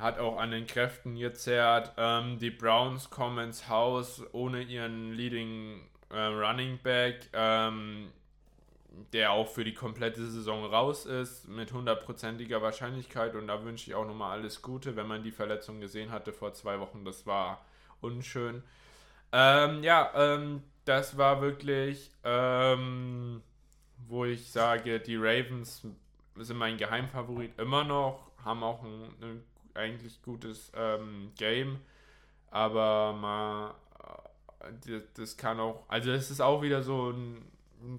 hat 0.02 0.18
auch 0.18 0.38
an 0.38 0.50
den 0.50 0.66
Kräften 0.66 1.16
gezerrt. 1.16 1.92
Ähm, 1.96 2.38
die 2.38 2.50
Browns 2.50 3.10
kommen 3.10 3.38
ins 3.46 3.68
Haus 3.68 4.22
ohne 4.32 4.62
ihren 4.62 5.12
Leading 5.12 5.88
äh, 6.10 6.18
Running 6.18 6.78
Back. 6.82 7.28
Ähm, 7.32 8.10
der 9.12 9.32
auch 9.32 9.48
für 9.48 9.64
die 9.64 9.74
komplette 9.74 10.24
Saison 10.26 10.64
raus 10.64 11.06
ist, 11.06 11.48
mit 11.48 11.72
hundertprozentiger 11.72 12.62
Wahrscheinlichkeit. 12.62 13.34
Und 13.34 13.48
da 13.48 13.64
wünsche 13.64 13.90
ich 13.90 13.94
auch 13.94 14.06
nochmal 14.06 14.38
alles 14.38 14.62
Gute, 14.62 14.96
wenn 14.96 15.06
man 15.06 15.22
die 15.22 15.30
Verletzung 15.30 15.80
gesehen 15.80 16.10
hatte 16.10 16.32
vor 16.32 16.52
zwei 16.54 16.78
Wochen. 16.80 17.04
Das 17.04 17.26
war 17.26 17.64
unschön. 18.00 18.62
Ähm, 19.32 19.82
ja, 19.82 20.10
ähm, 20.14 20.62
das 20.84 21.16
war 21.16 21.40
wirklich, 21.40 22.10
ähm, 22.24 23.42
wo 24.08 24.24
ich 24.24 24.50
sage, 24.50 25.00
die 25.00 25.16
Ravens 25.16 25.86
sind 26.36 26.56
mein 26.56 26.76
Geheimfavorit 26.76 27.58
immer 27.58 27.84
noch, 27.84 28.30
haben 28.44 28.62
auch 28.62 28.82
ein, 28.82 29.02
ein 29.20 29.44
eigentlich 29.74 30.22
gutes 30.22 30.72
ähm, 30.74 31.32
Game, 31.36 31.80
aber 32.50 33.12
mal, 33.12 33.74
äh, 34.60 34.72
das, 34.86 35.02
das 35.14 35.36
kann 35.36 35.60
auch, 35.60 35.84
also 35.88 36.10
es 36.10 36.30
ist 36.30 36.40
auch 36.40 36.62
wieder 36.62 36.82
so 36.82 37.10
ein 37.10 37.52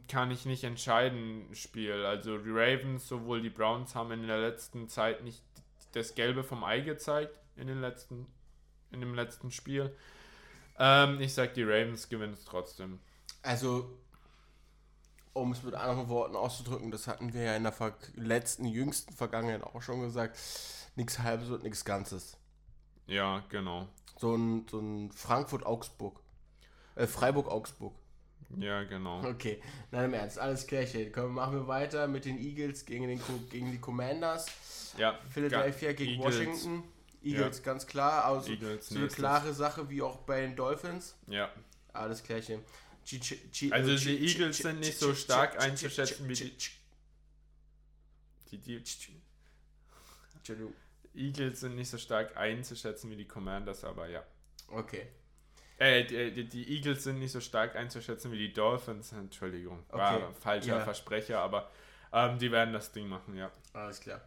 kann 0.07 0.31
ich 0.31 0.45
nicht 0.45 0.63
entscheiden 0.63 1.47
Spiel. 1.53 2.05
Also 2.05 2.37
die 2.37 2.49
Ravens, 2.49 3.07
sowohl 3.07 3.41
die 3.41 3.49
Browns 3.49 3.95
haben 3.95 4.11
in 4.11 4.27
der 4.27 4.39
letzten 4.39 4.87
Zeit 4.89 5.23
nicht 5.23 5.41
das 5.91 6.15
Gelbe 6.15 6.43
vom 6.43 6.63
Ei 6.63 6.81
gezeigt 6.81 7.37
in 7.55 7.67
den 7.67 7.81
letzten, 7.81 8.25
in 8.91 8.99
dem 8.99 9.13
letzten 9.13 9.51
Spiel. 9.51 9.95
Ähm, 10.79 11.19
ich 11.21 11.33
sag, 11.33 11.53
die 11.53 11.63
Ravens 11.63 12.09
gewinnen 12.09 12.33
es 12.33 12.45
trotzdem. 12.45 12.99
Also, 13.41 13.89
um 15.33 15.51
es 15.51 15.61
mit 15.63 15.75
anderen 15.75 16.09
Worten 16.09 16.35
auszudrücken, 16.35 16.89
das 16.89 17.07
hatten 17.07 17.33
wir 17.33 17.43
ja 17.43 17.55
in 17.55 17.63
der 17.63 17.73
letzten, 18.15 18.65
jüngsten 18.65 19.13
Vergangenheit 19.13 19.63
auch 19.63 19.81
schon 19.81 20.01
gesagt, 20.01 20.37
nichts 20.95 21.19
Halbes 21.19 21.49
und 21.49 21.63
nichts 21.63 21.83
Ganzes. 21.85 22.37
Ja, 23.07 23.43
genau. 23.49 23.87
So 24.17 24.35
ein, 24.35 24.65
so 24.69 24.79
ein 24.79 25.11
Frankfurt-Augsburg. 25.11 26.19
Äh, 26.95 27.07
Freiburg-Augsburg. 27.07 27.93
Ja, 28.57 28.83
genau. 28.83 29.23
Okay, 29.27 29.61
nein, 29.91 30.05
im 30.05 30.13
Ernst, 30.13 30.37
alles 30.37 30.67
klärchen. 30.67 31.11
Komm, 31.11 31.33
machen 31.33 31.53
wir 31.55 31.67
weiter 31.67 32.07
mit 32.07 32.25
den 32.25 32.37
Eagles 32.37 32.85
gegen, 32.85 33.07
den, 33.07 33.19
gegen 33.49 33.71
die 33.71 33.79
Commanders. 33.79 34.45
Ja, 34.97 35.19
Philadelphia 35.31 35.93
gegen 35.93 36.21
Eagles. 36.21 36.35
Washington. 36.37 36.83
Eagles, 37.23 37.63
ganz 37.63 37.87
klar. 37.87 38.25
Also, 38.25 38.51
Eagles 38.51 38.89
so 38.89 38.95
eine 38.95 39.03
nächstes. 39.05 39.19
klare 39.19 39.53
Sache 39.53 39.89
wie 39.89 40.01
auch 40.03 40.17
bei 40.17 40.41
den 40.41 40.55
Dolphins. 40.55 41.15
Ja. 41.27 41.49
Alles 41.93 42.21
klärchen. 42.21 42.59
Chi- 43.05 43.71
Also 43.73 43.91
äh, 43.91 43.95
die 43.97 44.27
Eagles 44.27 44.57
sind 44.57 44.79
nicht 44.81 44.99
so 44.99 45.15
stark 45.15 45.59
einzuschätzen 45.59 46.27
wie 46.29 46.33
die- 46.35 46.53
Die, 48.51 48.57
die 48.59 48.83
Entschuldigung. 50.35 50.73
Eagles 51.15 51.59
sind 51.59 51.75
nicht 51.75 51.89
so 51.89 51.97
stark 51.97 52.37
einzuschätzen 52.37 53.09
wie 53.09 53.15
die 53.15 53.27
Commanders, 53.27 53.83
aber 53.83 54.07
ja. 54.07 54.23
Okay. 54.69 55.07
Äh, 55.79 56.01
äh, 56.01 56.31
die, 56.31 56.47
die, 56.47 56.75
Eagles 56.75 57.03
sind 57.03 57.19
nicht 57.19 57.31
so 57.31 57.39
stark 57.39 57.75
einzuschätzen 57.75 58.31
wie 58.31 58.37
die 58.37 58.53
Dolphins. 58.53 59.11
Entschuldigung, 59.11 59.83
war 59.89 60.17
okay. 60.17 60.25
falscher 60.39 60.77
ja. 60.77 60.83
Versprecher, 60.83 61.39
aber 61.39 61.69
ähm, 62.11 62.37
die 62.39 62.51
werden 62.51 62.73
das 62.73 62.91
Ding 62.91 63.07
machen, 63.07 63.35
ja. 63.35 63.51
Alles 63.73 63.99
klar. 63.99 64.21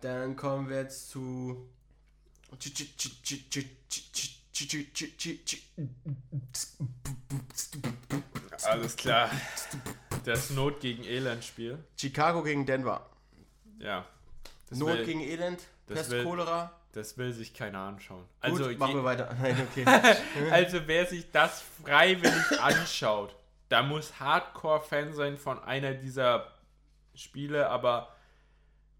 Dann 0.00 0.36
kommen 0.36 0.68
wir 0.68 0.82
jetzt 0.82 1.10
zu. 1.10 1.68
Alles 8.64 8.96
klar. 8.96 9.30
Das 10.24 10.50
Not 10.50 10.80
gegen 10.80 11.04
Elend-Spiel. 11.04 11.78
Chicago 11.96 12.42
gegen 12.42 12.64
Denver. 12.66 13.08
Ja, 13.78 14.06
das 14.68 14.78
Not 14.78 14.88
will, 14.98 15.04
gegen 15.04 15.20
Elend, 15.20 15.60
Pest, 15.86 16.10
will- 16.10 16.24
Cholera. 16.24 16.72
das 16.92 17.16
will 17.18 17.32
sich 17.32 17.54
keiner 17.54 17.78
anschauen. 17.80 18.24
Gut, 18.42 18.60
Also, 18.62 18.70
machen 18.78 18.94
wir 18.96 19.04
weiter. 19.04 19.34
Nein, 19.40 19.56
okay. 19.70 19.84
also 20.50 20.80
wer 20.86 21.06
sich 21.06 21.30
das 21.30 21.62
freiwillig 21.84 22.60
anschaut, 22.60 23.34
da 23.68 23.82
muss 23.82 24.18
Hardcore-Fan 24.20 25.12
sein 25.14 25.36
von 25.38 25.62
einer 25.62 25.94
dieser 25.94 26.52
Spiele, 27.14 27.68
aber 27.70 28.14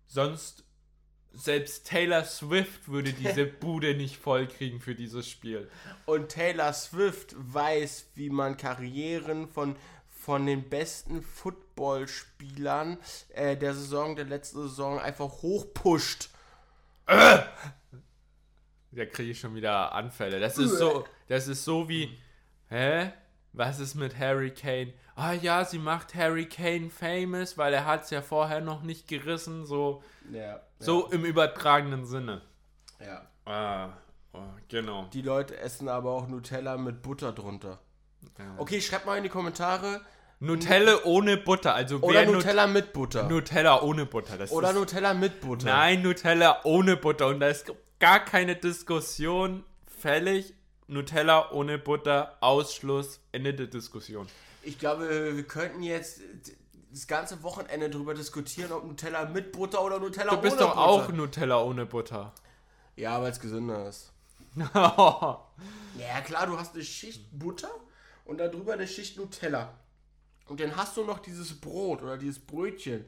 sonst 0.06 0.64
selbst 1.32 1.86
Taylor 1.86 2.24
Swift 2.24 2.88
würde 2.88 3.12
diese 3.12 3.44
Bude 3.60 3.94
nicht 3.94 4.16
vollkriegen 4.16 4.80
für 4.80 4.94
dieses 4.94 5.28
Spiel. 5.28 5.70
Und 6.06 6.30
Taylor 6.30 6.72
Swift 6.72 7.34
weiß, 7.38 8.06
wie 8.14 8.30
man 8.30 8.56
Karrieren 8.56 9.48
von, 9.48 9.76
von 10.28 10.44
den 10.44 10.68
besten 10.68 11.22
Footballspielern 11.22 12.98
äh, 13.30 13.56
der 13.56 13.72
Saison, 13.72 14.14
der 14.14 14.26
letzten 14.26 14.60
Saison 14.68 14.98
einfach 14.98 15.40
hochpusht. 15.40 16.28
Da 17.06 17.46
kriege 19.10 19.30
ich 19.30 19.40
schon 19.40 19.54
wieder 19.54 19.92
Anfälle. 19.92 20.38
Das 20.38 20.58
ist 20.58 20.76
so, 20.76 21.06
das 21.28 21.48
ist 21.48 21.64
so 21.64 21.88
wie, 21.88 22.18
hä? 22.68 23.10
Was 23.54 23.80
ist 23.80 23.94
mit 23.94 24.18
Harry 24.18 24.50
Kane? 24.52 24.92
Ah 25.16 25.32
ja, 25.32 25.64
sie 25.64 25.78
macht 25.78 26.14
Harry 26.14 26.44
Kane 26.46 26.90
famous, 26.90 27.56
weil 27.56 27.72
er 27.72 27.86
hat 27.86 28.04
es 28.04 28.10
ja 28.10 28.20
vorher 28.20 28.60
noch 28.60 28.82
nicht 28.82 29.08
gerissen, 29.08 29.64
so, 29.64 30.02
Ja. 30.30 30.60
so 30.78 31.06
im 31.06 31.24
übertragenen 31.24 32.04
Sinne. 32.04 32.42
ja. 33.00 33.22
Ah, 33.46 33.94
oh, 34.34 34.42
genau. 34.68 35.06
Die 35.14 35.22
Leute 35.22 35.56
essen 35.56 35.88
aber 35.88 36.10
auch 36.10 36.28
Nutella 36.28 36.76
mit 36.76 37.00
Butter 37.00 37.32
drunter. 37.32 37.78
Ja. 38.38 38.56
Okay, 38.58 38.82
schreibt 38.82 39.06
mal 39.06 39.16
in 39.16 39.22
die 39.22 39.30
Kommentare. 39.30 40.02
Nutella 40.40 41.02
ohne 41.04 41.36
Butter, 41.36 41.74
also 41.74 41.96
Oder 41.96 42.20
wer 42.20 42.26
Nut- 42.26 42.34
Nutella 42.36 42.66
mit 42.68 42.92
Butter. 42.92 43.24
Nutella 43.28 43.82
ohne 43.82 44.06
Butter. 44.06 44.38
Das 44.38 44.52
Oder 44.52 44.68
ist, 44.70 44.74
Nutella 44.76 45.14
mit 45.14 45.40
Butter. 45.40 45.66
Nein, 45.66 46.02
Nutella 46.02 46.60
ohne 46.64 46.96
Butter. 46.96 47.26
Und 47.26 47.40
da 47.40 47.48
ist 47.48 47.72
gar 47.98 48.24
keine 48.24 48.54
Diskussion 48.56 49.64
fällig. 49.86 50.54
Nutella 50.86 51.50
ohne 51.50 51.76
Butter, 51.78 52.36
Ausschluss, 52.40 53.20
Ende 53.32 53.52
der 53.52 53.66
Diskussion. 53.66 54.26
Ich 54.62 54.78
glaube, 54.78 55.36
wir 55.36 55.42
könnten 55.42 55.82
jetzt 55.82 56.20
das 56.90 57.06
ganze 57.06 57.42
Wochenende 57.42 57.90
darüber 57.90 58.14
diskutieren, 58.14 58.72
ob 58.72 58.84
Nutella 58.86 59.26
mit 59.26 59.52
Butter 59.52 59.82
oder 59.84 59.98
Nutella 59.98 60.30
Du 60.30 60.32
ohne 60.36 60.42
bist 60.42 60.60
doch 60.60 60.68
Butter. 60.70 60.80
auch 60.80 61.08
Nutella 61.10 61.60
ohne 61.62 61.84
Butter. 61.84 62.32
Ja, 62.96 63.20
weil 63.20 63.32
es 63.32 63.40
gesünder 63.40 63.88
ist. 63.88 64.12
ja, 64.56 65.44
Ja, 65.98 66.20
klar, 66.24 66.46
du 66.46 66.56
hast 66.58 66.74
eine 66.74 66.84
Schicht 66.84 67.26
Butter 67.38 67.70
und 68.24 68.38
darüber 68.38 68.72
eine 68.74 68.86
Schicht 68.88 69.16
Nutella. 69.18 69.74
Und 70.48 70.60
dann 70.60 70.76
hast 70.76 70.96
du 70.96 71.04
noch 71.04 71.18
dieses 71.18 71.60
Brot 71.60 72.02
oder 72.02 72.16
dieses 72.16 72.38
Brötchen. 72.38 73.04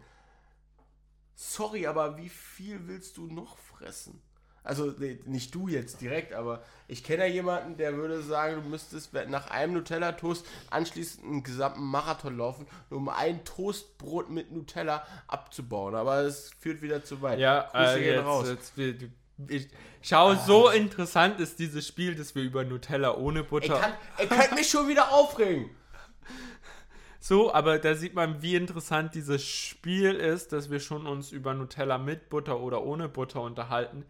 Sorry, 1.35 1.87
aber 1.87 2.17
wie 2.19 2.29
viel 2.29 2.87
willst 2.87 3.17
du 3.17 3.27
noch 3.27 3.57
fressen? 3.59 4.21
Also, 4.63 4.93
nicht 5.25 5.55
du 5.55 5.69
jetzt 5.69 6.03
direkt, 6.03 6.35
aber 6.35 6.63
ich 6.87 7.03
kenne 7.03 7.27
ja 7.27 7.33
jemanden, 7.33 7.79
der 7.79 7.97
würde 7.97 8.23
sagen, 8.23 8.63
du 8.63 8.69
müsstest 8.69 9.15
nach 9.29 9.49
einem 9.51 9.73
Nutella-Toast 9.73 10.45
anschließend 10.69 11.25
einen 11.25 11.43
gesamten 11.43 11.83
Marathon 11.83 12.37
laufen, 12.37 12.67
nur 12.91 13.01
um 13.01 13.09
ein 13.09 13.43
Toastbrot 13.47 14.29
mit 14.29 14.53
Nutella 14.53 15.07
abzubauen. 15.29 15.95
Aber 15.95 16.21
es 16.21 16.51
führt 16.61 16.83
wieder 16.83 17.03
zu 17.03 17.23
weit. 17.23 17.39
Grüße 17.73 18.01
äh, 18.01 18.15
jetzt, 18.17 18.25
raus. 18.27 18.49
jetzt, 18.49 18.77
du- 18.77 19.11
ich, 19.49 19.69
schau, 20.03 20.35
so 20.35 20.69
interessant 20.69 21.41
ist 21.41 21.59
dieses 21.59 21.87
Spiel, 21.89 22.15
dass 22.15 22.35
wir 22.35 22.43
über 22.43 22.63
Nutella 22.63 23.17
ohne 23.17 23.43
Butter. 23.43 23.79
kann, 23.81 23.93
ihr 24.19 24.27
könnt 24.27 24.55
mich 24.55 24.69
schon 24.69 24.87
wieder 24.89 25.11
aufregen. 25.11 25.71
So, 27.21 27.53
aber 27.53 27.79
da 27.79 27.95
sieht 27.95 28.15
man, 28.15 28.41
wie 28.43 28.57
interessant 28.57 29.15
dieses 29.15 29.45
Spiel 29.45 30.15
ist, 30.15 30.53
dass 30.53 30.71
wir 30.71 30.81
schon 30.81 31.07
uns 31.07 31.33
über 31.33 31.53
Nutella 31.55 31.99
mit 31.99 32.31
Butter 32.31 32.61
oder 32.61 32.83
ohne 32.83 33.09
Butter 33.09 33.43
unterhalten. 33.43 34.05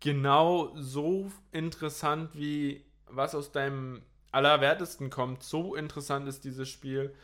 Genau 0.00 0.72
so 0.76 1.32
interessant 1.52 2.30
wie 2.34 2.84
was 3.08 3.34
aus 3.34 3.52
deinem 3.52 4.02
Allerwertesten 4.32 5.10
kommt. 5.10 5.42
So 5.42 5.74
interessant 5.74 6.28
ist 6.28 6.44
dieses 6.44 6.68
Spiel. 6.68 7.14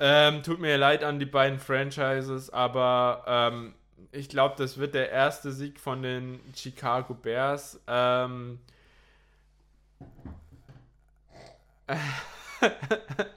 Ähm, 0.00 0.42
tut 0.42 0.60
mir 0.60 0.78
leid 0.78 1.04
an 1.04 1.18
die 1.18 1.26
beiden 1.26 1.58
Franchises, 1.60 2.50
aber 2.50 3.24
ähm, 3.26 3.74
ich 4.12 4.28
glaube, 4.28 4.56
das 4.58 4.78
wird 4.78 4.94
der 4.94 5.10
erste 5.10 5.52
Sieg 5.52 5.80
von 5.80 6.02
den 6.02 6.40
Chicago 6.56 7.14
Bears. 7.14 7.80
Ähm, 7.86 8.60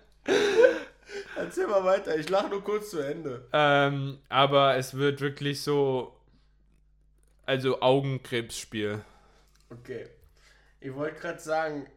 Erzähl 1.37 1.67
mal 1.67 1.83
weiter, 1.83 2.17
ich 2.17 2.29
lache 2.29 2.49
nur 2.49 2.63
kurz 2.63 2.89
zu 2.89 2.99
Ende. 2.99 3.47
Ähm, 3.53 4.19
aber 4.29 4.75
es 4.75 4.95
wird 4.95 5.21
wirklich 5.21 5.61
so. 5.61 6.13
Also 7.45 7.79
Augenkrebsspiel. 7.79 9.03
Okay. 9.69 10.07
Ich 10.79 10.93
wollte 10.93 11.19
gerade 11.19 11.39
sagen, 11.39 11.87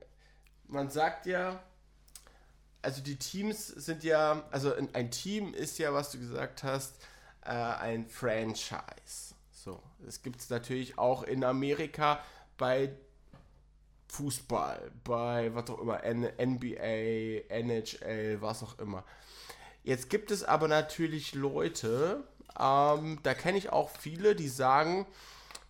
man 0.69 0.91
sagt 0.91 1.27
ja, 1.27 1.61
also 2.83 3.03
die 3.03 3.17
Teams 3.17 3.67
sind 3.67 4.05
ja, 4.05 4.45
also 4.51 4.73
ein 4.93 5.11
Team 5.11 5.55
ist 5.55 5.79
ja, 5.79 5.93
was 5.93 6.13
du 6.13 6.19
gesagt 6.19 6.63
hast, 6.63 7.03
äh, 7.45 7.51
ein 7.51 8.09
Franchise. 8.09 9.35
So, 9.53 9.83
es 10.07 10.23
gibt 10.23 10.41
es 10.41 10.51
natürlich 10.51 10.99
auch 10.99 11.23
in 11.23 11.45
Amerika 11.45 12.21
bei 12.57 12.93
Fußball, 14.11 14.91
bei 15.05 15.55
was 15.55 15.71
auch 15.71 15.81
immer, 15.81 16.01
NBA, 16.05 17.47
NHL, 17.49 18.41
was 18.41 18.63
auch 18.63 18.79
immer. 18.79 19.05
Jetzt 19.83 20.11
gibt 20.11 20.31
es 20.31 20.45
aber 20.45 20.69
natürlich 20.69 21.35
Leute, 21.35 22.25
ähm, 22.59 23.21
da 23.23 23.35
kenne 23.35 23.59
ich 23.59 23.71
auch 23.71 23.91
viele, 23.91 24.35
die 24.35 24.49
sagen 24.49 25.07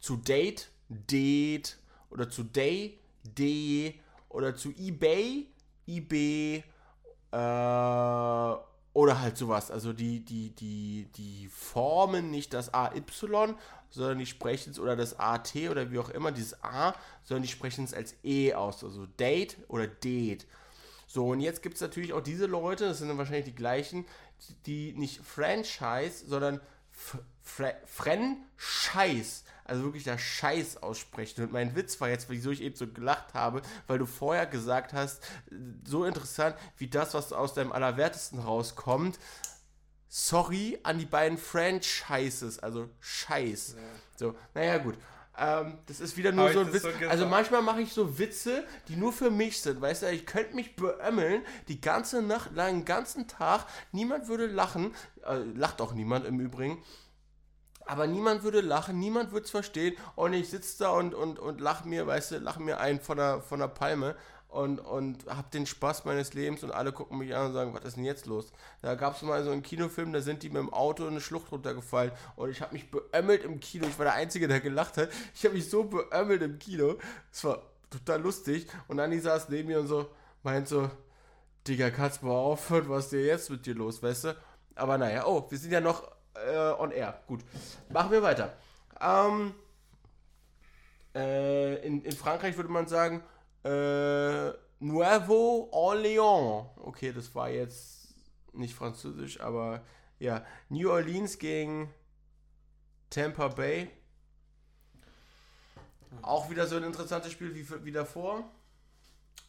zu 0.00 0.16
Date, 0.16 0.70
Date 0.88 1.78
oder 2.10 2.30
zu 2.30 2.42
Day, 2.42 2.98
D 3.22 4.00
oder 4.28 4.56
zu 4.56 4.70
eBay, 4.70 5.46
eBay 5.86 6.64
äh, 7.32 8.54
oder 8.92 9.20
halt 9.20 9.36
sowas. 9.36 9.70
Also 9.70 9.92
die, 9.92 10.20
die, 10.24 10.50
die, 10.50 11.08
die 11.16 11.48
formen 11.48 12.30
nicht 12.30 12.52
das 12.54 12.74
AY, 12.74 13.02
sondern 13.90 14.18
die 14.18 14.26
sprechen 14.26 14.70
es 14.70 14.78
oder 14.78 14.96
das 14.96 15.18
AT 15.18 15.54
oder 15.70 15.90
wie 15.90 15.98
auch 15.98 16.10
immer, 16.10 16.32
dieses 16.32 16.62
A, 16.62 16.94
sondern 17.24 17.42
die 17.42 17.48
sprechen 17.48 17.84
es 17.84 17.94
als 17.94 18.14
E 18.24 18.54
aus. 18.54 18.82
Also 18.84 19.06
Date 19.06 19.56
oder 19.68 19.86
Date. 19.86 20.46
So, 21.06 21.28
und 21.28 21.40
jetzt 21.40 21.62
gibt 21.62 21.74
es 21.76 21.80
natürlich 21.80 22.12
auch 22.12 22.20
diese 22.20 22.46
Leute, 22.46 22.86
das 22.86 22.98
sind 22.98 23.08
dann 23.08 23.18
wahrscheinlich 23.18 23.46
die 23.46 23.54
gleichen, 23.54 24.06
die 24.66 24.92
nicht 24.92 25.20
Franchise, 25.24 26.24
sondern 26.26 26.60
F 26.92 27.18
Fre 27.42 27.74
Franchise, 27.84 29.42
also 29.70 29.84
wirklich 29.84 30.04
das 30.04 30.20
Scheiß 30.20 30.82
aussprechen. 30.82 31.44
Und 31.44 31.52
mein 31.52 31.76
Witz 31.76 32.00
war 32.00 32.08
jetzt, 32.08 32.28
wieso 32.28 32.50
ich 32.50 32.60
eben 32.60 32.76
so 32.76 32.86
gelacht 32.88 33.34
habe, 33.34 33.62
weil 33.86 33.98
du 33.98 34.06
vorher 34.06 34.46
gesagt 34.46 34.92
hast, 34.92 35.22
so 35.86 36.04
interessant 36.04 36.56
wie 36.76 36.88
das, 36.88 37.14
was 37.14 37.32
aus 37.32 37.54
deinem 37.54 37.72
Allerwertesten 37.72 38.40
rauskommt. 38.40 39.18
Sorry 40.08 40.78
an 40.82 40.98
die 40.98 41.06
beiden 41.06 41.38
Franchises, 41.38 42.58
also 42.58 42.90
Scheiß. 42.98 43.76
So, 44.16 44.34
naja, 44.54 44.78
gut. 44.78 44.96
Ähm, 45.38 45.78
das 45.86 46.00
ist 46.00 46.16
wieder 46.16 46.32
nur 46.32 46.46
Hab 46.46 46.52
so 46.52 46.60
ein 46.60 46.72
Witz. 46.72 46.82
so 46.82 46.90
also 47.08 47.26
manchmal 47.26 47.62
mache 47.62 47.80
ich 47.80 47.92
so 47.92 48.18
Witze, 48.18 48.64
die 48.88 48.96
nur 48.96 49.12
für 49.12 49.30
mich 49.30 49.62
sind. 49.62 49.80
Weißt 49.80 50.02
du, 50.02 50.10
ich 50.10 50.26
könnte 50.26 50.54
mich 50.54 50.76
beömmeln, 50.76 51.42
die 51.68 51.80
ganze 51.80 52.20
Nacht 52.20 52.54
lang, 52.54 52.80
den 52.80 52.84
ganzen 52.84 53.28
Tag. 53.28 53.66
Niemand 53.92 54.28
würde 54.28 54.46
lachen. 54.46 54.94
Äh, 55.24 55.36
lacht 55.54 55.80
auch 55.80 55.94
niemand 55.94 56.26
im 56.26 56.40
Übrigen. 56.40 56.82
Aber 57.90 58.06
niemand 58.06 58.44
würde 58.44 58.60
lachen, 58.60 59.00
niemand 59.00 59.32
würde 59.32 59.46
es 59.46 59.50
verstehen. 59.50 59.96
Und 60.14 60.32
ich 60.32 60.48
sitze 60.48 60.78
da 60.78 60.90
und, 60.90 61.12
und, 61.12 61.40
und 61.40 61.60
lach 61.60 61.84
mir, 61.84 62.06
weißt 62.06 62.30
du, 62.30 62.38
lach 62.38 62.56
mir 62.56 62.78
einen 62.78 63.00
von 63.00 63.16
der, 63.16 63.40
von 63.40 63.58
der 63.58 63.66
Palme 63.66 64.14
und, 64.46 64.78
und 64.78 65.26
hab 65.26 65.50
den 65.50 65.66
Spaß 65.66 66.04
meines 66.04 66.32
Lebens 66.32 66.62
und 66.62 66.70
alle 66.70 66.92
gucken 66.92 67.18
mich 67.18 67.34
an 67.34 67.46
und 67.46 67.52
sagen, 67.52 67.74
was 67.74 67.84
ist 67.84 67.96
denn 67.96 68.04
jetzt 68.04 68.26
los? 68.26 68.52
Da 68.80 68.94
gab 68.94 69.16
es 69.16 69.22
mal 69.22 69.42
so 69.42 69.50
einen 69.50 69.64
Kinofilm, 69.64 70.12
da 70.12 70.20
sind 70.20 70.44
die 70.44 70.50
mit 70.50 70.58
dem 70.58 70.72
Auto 70.72 71.02
in 71.02 71.10
eine 71.10 71.20
Schlucht 71.20 71.50
runtergefallen 71.50 72.12
und 72.36 72.50
ich 72.50 72.62
habe 72.62 72.74
mich 72.74 72.92
beömmelt 72.92 73.42
im 73.42 73.58
Kino. 73.58 73.88
Ich 73.88 73.98
war 73.98 74.04
der 74.04 74.14
Einzige, 74.14 74.46
der 74.46 74.60
gelacht 74.60 74.96
hat. 74.96 75.08
Ich 75.34 75.44
habe 75.44 75.56
mich 75.56 75.68
so 75.68 75.82
beömmelt 75.82 76.42
im 76.42 76.60
Kino. 76.60 76.94
Es 77.32 77.42
war 77.42 77.60
total 77.90 78.22
lustig. 78.22 78.68
Und 78.86 79.00
Anni 79.00 79.18
saß 79.18 79.48
neben 79.48 79.66
mir 79.66 79.80
und 79.80 79.88
so, 79.88 80.08
meint 80.44 80.68
so, 80.68 80.88
Digga, 81.66 81.90
kannst 81.90 82.22
mal 82.22 82.30
aufhören, 82.30 82.88
was 82.88 83.06
ist 83.06 83.12
dir 83.14 83.26
jetzt 83.26 83.50
mit 83.50 83.66
dir 83.66 83.74
los, 83.74 84.00
weißt 84.00 84.24
du? 84.26 84.36
Aber 84.76 84.96
naja, 84.96 85.26
oh, 85.26 85.44
wir 85.50 85.58
sind 85.58 85.72
ja 85.72 85.80
noch 85.80 86.19
äh, 86.34 86.72
on 86.78 86.90
air. 86.90 87.20
Gut, 87.26 87.40
machen 87.88 88.10
wir 88.10 88.22
weiter. 88.22 88.56
Ähm, 89.00 89.54
äh, 91.14 91.86
in, 91.86 92.02
in 92.02 92.12
Frankreich 92.12 92.56
würde 92.56 92.70
man 92.70 92.86
sagen, 92.86 93.22
äh, 93.64 94.50
Nuevo 94.80 95.68
Orleans. 95.72 96.68
Okay, 96.76 97.12
das 97.12 97.34
war 97.34 97.50
jetzt 97.50 98.14
nicht 98.52 98.74
französisch, 98.74 99.40
aber 99.40 99.82
ja. 100.18 100.44
New 100.68 100.90
Orleans 100.90 101.38
gegen 101.38 101.92
Tampa 103.10 103.48
Bay. 103.48 103.90
Auch 106.22 106.50
wieder 106.50 106.66
so 106.66 106.76
ein 106.76 106.84
interessantes 106.84 107.32
Spiel 107.32 107.54
wie, 107.54 107.84
wie 107.84 107.92
davor. 107.92 108.44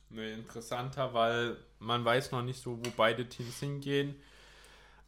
Ne, 0.09 0.33
interessanter, 0.33 1.13
weil 1.13 1.57
man 1.79 2.03
weiß 2.03 2.31
noch 2.31 2.41
nicht 2.41 2.61
so, 2.61 2.77
wo 2.77 2.89
beide 2.95 3.27
Teams 3.27 3.59
hingehen. 3.59 4.21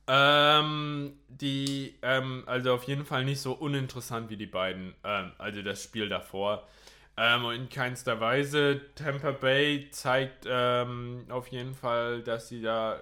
Ähm, 0.08 1.14
die, 1.30 1.96
ähm, 2.02 2.44
also 2.46 2.74
auf 2.74 2.84
jeden 2.84 3.06
Fall 3.06 3.24
nicht 3.24 3.40
so 3.40 3.54
uninteressant 3.54 4.30
wie 4.30 4.38
die 4.38 4.46
beiden, 4.46 4.94
ähm, 5.04 5.32
also 5.38 5.62
das 5.62 5.84
Spiel 5.84 6.10
davor. 6.10 6.68
Ähm, 7.16 7.46
und 7.46 7.56
in 7.56 7.70
keinster 7.70 8.20
Weise. 8.20 8.82
Tampa 8.96 9.32
Bay 9.32 9.90
zeigt 9.92 10.46
ähm, 10.48 11.26
auf 11.30 11.48
jeden 11.48 11.76
Fall, 11.76 12.22
dass 12.22 12.50
sie 12.50 12.62
da 12.62 13.00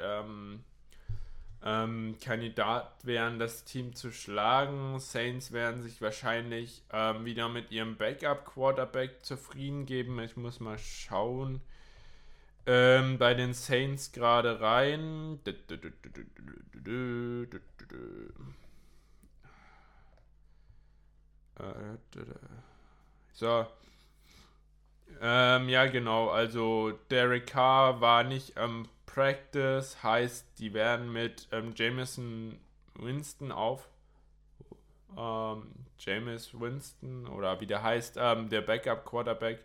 ähm, 0.00 0.64
ähm, 1.64 2.16
Kandidat 2.22 2.92
wären, 3.04 3.38
das 3.38 3.64
Team 3.64 3.94
zu 3.94 4.10
schlagen. 4.12 4.98
Saints 5.00 5.52
werden 5.52 5.82
sich 5.82 6.02
wahrscheinlich 6.02 6.82
ähm, 6.92 7.24
wieder 7.24 7.48
mit 7.48 7.70
ihrem 7.70 7.96
Backup-Quarterback 7.96 9.24
zufrieden 9.24 9.86
geben. 9.86 10.20
Ich 10.20 10.36
muss 10.36 10.60
mal 10.60 10.78
schauen. 10.78 11.60
Ähm, 12.66 13.18
bei 13.18 13.34
den 13.34 13.54
Saints 13.54 14.10
gerade 14.12 14.60
rein. 14.60 15.38
So. 23.32 23.66
Ähm, 25.20 25.68
ja, 25.68 25.86
genau. 25.86 26.28
Also 26.28 26.92
Derek 27.10 27.46
Carr 27.46 28.00
war 28.00 28.24
nicht 28.24 28.58
am 28.58 28.88
Practice, 29.06 30.02
heißt, 30.02 30.58
die 30.58 30.74
werden 30.74 31.12
mit 31.12 31.48
ähm, 31.52 31.72
Jameson 31.74 32.58
Winston 32.94 33.52
auf. 33.52 33.88
Ähm, 35.16 35.62
James 35.98 36.58
Winston 36.58 37.26
oder 37.28 37.60
wie 37.60 37.66
der 37.66 37.82
heißt, 37.82 38.16
ähm, 38.20 38.50
der 38.50 38.60
Backup 38.60 39.06
Quarterback, 39.06 39.60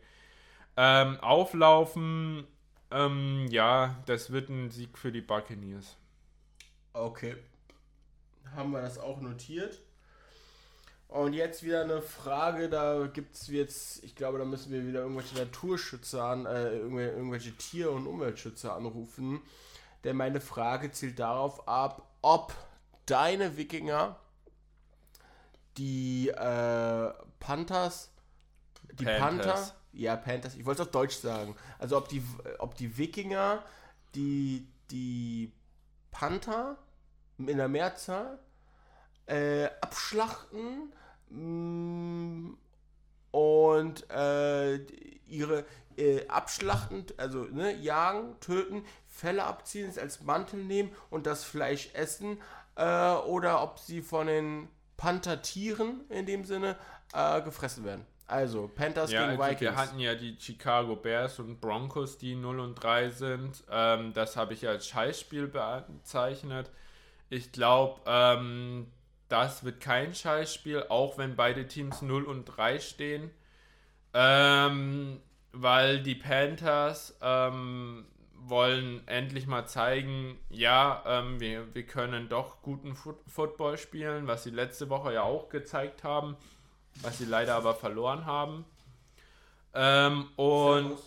ähm, 0.77 1.19
auflaufen. 1.19 2.47
Ähm, 2.91 3.47
ja, 3.49 3.97
das 4.05 4.31
wird 4.31 4.49
ein 4.49 4.69
Sieg 4.69 4.97
für 4.97 5.11
die 5.11 5.21
Buccaneers. 5.21 5.97
Okay. 6.93 7.37
Haben 8.55 8.71
wir 8.71 8.81
das 8.81 8.97
auch 8.97 9.21
notiert? 9.21 9.79
Und 11.07 11.33
jetzt 11.33 11.63
wieder 11.63 11.81
eine 11.81 12.01
Frage, 12.01 12.69
da 12.69 13.07
gibt 13.07 13.35
es 13.35 13.47
jetzt, 13.47 14.03
ich 14.03 14.15
glaube, 14.15 14.37
da 14.37 14.45
müssen 14.45 14.71
wir 14.71 14.87
wieder 14.87 15.01
irgendwelche 15.01 15.35
Naturschützer 15.35 16.23
an, 16.23 16.45
äh, 16.45 16.77
irgendwelche 16.77 17.51
Tier- 17.51 17.91
und 17.91 18.07
Umweltschützer 18.07 18.75
anrufen. 18.75 19.41
Denn 20.05 20.15
meine 20.15 20.39
Frage 20.39 20.91
zielt 20.91 21.19
darauf 21.19 21.67
ab, 21.67 22.07
ob 22.21 22.53
deine 23.05 23.57
Wikinger 23.57 24.15
die 25.77 26.29
äh, 26.29 27.13
Panthers, 27.39 28.11
die 28.93 29.05
Panthers. 29.05 29.19
Panther, 29.19 29.80
ja, 29.93 30.15
Panthers, 30.15 30.55
ich 30.55 30.65
wollte 30.65 30.81
es 30.81 30.87
auf 30.87 30.91
Deutsch 30.91 31.17
sagen. 31.17 31.55
Also 31.79 31.97
ob 31.97 32.07
die, 32.09 32.23
ob 32.59 32.75
die 32.75 32.97
Wikinger 32.97 33.63
die, 34.15 34.67
die 34.89 35.51
Panther 36.11 36.77
in 37.37 37.57
der 37.57 37.67
Mehrzahl 37.67 38.39
äh, 39.25 39.65
abschlachten 39.81 40.93
Mm, 41.31 42.55
und 43.31 44.09
äh, 44.11 44.75
ihre 45.27 45.65
äh, 45.95 46.27
abschlachten, 46.27 47.05
also 47.15 47.43
ne, 47.45 47.73
jagen, 47.77 48.37
töten, 48.41 48.83
Felle 49.07 49.45
abziehen, 49.45 49.89
es 49.89 49.97
als 49.97 50.21
Mantel 50.21 50.63
nehmen 50.63 50.91
und 51.09 51.25
das 51.25 51.45
Fleisch 51.45 51.89
essen 51.93 52.37
äh, 52.75 53.13
oder 53.13 53.63
ob 53.63 53.79
sie 53.79 54.01
von 54.01 54.27
den 54.27 54.67
Panther-Tieren 54.97 56.01
in 56.09 56.25
dem 56.25 56.43
Sinne 56.43 56.75
äh, 57.13 57.41
gefressen 57.41 57.85
werden. 57.85 58.05
Also 58.32 58.69
Panthers 58.73 59.11
ja, 59.11 59.27
gegen 59.27 59.41
also 59.41 59.51
Vikings. 59.51 59.61
Wir 59.61 59.75
hatten 59.75 59.99
ja 59.99 60.15
die 60.15 60.38
Chicago 60.39 60.95
Bears 60.95 61.39
und 61.39 61.59
Broncos, 61.59 62.17
die 62.17 62.36
0 62.36 62.61
und 62.61 62.75
3 62.75 63.09
sind. 63.09 63.63
Ähm, 63.69 64.13
das 64.13 64.38
habe 64.38 64.53
ich 64.53 64.67
als 64.67 64.88
Scheißspiel 64.88 65.47
bezeichnet. 65.47 66.71
Ich 67.29 67.51
glaube, 67.51 67.99
ähm, 68.05 68.88
das 69.27 69.65
wird 69.65 69.82
kein 69.82 70.15
Scheißspiel, 70.15 70.86
auch 70.88 71.17
wenn 71.17 71.36
beide 71.36 71.67
Teams 71.67 72.01
0 72.01 72.23
und 72.23 72.45
3 72.45 72.79
stehen. 72.79 73.32
Ähm, 74.13 75.19
weil 75.51 76.01
die 76.01 76.15
Panthers 76.15 77.17
ähm, 77.21 78.05
wollen 78.36 79.05
endlich 79.07 79.45
mal 79.45 79.65
zeigen, 79.65 80.38
ja, 80.49 81.03
ähm, 81.05 81.39
wir, 81.41 81.75
wir 81.75 81.86
können 81.86 82.29
doch 82.29 82.61
guten 82.61 82.95
Foot 82.95 83.17
Football 83.27 83.77
spielen, 83.77 84.27
was 84.27 84.43
sie 84.43 84.51
letzte 84.51 84.89
Woche 84.89 85.13
ja 85.13 85.23
auch 85.23 85.49
gezeigt 85.49 86.05
haben, 86.05 86.38
was 87.01 87.17
sie 87.17 87.25
leider 87.25 87.55
aber 87.55 87.75
verloren 87.75 88.25
haben. 88.25 88.65
Ähm, 89.73 90.29
und. 90.35 90.97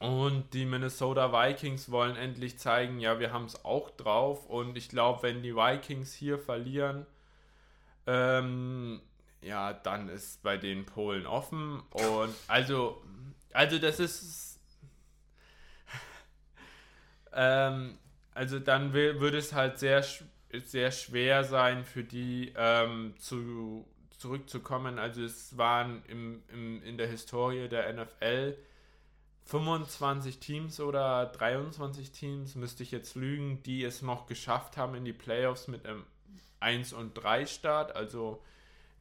Und 0.00 0.52
die 0.52 0.66
Minnesota 0.66 1.32
Vikings 1.32 1.90
wollen 1.90 2.16
endlich 2.16 2.58
zeigen, 2.58 3.00
ja, 3.00 3.18
wir 3.20 3.32
haben 3.32 3.46
es 3.46 3.64
auch 3.64 3.90
drauf. 3.90 4.44
Und 4.46 4.76
ich 4.76 4.90
glaube, 4.90 5.22
wenn 5.22 5.42
die 5.42 5.56
Vikings 5.56 6.12
hier 6.12 6.38
verlieren, 6.38 7.06
ähm, 8.06 9.00
ja, 9.40 9.72
dann 9.72 10.08
ist 10.08 10.42
bei 10.42 10.56
den 10.56 10.84
Polen 10.84 11.26
offen. 11.26 11.82
Und 11.90 12.34
also, 12.48 13.02
also 13.52 13.78
das 13.78 14.00
ist. 14.00 14.60
ähm, 17.32 17.98
also 18.34 18.58
dann 18.58 18.92
würde 18.92 19.38
es 19.38 19.52
halt 19.52 19.78
sehr, 19.78 20.04
sehr 20.64 20.90
schwer 20.90 21.44
sein 21.44 21.84
für 21.84 22.02
die 22.02 22.52
ähm, 22.56 23.14
zu, 23.18 23.86
zurückzukommen. 24.24 24.98
Also 24.98 25.22
es 25.22 25.58
waren 25.58 26.02
im, 26.08 26.42
im, 26.50 26.82
in 26.82 26.96
der 26.96 27.08
Historie 27.08 27.68
der 27.68 27.92
NFL 27.92 28.56
25 29.44 30.38
Teams 30.38 30.80
oder 30.80 31.26
23 31.26 32.10
Teams, 32.10 32.54
müsste 32.54 32.82
ich 32.82 32.90
jetzt 32.90 33.16
lügen, 33.16 33.62
die 33.64 33.84
es 33.84 34.00
noch 34.00 34.24
geschafft 34.24 34.78
haben 34.78 34.94
in 34.94 35.04
die 35.04 35.12
Playoffs 35.12 35.68
mit 35.68 35.84
einem 35.84 36.04
1 36.60 36.94
und 36.94 37.12
3 37.12 37.44
Start. 37.44 37.94
Also 37.94 38.42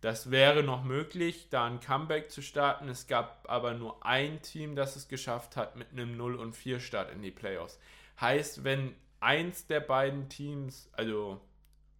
das 0.01 0.29
wäre 0.29 0.61
noch 0.61 0.83
möglich, 0.83 1.47
da 1.49 1.67
ein 1.67 1.79
Comeback 1.79 2.29
zu 2.29 2.41
starten. 2.41 2.89
Es 2.89 3.07
gab 3.07 3.49
aber 3.49 3.75
nur 3.75 4.05
ein 4.05 4.41
Team, 4.41 4.75
das 4.75 4.97
es 4.97 5.07
geschafft 5.07 5.55
hat 5.55 5.77
mit 5.77 5.93
einem 5.93 6.17
0 6.17 6.35
und 6.35 6.53
4 6.53 6.81
Start 6.81 7.13
in 7.13 7.21
die 7.21 7.31
Playoffs. 7.31 7.79
Heißt, 8.19 8.65
wenn 8.65 8.93
eins 9.21 9.67
der 9.67 9.79
beiden 9.79 10.27
Teams, 10.27 10.89
also, 10.91 11.39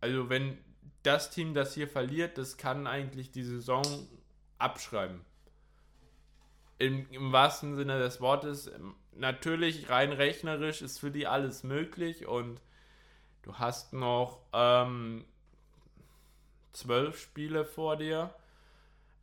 also 0.02 0.30
wenn 0.30 0.58
das 1.04 1.30
Team, 1.30 1.54
das 1.54 1.74
hier 1.74 1.88
verliert, 1.88 2.38
das 2.38 2.58
kann 2.58 2.88
eigentlich 2.88 3.32
die 3.32 3.44
Saison 3.44 3.84
abschreiben 4.58 5.22
im, 6.84 7.08
im 7.12 7.32
wahrsten 7.32 7.76
Sinne 7.76 8.00
des 8.00 8.20
Wortes. 8.20 8.72
Natürlich, 9.16 9.90
rein 9.90 10.12
rechnerisch 10.12 10.82
ist 10.82 11.00
für 11.00 11.12
die 11.12 11.28
alles 11.28 11.64
möglich 11.64 12.28
und 12.28 12.62
du 13.44 13.54
hast 13.56 13.94
noch 13.94 14.40
ähm, 14.54 15.24
zwölf 16.74 17.20
Spiele 17.20 17.66
vor 17.66 17.96
dir. 17.96 18.34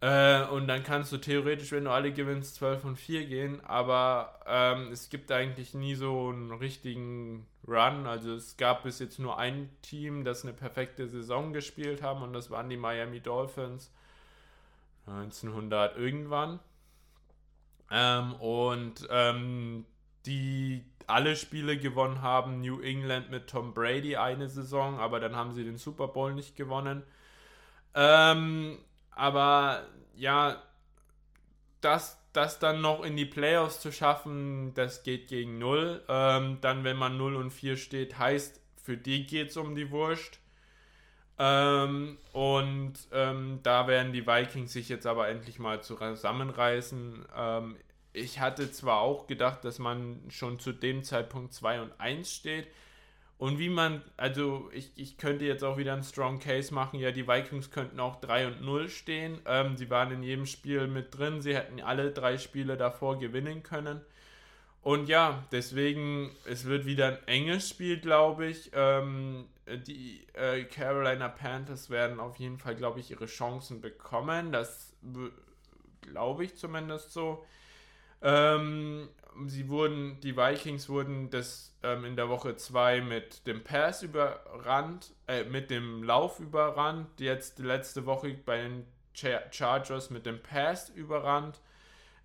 Äh, 0.01 0.45
und 0.47 0.67
dann 0.67 0.83
kannst 0.83 1.13
du 1.13 1.19
theoretisch, 1.19 1.73
wenn 1.73 1.85
du 1.85 1.91
alle 1.91 2.13
gewinnst, 2.13 2.55
12 2.57 2.85
und 2.85 2.97
4 2.97 3.27
gehen. 3.27 3.65
Aber 3.65 4.41
ähm, 4.47 4.91
es 4.93 5.11
gibt 5.11 5.31
eigentlich 5.31 5.75
nie 5.75 5.95
so 5.95 6.31
einen 6.31 6.53
richtigen 6.53 7.47
Run. 7.67 8.07
Also 8.07 8.35
es 8.35 8.57
gab 8.57 8.85
bis 8.85 8.99
jetzt 8.99 9.19
nur 9.19 9.39
ein 9.39 9.69
Team, 9.83 10.25
das 10.25 10.45
eine 10.45 10.55
perfekte 10.55 11.07
Saison 11.09 11.53
gespielt 11.53 12.03
haben 12.03 12.23
und 12.23 12.33
das 12.33 12.51
waren 12.51 12.71
die 12.71 12.79
Miami 12.79 13.21
Dolphins 13.21 13.93
1900 15.07 15.97
irgendwann. 15.97 16.61
Ähm, 17.91 18.35
und 18.35 19.07
ähm, 19.11 19.85
die 20.27 20.85
alle 21.11 21.37
Spiele 21.37 21.77
gewonnen 21.77 22.23
haben. 22.23 22.61
New 22.61 22.81
England 22.81 23.31
mit 23.31 23.49
Tom 23.49 23.75
Brady 23.75 24.17
eine 24.17 24.49
Saison, 24.49 24.99
aber 24.99 25.21
dann 25.21 25.37
haben 25.37 25.53
sie 25.53 25.65
den 25.65 25.77
Super 25.77 26.09
Bowl 26.09 26.33
nicht 26.35 26.57
gewonnen. 26.57 27.03
Ähm, 27.95 28.79
aber 29.21 29.87
ja, 30.17 30.63
das, 31.83 32.19
das 32.33 32.59
dann 32.59 32.81
noch 32.81 33.05
in 33.05 33.19
die 33.19 33.27
Playoffs 33.27 33.79
zu 33.79 33.93
schaffen, 33.93 34.73
das 34.73 35.03
geht 35.03 35.29
gegen 35.29 35.59
0. 35.59 36.03
Ähm, 36.09 36.59
dann, 36.63 36.85
wenn 36.85 36.97
man 36.97 37.19
0 37.19 37.37
und 37.37 37.51
4 37.51 37.77
steht, 37.77 38.19
heißt, 38.19 38.63
für 38.83 38.97
die 38.97 39.27
geht 39.27 39.51
es 39.51 39.59
um 39.59 39.75
die 39.75 39.91
Wurst. 39.91 40.41
Ähm, 41.39 42.17
und 42.33 42.95
ähm, 43.13 43.61
da 43.63 43.87
werden 43.87 44.15
die 44.15 44.27
Vikings 44.27 44.73
sich 44.73 44.89
jetzt 44.89 45.07
aber 45.07 45.29
endlich 45.29 45.59
mal 45.59 45.83
zusammenreißen. 45.83 47.27
Ähm, 47.37 47.77
ich 48.15 48.41
hatte 48.41 48.73
zwar 48.73 49.01
auch 49.01 49.27
gedacht, 49.27 49.67
dass 49.67 49.79
man 49.79 50.23
schon 50.31 50.59
zu 50.59 50.73
dem 50.73 51.05
Zeitpunkt 51.05 51.53
2 51.53 51.83
und 51.83 52.01
1 52.01 52.33
steht. 52.33 52.69
Und 53.41 53.59
wie 53.59 53.71
man, 53.71 54.03
also 54.19 54.69
ich, 54.75 54.93
ich 54.97 55.17
könnte 55.17 55.47
jetzt 55.47 55.65
auch 55.65 55.79
wieder 55.79 55.95
einen 55.95 56.03
Strong 56.03 56.41
Case 56.41 56.75
machen. 56.75 57.01
Ja, 57.01 57.11
die 57.11 57.27
Vikings 57.27 57.71
könnten 57.71 57.99
auch 57.99 58.21
3 58.21 58.49
und 58.49 58.61
0 58.61 58.91
stehen. 58.91 59.41
Ähm, 59.47 59.79
sie 59.79 59.89
waren 59.89 60.13
in 60.13 60.23
jedem 60.23 60.45
Spiel 60.45 60.87
mit 60.89 61.17
drin. 61.17 61.41
Sie 61.41 61.57
hätten 61.57 61.81
alle 61.81 62.11
drei 62.11 62.37
Spiele 62.37 62.77
davor 62.77 63.19
gewinnen 63.19 63.63
können. 63.63 64.03
Und 64.83 65.09
ja, 65.09 65.43
deswegen, 65.53 66.31
es 66.45 66.67
wird 66.67 66.85
wieder 66.85 67.07
ein 67.07 67.29
enges 67.29 67.71
Spiel, 67.71 67.99
glaube 67.99 68.45
ich. 68.45 68.73
Ähm, 68.75 69.47
die 69.87 70.27
äh, 70.35 70.65
Carolina 70.65 71.29
Panthers 71.29 71.89
werden 71.89 72.21
auf 72.21 72.37
jeden 72.37 72.59
Fall, 72.59 72.77
glaube 72.77 73.01
ich, 73.01 73.11
ihre 73.11 73.25
Chancen 73.25 73.81
bekommen. 73.81 74.53
Das 74.53 74.93
glaube 76.03 76.45
ich 76.45 76.57
zumindest 76.57 77.15
so. 77.15 77.43
Ähm, 78.21 79.09
sie 79.47 79.69
wurden, 79.69 80.19
die 80.21 80.37
Vikings 80.37 80.89
wurden 80.89 81.31
das 81.31 81.75
ähm, 81.83 82.05
in 82.05 82.17
der 82.17 82.29
Woche 82.29 82.57
2 82.57 83.01
mit 83.01 83.47
dem 83.47 83.63
Pass 83.63 84.03
überrannt, 84.03 85.13
äh, 85.27 85.45
mit 85.45 85.71
dem 85.71 86.03
Lauf 86.03 86.41
überrannt, 86.41 87.21
jetzt 87.21 87.59
letzte 87.59 88.07
Woche 88.07 88.35
bei 88.45 88.63
den 88.63 88.87
Chargers 89.15 90.11
mit 90.11 90.27
dem 90.27 90.43
Pass 90.43 90.89
überrannt. 90.91 91.61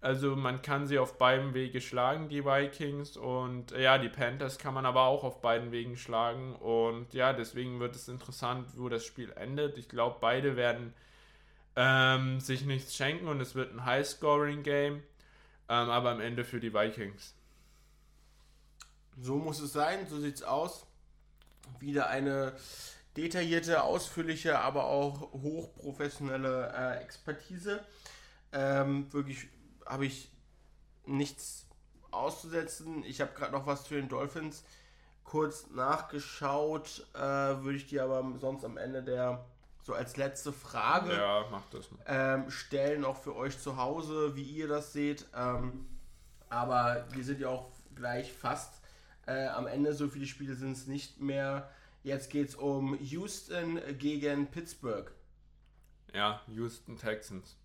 Also 0.06 0.36
man 0.36 0.62
kann 0.62 0.86
sie 0.86 1.00
auf 1.00 1.18
beiden 1.18 1.56
Wege 1.56 1.82
schlagen, 1.82 2.30
die 2.30 2.46
Vikings. 2.46 3.18
Und 3.18 3.72
ja, 3.72 3.98
die 3.98 4.10
Panthers 4.10 4.60
kann 4.60 4.76
man 4.76 4.86
aber 4.86 5.06
auch 5.06 5.24
auf 5.24 5.42
beiden 5.42 5.72
Wegen 5.72 5.98
schlagen. 5.98 6.56
Und 6.58 7.14
ja, 7.16 7.34
deswegen 7.34 7.80
wird 7.80 7.96
es 7.96 8.08
interessant, 8.08 8.68
wo 8.76 8.88
das 8.88 9.04
Spiel 9.04 9.32
endet. 9.32 9.80
Ich 9.80 9.90
glaube, 9.90 10.18
beide 10.22 10.56
werden 10.56 10.94
ähm, 11.76 12.40
sich 12.40 12.66
nichts 12.66 12.96
schenken 12.96 13.28
und 13.28 13.42
es 13.42 13.56
wird 13.56 13.74
ein 13.74 13.84
High-Scoring-Game. 13.84 15.02
Ähm, 15.68 15.90
aber 15.90 16.12
am 16.12 16.22
Ende 16.22 16.44
für 16.44 16.60
die 16.60 16.74
Vikings. 16.74 17.34
So 19.18 19.38
muss 19.38 19.60
es 19.60 19.74
sein, 19.74 20.08
so 20.08 20.20
sieht 20.20 20.36
es 20.36 20.44
aus. 20.44 20.86
Wieder 21.80 22.10
eine 22.10 22.54
detaillierte, 23.18 23.84
ausführliche, 23.84 24.60
aber 24.60 24.86
auch 24.86 25.34
hochprofessionelle 25.34 26.74
äh, 26.76 27.04
Expertise. 27.04 27.84
Ähm, 28.52 29.12
wirklich 29.14 29.48
habe 29.86 30.06
ich 30.06 30.30
nichts 31.06 31.66
auszusetzen. 32.12 33.04
Ich 33.06 33.22
habe 33.22 33.34
gerade 33.34 33.52
noch 33.52 33.66
was 33.66 33.86
zu 33.86 33.94
den 33.94 34.10
Dolphins 34.10 34.64
kurz 35.26 35.70
nachgeschaut, 35.72 37.08
äh, 37.14 37.20
würde 37.20 37.76
ich 37.76 37.88
dir 37.88 38.04
aber 38.04 38.24
sonst 38.40 38.64
am 38.64 38.78
Ende 38.78 39.04
der 39.04 39.44
so 39.86 39.94
als 39.94 40.18
letzte 40.18 40.52
Frage 40.52 41.14
ja, 41.14 41.46
ähm, 42.08 42.50
stellen, 42.50 43.06
auch 43.06 43.18
für 43.18 43.36
euch 43.36 43.60
zu 43.60 43.78
Hause, 43.78 44.36
wie 44.36 44.42
ihr 44.42 44.68
das 44.68 44.94
seht. 44.94 45.28
Ähm, 45.36 45.86
aber 46.50 47.06
wir 47.12 47.24
sind 47.24 47.40
ja 47.40 47.50
auch 47.50 47.70
gleich 47.94 48.34
fast 48.34 48.82
äh, 49.28 49.46
am 49.46 49.68
Ende. 49.68 49.94
So 49.94 50.08
viele 50.08 50.26
Spiele 50.26 50.56
sind 50.56 50.72
es 50.72 50.88
nicht 50.88 51.22
mehr. 51.22 51.70
Jetzt 52.02 52.32
geht 52.32 52.50
es 52.50 52.56
um 52.56 52.98
Houston 53.00 53.80
gegen 54.00 54.48
Pittsburgh. 54.48 55.12
Ja, 56.16 56.42
Houston 56.48 56.98
Texans. 56.98 57.56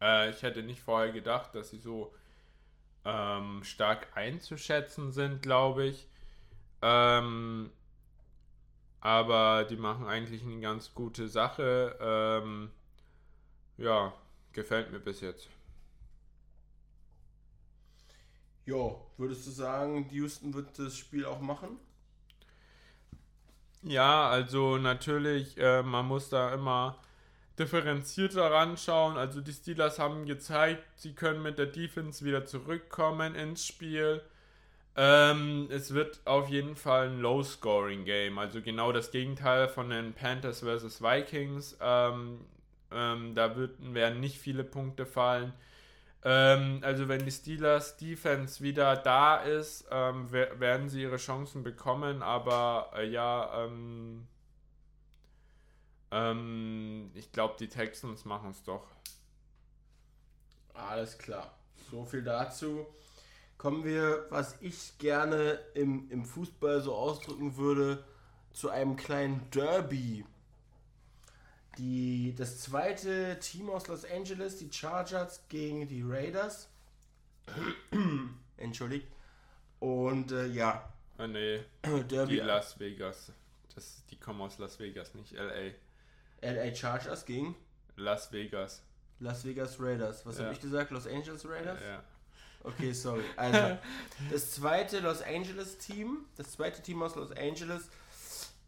Äh, 0.00 0.30
ich 0.30 0.42
hätte 0.42 0.64
nicht 0.64 0.80
vorher 0.80 1.12
gedacht, 1.12 1.54
dass 1.54 1.70
sie 1.70 1.78
so 1.78 2.12
ähm, 3.04 3.62
stark 3.62 4.08
einzuschätzen 4.16 5.12
sind, 5.12 5.42
glaube 5.42 5.84
ich. 5.84 6.08
Ähm, 6.82 7.70
aber 9.02 9.64
die 9.64 9.76
machen 9.76 10.06
eigentlich 10.06 10.42
eine 10.42 10.60
ganz 10.60 10.94
gute 10.94 11.28
Sache. 11.28 11.96
Ähm, 12.00 12.70
ja, 13.76 14.14
gefällt 14.52 14.92
mir 14.92 15.00
bis 15.00 15.20
jetzt. 15.20 15.48
Ja, 18.64 18.94
würdest 19.16 19.44
du 19.46 19.50
sagen, 19.50 20.08
Houston 20.12 20.54
wird 20.54 20.78
das 20.78 20.96
Spiel 20.96 21.26
auch 21.26 21.40
machen? 21.40 21.78
Ja, 23.82 24.28
also 24.30 24.78
natürlich, 24.78 25.58
äh, 25.58 25.82
man 25.82 26.06
muss 26.06 26.28
da 26.28 26.54
immer 26.54 26.96
differenzierter 27.58 28.52
ranschauen. 28.52 29.16
Also 29.16 29.40
die 29.40 29.52
Steelers 29.52 29.98
haben 29.98 30.26
gezeigt, 30.26 30.84
sie 30.94 31.12
können 31.14 31.42
mit 31.42 31.58
der 31.58 31.66
Defense 31.66 32.24
wieder 32.24 32.46
zurückkommen 32.46 33.34
ins 33.34 33.66
Spiel. 33.66 34.22
Ähm, 34.94 35.68
es 35.70 35.94
wird 35.94 36.20
auf 36.26 36.48
jeden 36.48 36.76
Fall 36.76 37.08
ein 37.08 37.20
Low-Scoring-Game, 37.20 38.38
also 38.38 38.60
genau 38.60 38.92
das 38.92 39.10
Gegenteil 39.10 39.68
von 39.68 39.88
den 39.88 40.12
Panthers 40.12 40.60
vs. 40.60 41.02
Vikings. 41.02 41.78
Ähm, 41.80 42.40
ähm, 42.90 43.34
da 43.34 43.56
wird, 43.56 43.94
werden 43.94 44.20
nicht 44.20 44.38
viele 44.38 44.64
Punkte 44.64 45.06
fallen. 45.06 45.54
Ähm, 46.24 46.80
also 46.82 47.08
wenn 47.08 47.24
die 47.24 47.32
Steelers 47.32 47.96
Defense 47.96 48.62
wieder 48.62 48.96
da 48.96 49.36
ist, 49.36 49.86
ähm, 49.90 50.30
werden 50.30 50.88
sie 50.88 51.02
ihre 51.02 51.16
Chancen 51.16 51.62
bekommen, 51.62 52.22
aber 52.22 52.92
äh, 52.94 53.08
ja, 53.08 53.64
ähm, 53.64 54.28
ich 57.14 57.32
glaube, 57.32 57.54
die 57.58 57.68
Texans 57.68 58.26
machen 58.26 58.50
es 58.50 58.62
doch. 58.62 58.86
Alles 60.74 61.16
klar. 61.16 61.54
So 61.90 62.04
viel 62.04 62.22
dazu. 62.22 62.86
Kommen 63.58 63.84
wir, 63.84 64.26
was 64.30 64.56
ich 64.60 64.98
gerne 64.98 65.60
im, 65.74 66.10
im 66.10 66.24
Fußball 66.24 66.80
so 66.80 66.94
ausdrücken 66.94 67.56
würde, 67.56 68.04
zu 68.52 68.70
einem 68.70 68.96
kleinen 68.96 69.48
Derby. 69.50 70.24
Die, 71.78 72.34
das 72.36 72.60
zweite 72.60 73.38
Team 73.38 73.70
aus 73.70 73.88
Los 73.88 74.04
Angeles, 74.04 74.58
die 74.58 74.70
Chargers 74.70 75.44
gegen 75.48 75.88
die 75.88 76.02
Raiders. 76.02 76.68
Entschuldigt. 78.56 79.06
Und 79.80 80.32
äh, 80.32 80.46
ja. 80.46 80.92
Ah, 81.18 81.26
nee. 81.26 81.60
Derby. 82.08 82.34
Die 82.34 82.40
Las 82.40 82.78
Vegas. 82.78 83.32
Das, 83.74 84.04
die 84.10 84.16
kommen 84.16 84.40
aus 84.42 84.58
Las 84.58 84.78
Vegas, 84.78 85.14
nicht 85.14 85.32
LA. 85.32 85.72
LA 86.42 86.74
Chargers 86.74 87.24
gegen 87.24 87.56
Las 87.96 88.32
Vegas. 88.32 88.82
Las 89.20 89.44
Vegas 89.44 89.80
Raiders. 89.80 90.26
Was 90.26 90.38
ja. 90.38 90.44
habe 90.44 90.54
ich 90.54 90.60
gesagt? 90.60 90.90
Los 90.90 91.06
Angeles 91.06 91.48
Raiders? 91.48 91.80
Ja. 91.80 92.02
Okay, 92.64 92.92
sorry. 92.92 93.24
Also, 93.36 93.78
das 94.30 94.52
zweite 94.52 95.00
Los 95.00 95.22
Angeles 95.22 95.78
Team, 95.78 96.26
das 96.36 96.52
zweite 96.52 96.82
Team 96.82 97.02
aus 97.02 97.14
Los 97.16 97.32
Angeles, 97.32 97.88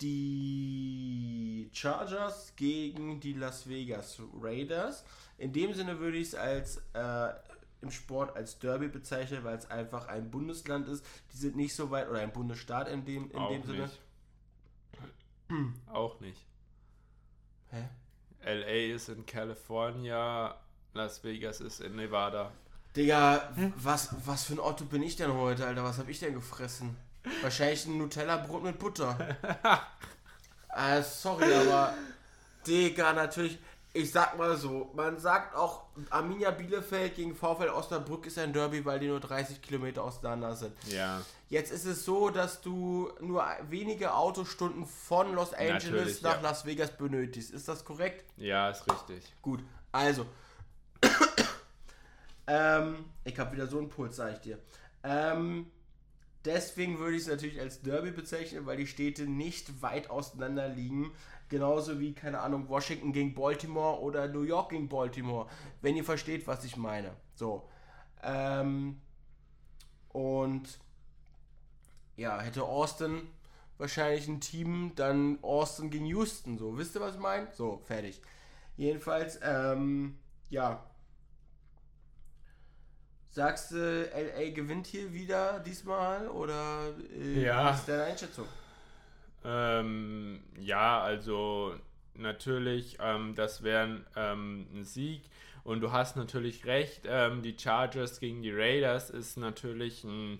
die 0.01 1.71
Chargers 1.73 2.55
gegen 2.57 3.21
die 3.21 3.35
Las 3.35 3.69
Vegas 3.69 4.21
Raiders. 4.41 5.05
In 5.39 5.53
dem 5.53 5.73
Sinne 5.75 5.99
würde 6.01 6.19
ich 6.19 6.29
es 6.29 6.35
als 6.35 6.83
äh, 6.95 7.33
im 7.81 7.91
Sport 7.91 8.37
als 8.37 8.59
Derby 8.59 8.89
bezeichnen, 8.89 9.45
weil 9.45 9.57
es 9.57 9.71
einfach 9.71 10.09
ein 10.09 10.31
Bundesland 10.31 10.89
ist. 10.89 11.05
Die 11.33 11.37
sind 11.37 11.57
nicht 11.57 11.75
so 11.75 11.91
weit, 11.91 12.09
oder 12.09 12.21
ein 12.21 12.33
Bundesstaat 12.33 12.89
in 12.89 13.05
dem, 13.05 13.31
in 13.31 13.39
Auch 13.39 13.51
dem 13.51 13.63
Sinne. 13.63 13.91
Auch 15.87 16.21
nicht. 16.21 16.45
Hä? 17.71 17.89
LA 18.45 18.95
ist 18.95 19.09
in 19.09 19.25
California, 19.25 20.59
Las 20.93 21.23
Vegas 21.23 21.61
ist 21.61 21.81
in 21.81 21.97
Nevada. 21.97 22.53
Digga, 22.97 23.51
hm? 23.57 23.73
was, 23.77 24.11
was 24.25 24.45
für 24.45 24.55
ein 24.55 24.61
Otto 24.61 24.85
bin 24.85 25.03
ich 25.03 25.17
denn 25.17 25.33
heute, 25.33 25.67
Alter? 25.67 25.83
Was 25.83 25.99
hab 25.99 26.09
ich 26.09 26.21
denn 26.21 26.35
gefressen? 26.35 26.97
Wahrscheinlich 27.43 27.87
ein 27.87 27.99
Nutella-Brot 27.99 28.63
mit 28.63 28.79
Butter. 28.79 29.19
äh, 30.77 31.03
sorry, 31.03 31.53
aber 31.53 31.95
Digga, 32.67 33.13
natürlich. 33.13 33.59
Ich 33.97 34.11
sag 34.11 34.37
mal 34.37 34.57
so, 34.57 34.91
man 34.95 35.21
sagt 35.21 35.55
auch, 35.55 35.85
Arminia 36.11 36.51
Bielefeld 36.51 37.15
gegen 37.15 37.37
VfL 37.37 37.69
Osnabrück 37.69 38.27
ist 38.27 38.39
ein 38.39 38.53
Derby, 38.53 38.85
weil 38.85 38.99
die 38.99 39.07
nur 39.07 39.21
30 39.21 39.63
Kilometer 39.63 40.03
auseinander 40.03 40.57
sind. 40.57 40.73
Ja. 40.89 41.21
Jetzt 41.49 41.71
ist 41.71 41.85
es 41.85 42.05
so, 42.05 42.31
dass 42.31 42.61
du 42.61 43.13
nur 43.21 43.45
wenige 43.71 44.13
Autostunden 44.13 44.85
von 44.87 45.33
Los 45.33 45.53
Angeles 45.53 45.85
Natürlich, 45.85 46.23
nach 46.23 46.37
ja. 46.37 46.41
Las 46.41 46.67
Vegas 46.67 46.91
benötigst. 46.97 47.53
Ist 47.53 47.69
das 47.69 47.85
korrekt? 47.85 48.25
Ja, 48.37 48.71
ist 48.71 48.85
richtig. 48.91 49.33
Gut, 49.41 49.61
also. 49.93 50.27
Ähm, 52.47 53.05
ich 53.25 53.39
habe 53.39 53.53
wieder 53.53 53.67
so 53.67 53.79
einen 53.79 53.89
Puls, 53.89 54.17
sag 54.17 54.33
ich 54.33 54.39
dir. 54.41 54.59
Ähm, 55.03 55.67
deswegen 56.45 56.99
würde 56.99 57.17
ich 57.17 57.23
es 57.23 57.29
natürlich 57.29 57.61
als 57.61 57.83
Derby 57.83 58.11
bezeichnen, 58.11 58.67
weil 58.67 58.77
die 58.77 58.87
Städte 58.87 59.25
nicht 59.27 59.83
weit 59.83 60.11
auseinander 60.11 60.69
liegen. 60.69 61.13
Genauso 61.49 62.01
wie, 62.01 62.15
keine 62.15 62.41
Ahnung, 62.41 62.69
Washington 62.69 63.13
gegen 63.13 63.35
Baltimore 63.35 64.01
oder 64.01 64.29
New 64.29 64.43
York 64.43 64.71
gegen 64.71 64.89
Baltimore. 64.89 65.49
Wenn 65.83 65.97
ihr 65.97 66.05
versteht, 66.05 66.47
was 66.47 66.65
ich 66.65 66.77
meine. 66.77 67.13
So. 67.35 67.69
Ähm, 68.23 69.01
und 70.09 70.79
ja, 72.17 72.41
hätte 72.41 72.63
Austin 72.65 73.29
wahrscheinlich 73.79 74.29
ein 74.29 74.41
Team, 74.41 74.93
dann 74.95 75.39
Austin 75.43 75.91
gegen 75.91 76.07
Houston. 76.07 76.59
So, 76.59 76.79
wisst 76.79 76.95
ihr, 76.95 77.01
was 77.01 77.15
ich 77.15 77.21
meine? 77.21 77.49
So, 77.53 77.83
fertig. 77.85 78.21
Jedenfalls, 78.77 79.39
ähm, 79.43 80.19
ja. 80.49 80.85
Sagst 83.35 83.73
du, 83.73 84.09
LA 84.15 84.51
gewinnt 84.51 84.87
hier 84.87 85.13
wieder 85.13 85.59
diesmal 85.59 86.29
oder 86.29 86.95
äh, 87.21 87.43
ja. 87.43 87.65
was 87.65 87.81
ist 87.81 87.89
deine 87.89 88.05
Einschätzung? 88.05 88.47
Ähm, 89.45 90.41
ja, 90.61 91.03
also 91.03 91.75
natürlich, 92.15 92.97
ähm, 93.01 93.35
das 93.35 93.65
wäre 93.65 94.03
ähm, 94.15 94.69
ein 94.73 94.85
Sieg. 94.85 95.23
Und 95.65 95.81
du 95.81 95.91
hast 95.91 96.15
natürlich 96.15 96.65
recht, 96.65 97.07
ähm, 97.09 97.43
die 97.43 97.57
Chargers 97.59 98.21
gegen 98.21 98.41
die 98.41 98.53
Raiders 98.53 99.11
ist 99.11 99.37
natürlich 99.37 100.05
ein 100.05 100.39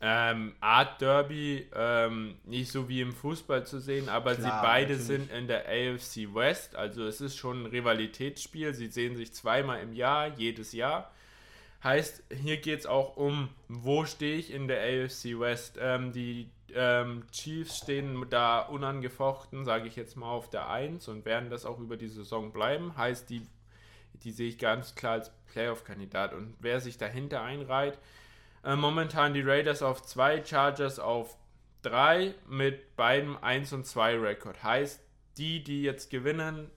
ähm, 0.00 0.54
Art 0.60 0.98
Derby, 1.02 1.66
ähm, 1.74 2.36
nicht 2.44 2.72
so 2.72 2.88
wie 2.88 3.02
im 3.02 3.12
Fußball 3.12 3.66
zu 3.66 3.80
sehen, 3.80 4.08
aber 4.08 4.34
Klar, 4.34 4.46
sie 4.46 4.66
beide 4.66 4.92
natürlich. 4.92 5.06
sind 5.06 5.30
in 5.30 5.46
der 5.46 5.66
AFC 5.68 6.34
West, 6.34 6.74
also 6.74 7.04
es 7.04 7.20
ist 7.20 7.36
schon 7.36 7.64
ein 7.64 7.66
Rivalitätsspiel. 7.66 8.72
Sie 8.72 8.86
sehen 8.86 9.14
sich 9.14 9.34
zweimal 9.34 9.82
im 9.82 9.92
Jahr, 9.92 10.28
jedes 10.38 10.72
Jahr. 10.72 11.12
Heißt, 11.82 12.22
hier 12.42 12.58
geht 12.58 12.80
es 12.80 12.86
auch 12.86 13.16
um, 13.16 13.48
wo 13.68 14.04
stehe 14.04 14.36
ich 14.36 14.52
in 14.52 14.68
der 14.68 14.80
AFC 14.80 15.38
West. 15.40 15.78
Ähm, 15.80 16.12
die 16.12 16.50
ähm, 16.74 17.24
Chiefs 17.32 17.78
stehen 17.78 18.26
da 18.28 18.60
unangefochten, 18.60 19.64
sage 19.64 19.88
ich 19.88 19.96
jetzt 19.96 20.16
mal, 20.16 20.30
auf 20.30 20.50
der 20.50 20.68
1 20.68 21.08
und 21.08 21.24
werden 21.24 21.50
das 21.50 21.64
auch 21.64 21.78
über 21.78 21.96
die 21.96 22.08
Saison 22.08 22.52
bleiben. 22.52 22.96
Heißt, 22.96 23.30
die, 23.30 23.46
die 24.22 24.30
sehe 24.30 24.48
ich 24.48 24.58
ganz 24.58 24.94
klar 24.94 25.14
als 25.14 25.32
Playoff-Kandidat. 25.52 26.34
Und 26.34 26.54
wer 26.60 26.80
sich 26.80 26.98
dahinter 26.98 27.42
einreiht, 27.42 27.98
Äh, 28.62 28.76
momentan 28.76 29.34
die 29.34 29.40
Raiders 29.40 29.82
auf 29.82 30.02
2, 30.02 30.44
Chargers 30.44 30.98
auf 30.98 31.36
3 31.82 32.34
mit 32.48 32.94
beiden 32.96 33.42
1 33.42 33.72
und 33.72 33.86
2 33.86 34.18
Rekord. 34.18 34.62
Heißt, 34.62 35.00
die, 35.38 35.64
die 35.64 35.82
jetzt 35.82 36.10
gewinnen, 36.10 36.70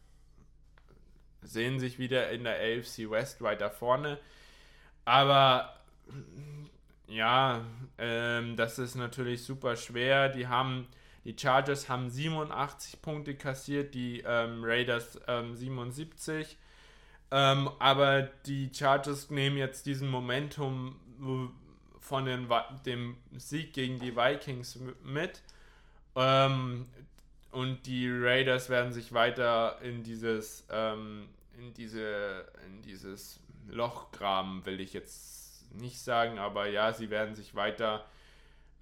sehen 1.42 1.80
sich 1.80 2.00
wieder 2.00 2.30
in 2.30 2.46
der 2.46 2.56
AFC 2.56 3.10
West 3.10 3.42
weiter 3.42 3.70
vorne. 3.70 4.18
Aber 5.06 5.74
ja, 7.08 7.66
ähm, 7.98 8.56
das 8.56 8.80
ist 8.80 8.96
natürlich 8.96 9.44
super 9.44 9.76
schwer. 9.76 10.30
Die 10.30 10.48
haben, 10.48 10.88
die 11.26 11.36
Chargers 11.38 11.90
haben 11.90 12.10
87 12.10 13.02
Punkte 13.02 13.36
kassiert, 13.36 13.94
die 13.94 14.24
ähm, 14.26 14.64
Raiders 14.64 15.20
ähm, 15.28 15.56
77. 15.56 16.58
Ähm, 17.32 17.70
aber 17.80 18.24
die 18.46 18.70
Chargers 18.74 19.30
nehmen 19.30 19.58
jetzt 19.58 19.86
diesen 19.86 20.10
Momentum 20.10 20.96
von 22.00 22.26
den, 22.26 22.48
dem 22.86 23.18
Sieg 23.38 23.74
gegen 23.74 24.00
die 24.00 24.16
Vikings 24.16 24.80
mit. 25.04 25.42
Ähm, 26.16 26.88
und 27.52 27.86
die 27.86 28.10
Raiders 28.10 28.70
werden 28.70 28.94
sich 28.94 29.14
weiter 29.14 29.80
in 29.82 30.04
dieses, 30.04 30.66
ähm, 30.72 31.28
in 31.58 31.74
diese, 31.74 32.46
in 32.66 32.82
dieses 32.82 33.40
Loch 33.68 34.12
graben, 34.12 34.66
will 34.66 34.80
ich 34.80 34.94
jetzt 34.94 35.72
nicht 35.74 36.00
sagen, 36.00 36.38
aber 36.38 36.68
ja, 36.68 36.94
sie 36.94 37.10
werden 37.10 37.36
sich 37.36 37.56
weiter 37.56 38.06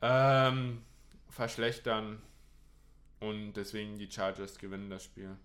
ähm, 0.02 0.82
verschlechtern 1.30 2.22
und 3.20 3.54
deswegen 3.54 3.98
die 3.98 4.12
Chargers 4.12 4.58
gewinnen 4.58 4.90
das 4.90 5.04
Spiel. 5.04 5.38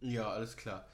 Ja, 0.00 0.30
alles 0.30 0.56
klar. 0.56 0.86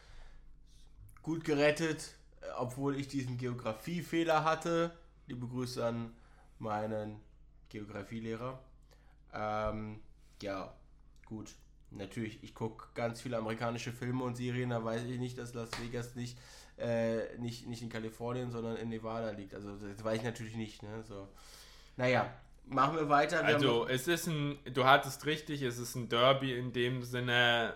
Gut 1.22 1.44
gerettet, 1.44 2.14
obwohl 2.56 2.96
ich 2.96 3.08
diesen 3.08 3.36
Geografiefehler 3.36 4.44
hatte. 4.44 4.96
Liebe 5.26 5.46
Grüße 5.46 5.84
an 5.84 6.12
meinen 6.58 7.20
Geografielehrer. 7.68 8.58
Ähm, 9.32 10.00
ja, 10.42 10.74
gut. 11.26 11.54
Natürlich, 11.90 12.42
ich 12.42 12.54
gucke 12.54 12.88
ganz 12.94 13.20
viele 13.20 13.36
amerikanische 13.36 13.92
Filme 13.92 14.24
und 14.24 14.36
Serien, 14.36 14.70
da 14.70 14.82
weiß 14.82 15.02
ich 15.02 15.18
nicht, 15.18 15.36
dass 15.36 15.52
Las 15.52 15.68
Vegas 15.82 16.14
nicht, 16.14 16.38
äh, 16.78 17.36
nicht, 17.38 17.66
nicht 17.66 17.82
in 17.82 17.88
Kalifornien, 17.88 18.50
sondern 18.50 18.76
in 18.76 18.88
Nevada 18.88 19.30
liegt. 19.30 19.54
Also 19.54 19.76
das 19.76 20.02
weiß 20.02 20.18
ich 20.18 20.24
natürlich 20.24 20.56
nicht. 20.56 20.82
Ne? 20.82 21.02
So. 21.06 21.28
Naja, 21.96 22.32
machen 22.66 22.96
wir 22.96 23.08
weiter. 23.08 23.46
Wir 23.46 23.54
also 23.54 23.86
es 23.86 24.08
ist 24.08 24.26
ein, 24.26 24.58
du 24.72 24.84
hattest 24.84 25.26
richtig, 25.26 25.62
es 25.62 25.78
ist 25.78 25.94
ein 25.94 26.08
Derby 26.08 26.56
in 26.56 26.72
dem 26.72 27.02
Sinne 27.02 27.74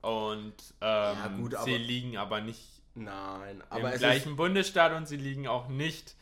und 0.00 0.54
ähm, 0.80 1.16
ja, 1.16 1.34
gut, 1.36 1.56
sie 1.64 1.76
liegen 1.76 2.16
aber 2.16 2.40
nicht 2.40 2.74
Nein, 2.94 3.62
aber 3.70 3.92
im 3.92 3.98
gleichen 3.98 4.36
Bundesstaat 4.36 4.92
und 4.92 5.08
sie 5.08 5.16
liegen 5.16 5.48
auch 5.48 5.68
nicht 5.68 6.14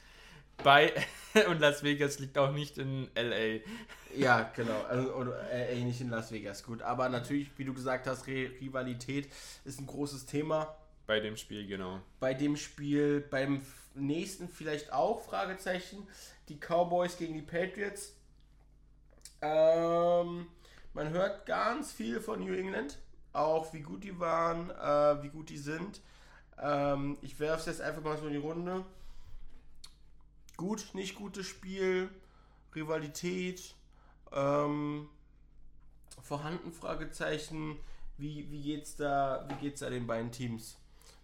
bei 0.63 0.93
und 1.49 1.61
Las 1.61 1.83
Vegas 1.83 2.19
liegt 2.19 2.39
auch 2.39 2.53
nicht 2.53 2.79
in 2.79 3.11
LA. 3.15 3.61
Ja, 4.17 4.51
genau. 4.55 4.81
Also, 4.89 5.13
oder 5.15 5.43
LA 5.53 5.85
nicht 5.85 6.01
in 6.01 6.09
Las 6.09 6.33
Vegas. 6.33 6.63
Gut, 6.63 6.83
aber 6.83 7.09
natürlich, 7.09 7.51
wie 7.57 7.65
du 7.65 7.75
gesagt 7.75 8.07
hast, 8.07 8.27
Rivalität 8.27 9.31
ist 9.65 9.81
ein 9.81 9.87
großes 9.87 10.27
Thema. 10.27 10.75
Bei 11.07 11.21
dem 11.21 11.37
Spiel, 11.37 11.67
genau. 11.67 12.01
Bei 12.21 12.35
dem 12.35 12.57
Spiel, 12.57 13.21
beim 13.21 13.61
nächsten 13.95 14.49
vielleicht 14.49 14.93
auch, 14.93 15.23
Fragezeichen. 15.23 16.07
Die 16.49 16.59
Cowboys 16.59 17.17
gegen 17.17 17.35
die 17.35 17.43
Patriots. 17.43 18.15
Ähm, 19.41 20.47
man 20.95 21.11
hört 21.11 21.47
ganz 21.47 21.93
viel 21.93 22.21
von 22.21 22.41
New 22.41 22.55
England. 22.55 22.99
Auch 23.33 23.73
wie 23.73 23.81
gut 23.81 24.05
die 24.05 24.19
waren, 24.21 24.71
äh, 24.71 25.23
wie 25.23 25.31
gut 25.31 25.49
die 25.49 25.59
sind. 25.59 26.01
Ähm, 26.61 27.19
ich 27.23 27.41
werfe 27.41 27.61
es 27.61 27.67
jetzt 27.67 27.81
einfach 27.81 28.03
mal 28.03 28.19
so 28.19 28.27
in 28.27 28.33
die 28.33 28.39
Runde 28.39 28.85
gut, 30.63 30.95
nicht 30.95 31.17
gutes 31.17 31.47
Spiel, 31.47 32.09
Rivalität, 32.75 33.75
ähm, 34.33 35.09
vorhanden 36.23 36.73
Fragezeichen. 36.73 37.79
Wie, 38.17 38.49
wie 38.51 38.63
geht's 38.63 38.95
da, 38.95 39.49
da 39.49 39.91
den 39.91 40.07
beiden 40.07 40.31
Teams? 40.31 40.79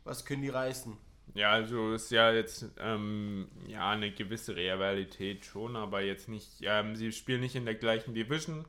Was 0.05 0.25
können 0.25 0.43
die 0.43 0.49
reißen? 0.49 0.97
Ja, 1.35 1.53
also 1.53 1.93
ist 1.93 2.11
ja 2.11 2.33
jetzt 2.33 2.67
ähm, 2.81 3.49
ja 3.67 3.91
eine 3.91 4.11
gewisse 4.11 4.57
Rivalität 4.57 5.45
schon, 5.45 5.77
aber 5.77 6.01
jetzt 6.01 6.29
nicht. 6.29 6.61
Ähm, 6.63 6.97
sie 6.97 7.13
spielen 7.13 7.41
nicht 7.41 7.55
in 7.55 7.65
der 7.65 7.75
gleichen 7.75 8.15
Division. 8.15 8.65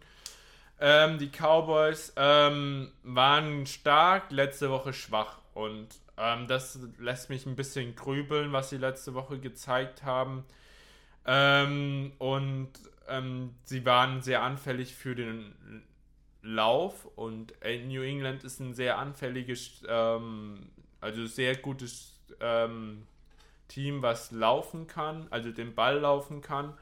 Ähm, 0.79 1.17
die 1.17 1.29
Cowboys 1.29 2.13
ähm, 2.15 2.91
waren 3.03 3.65
stark, 3.65 4.31
letzte 4.31 4.69
Woche 4.69 4.93
schwach 4.93 5.39
und 5.53 5.87
ähm, 6.17 6.47
das 6.47 6.79
lässt 6.99 7.29
mich 7.29 7.45
ein 7.45 7.55
bisschen 7.55 7.95
grübeln, 7.95 8.51
was 8.53 8.69
sie 8.69 8.77
letzte 8.77 9.13
Woche 9.13 9.39
gezeigt 9.39 10.03
haben. 10.03 10.45
Ähm, 11.25 12.13
und 12.17 12.69
sie 13.63 13.85
waren 13.87 14.21
sehr 14.21 14.43
anfällig 14.43 14.93
für 14.93 15.15
den 15.15 15.55
Lauf 16.43 17.05
und 17.15 17.53
New 17.63 18.03
England 18.03 18.43
ist 18.43 18.59
ein 18.59 18.75
sehr 18.75 18.99
anfälliges, 18.99 19.81
ähm, 19.89 20.69
also 21.01 21.25
sehr 21.25 21.55
gutes 21.55 22.19
ähm, 22.39 23.05
Team, 23.67 24.01
was 24.01 24.31
laufen 24.31 24.87
kann, 24.87 25.27
also 25.29 25.51
den 25.51 25.75
Ball 25.75 25.99
laufen 25.99 26.41
kann. 26.41 26.73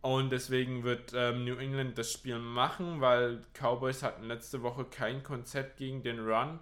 Und 0.00 0.30
deswegen 0.30 0.82
wird 0.82 1.12
ähm, 1.14 1.44
New 1.44 1.56
England 1.56 1.96
das 1.96 2.12
Spiel 2.12 2.38
machen, 2.38 3.00
weil 3.00 3.42
Cowboys 3.54 4.02
hatten 4.02 4.24
letzte 4.24 4.62
Woche 4.62 4.84
kein 4.84 5.22
Konzept 5.22 5.76
gegen 5.76 6.02
den 6.02 6.18
Run. 6.18 6.58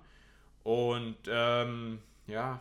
Und 0.63 1.17
ähm, 1.27 2.03
ja, 2.27 2.61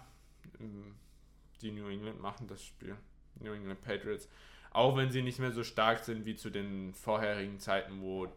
die 1.61 1.71
New 1.71 1.87
England 1.89 2.21
machen 2.21 2.47
das 2.47 2.63
Spiel. 2.63 2.95
New 3.41 3.53
England 3.53 3.81
Patriots. 3.81 4.29
Auch 4.71 4.95
wenn 4.95 5.11
sie 5.11 5.21
nicht 5.21 5.39
mehr 5.39 5.51
so 5.51 5.63
stark 5.63 6.03
sind 6.03 6.25
wie 6.25 6.35
zu 6.35 6.49
den 6.49 6.93
vorherigen 6.93 7.59
Zeiten, 7.59 8.01
wo 8.01 8.27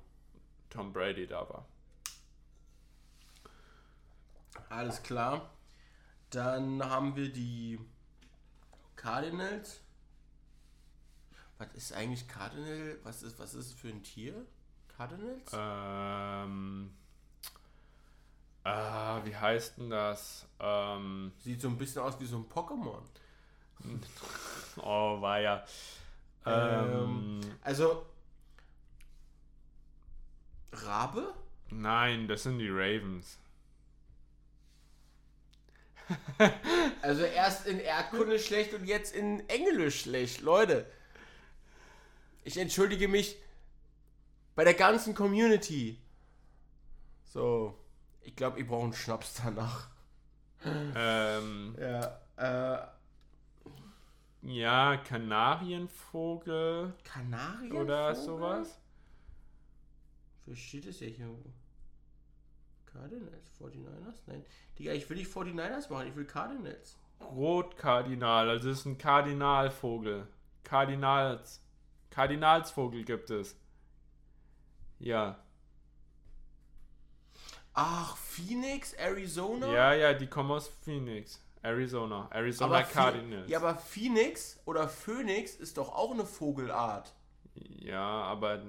Tom 0.71 0.93
Brady 0.93 1.27
da 1.27 1.49
war. 1.49 1.67
Alles 4.69 5.03
klar. 5.03 5.51
Dann 6.33 6.83
haben 6.83 7.15
wir 7.15 7.31
die 7.31 7.79
Cardinals. 8.97 9.81
Was 11.59 11.69
ist 11.75 11.93
eigentlich 11.93 12.27
Cardinal? 12.27 12.99
Was 13.05 13.23
ist, 13.23 13.39
was 13.39 13.53
ist 13.53 13.75
für 13.75 13.89
ein 13.89 14.03
Tier? 14.03 14.47
Cardinals? 14.97 15.53
Ähm. 15.53 16.95
Äh, 18.65 18.71
wie 18.71 19.37
heißt 19.37 19.77
denn 19.77 19.91
das? 19.91 20.47
Ähm, 20.59 21.33
Sieht 21.39 21.61
so 21.61 21.69
ein 21.69 21.77
bisschen 21.77 22.01
aus 22.01 22.19
wie 22.19 22.27
so 22.27 22.39
ein 22.39 22.49
Pokémon. 22.49 23.03
oh, 24.79 25.21
war 25.21 25.39
ja. 25.39 25.65
Ähm, 26.47 27.41
also. 27.63 28.07
Rabe? 30.73 31.35
Nein, 31.69 32.27
das 32.27 32.45
sind 32.45 32.59
die 32.59 32.71
Ravens. 32.71 33.39
also 37.03 37.23
erst 37.23 37.67
in 37.67 37.81
Erdkunde 37.81 38.39
schlecht 38.39 38.75
und 38.75 38.87
jetzt 38.87 39.15
in 39.15 39.49
Englisch 39.49 40.03
schlecht. 40.03 40.41
Leute. 40.41 40.87
Ich 42.45 42.57
entschuldige 42.57 43.09
mich 43.09 43.37
bei 44.55 44.65
der 44.65 44.75
ganzen 44.75 45.15
Community. 45.15 45.99
So. 47.25 47.79
Ich 48.25 48.37
glaube, 48.37 48.61
ich 48.61 48.67
brauche 48.67 48.85
einen 48.85 48.93
Schnaps 48.93 49.41
danach. 49.43 49.89
Ähm, 50.65 51.77
ja, 51.79 52.21
äh, 52.37 52.87
ja, 54.43 54.97
Kanarienvogel. 54.97 56.95
Kanarienvogel? 57.05 57.85
Oder 57.85 58.15
sowas. 58.15 58.79
Wo 60.47 60.55
steht 60.55 60.87
es 60.87 61.01
ja 61.01 61.09
hier? 61.09 61.29
Cardinals, 62.93 63.51
49ers? 63.61 64.17
Nein. 64.27 64.45
Digga, 64.79 64.93
ich 64.93 65.09
will 65.09 65.17
nicht 65.17 65.33
49ers 65.33 65.91
machen, 65.91 66.09
ich 66.09 66.17
will 66.17 66.25
Cardinals. 66.25 66.97
Rotkardinal, 67.21 68.49
also 68.51 68.71
es 68.71 68.81
ist 68.81 68.87
ein 68.87 68.99
Kardinalvogel. 68.99 70.27
Kardinals. 70.65 71.61
Kardinalsvogel 72.11 73.05
gibt 73.05 73.31
es. 73.31 73.57
Ja. 74.99 75.43
Ach, 77.75 78.17
Phoenix, 78.17 78.93
Arizona? 78.95 79.73
Ja, 79.73 79.95
ja, 79.95 80.13
die 80.13 80.27
kommen 80.27 80.51
aus 80.51 80.69
Phoenix. 80.69 81.43
Arizona. 81.63 82.29
Arizona 82.31 82.79
aber 82.79 82.83
Cardinals. 82.85 83.49
Ja, 83.49 83.59
aber 83.59 83.77
Phoenix 83.77 84.61
oder 84.65 84.89
Phoenix 84.89 85.55
ist 85.55 85.79
doch 85.79 85.95
auch 85.95 86.13
eine 86.13 86.27
Vogelart. 86.27 87.15
Ja, 87.55 88.01
aber 88.01 88.63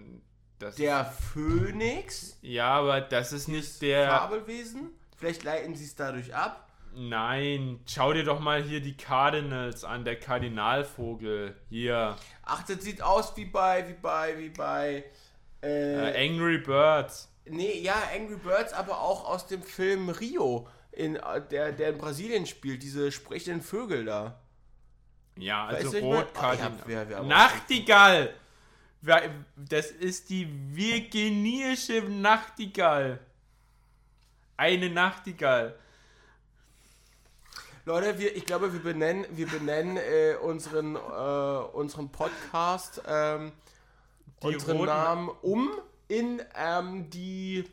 das. 0.64 0.76
Der 0.76 1.06
Phönix? 1.06 2.38
Ja, 2.42 2.70
aber 2.80 3.02
das 3.02 3.32
ist 3.34 3.48
nicht 3.48 3.82
der. 3.82 4.08
Fabelwesen? 4.08 4.90
Vielleicht 5.18 5.44
leiten 5.44 5.76
sie 5.76 5.86
es 5.86 5.96
dadurch 5.96 6.34
ab. 6.36 6.68
Nein, 6.96 7.80
schau 7.88 8.14
dir 8.14 8.24
doch 8.24 8.40
mal 8.40 8.62
hier 8.62 8.80
die 8.80 8.96
Cardinals 8.96 9.84
an, 9.84 10.06
der 10.06 10.20
Kardinalvogel. 10.20 11.56
Hier. 11.70 12.16
Ach, 12.44 12.64
das 12.64 12.84
sieht 12.84 13.02
aus 13.02 13.36
wie 13.36 13.46
bei, 13.46 13.88
wie 13.88 13.94
bei, 13.94 14.38
wie 14.38 14.50
bei. 14.50 15.04
Äh, 15.64 16.12
äh, 16.12 16.30
Angry 16.30 16.60
Birds. 16.60 17.30
Nee, 17.46 17.80
ja, 17.80 17.96
Angry 18.16 18.36
Birds, 18.36 18.74
aber 18.74 19.00
auch 19.02 19.26
aus 19.28 19.48
dem 19.48 19.64
Film 19.64 20.10
Rio, 20.10 20.68
in, 20.92 21.18
der, 21.52 21.72
der 21.72 21.90
in 21.90 21.98
Brasilien 21.98 22.46
spielt, 22.46 22.84
diese 22.84 23.12
sprechenden 23.12 23.62
Vögel 23.62 24.06
da. 24.06 24.40
Ja, 25.38 25.66
also 25.66 25.92
du, 25.92 25.98
ich 25.98 26.04
mein- 26.04 26.14
rot 26.14 26.34
Kardinal. 26.34 26.72
ja, 26.72 26.84
wer- 26.86 27.10
wer 27.10 27.18
aber- 27.18 27.28
Nachtigall! 27.28 28.34
Das 29.06 29.92
ist 29.92 30.30
die 30.30 30.48
virginische 30.76 32.02
Nachtigall. 32.04 33.20
Eine 34.56 34.90
Nachtigall. 34.90 35.76
Leute, 37.86 38.18
wir, 38.18 38.34
ich 38.36 38.46
glaube, 38.46 38.72
wir 38.72 38.80
benennen, 38.82 39.26
wir 39.32 39.48
benennen 39.48 39.98
äh, 39.98 40.36
unseren, 40.42 40.96
äh, 40.96 41.00
unseren 41.74 42.10
Podcast, 42.10 43.02
ähm, 43.06 43.52
Die 44.42 44.48
unseren 44.48 44.78
roten- 44.78 44.86
Namen 44.88 45.30
um 45.42 45.70
in 46.08 46.42
ähm, 46.56 47.10
die, 47.10 47.66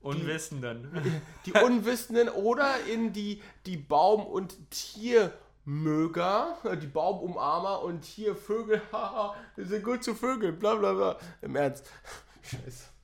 Unwissenden. 0.00 1.22
die 1.46 1.52
Unwissenden 1.52 2.28
oder 2.28 2.74
in 2.92 3.12
die, 3.12 3.40
die 3.66 3.76
Baum- 3.76 4.26
und 4.26 4.56
Tiermöger, 4.70 5.32
äh, 5.64 6.76
die 6.76 6.86
Baumumarmer 6.86 7.82
und 7.82 8.02
Tiervögel. 8.02 8.82
Haha, 8.92 9.34
wir 9.56 9.66
sind 9.66 9.84
gut 9.84 10.02
zu 10.02 10.14
Vögeln, 10.14 10.58
bla 10.58 10.74
bla 10.74 10.92
bla. 10.92 11.18
Im 11.40 11.56
Ernst. 11.56 11.90
Scheiße. 12.42 12.88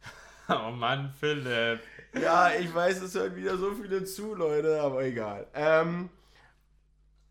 Oh 0.51 0.71
Mann, 0.71 1.13
Philipp. 1.21 1.81
Ja, 2.15 2.51
ich 2.55 2.75
weiß, 2.75 3.03
es 3.03 3.15
hören 3.15 3.37
wieder 3.37 3.59
so 3.59 3.75
viele 3.75 4.03
zu, 4.05 4.35
Leute, 4.35 4.81
aber 4.81 5.05
egal. 5.05 5.47
Ähm, 5.53 6.09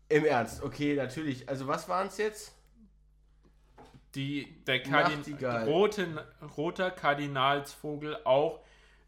Im 0.08 0.24
Ernst, 0.24 0.62
okay, 0.62 0.94
natürlich. 0.94 1.48
Also 1.48 1.66
was 1.66 1.88
waren 1.88 2.06
es 2.06 2.16
jetzt? 2.18 2.54
Die, 4.14 4.62
der 4.68 4.84
Kardin 4.84 5.24
rote, 5.66 6.28
roter 6.56 6.92
Kardinalsvogel 6.92 8.18
auch 8.22 8.60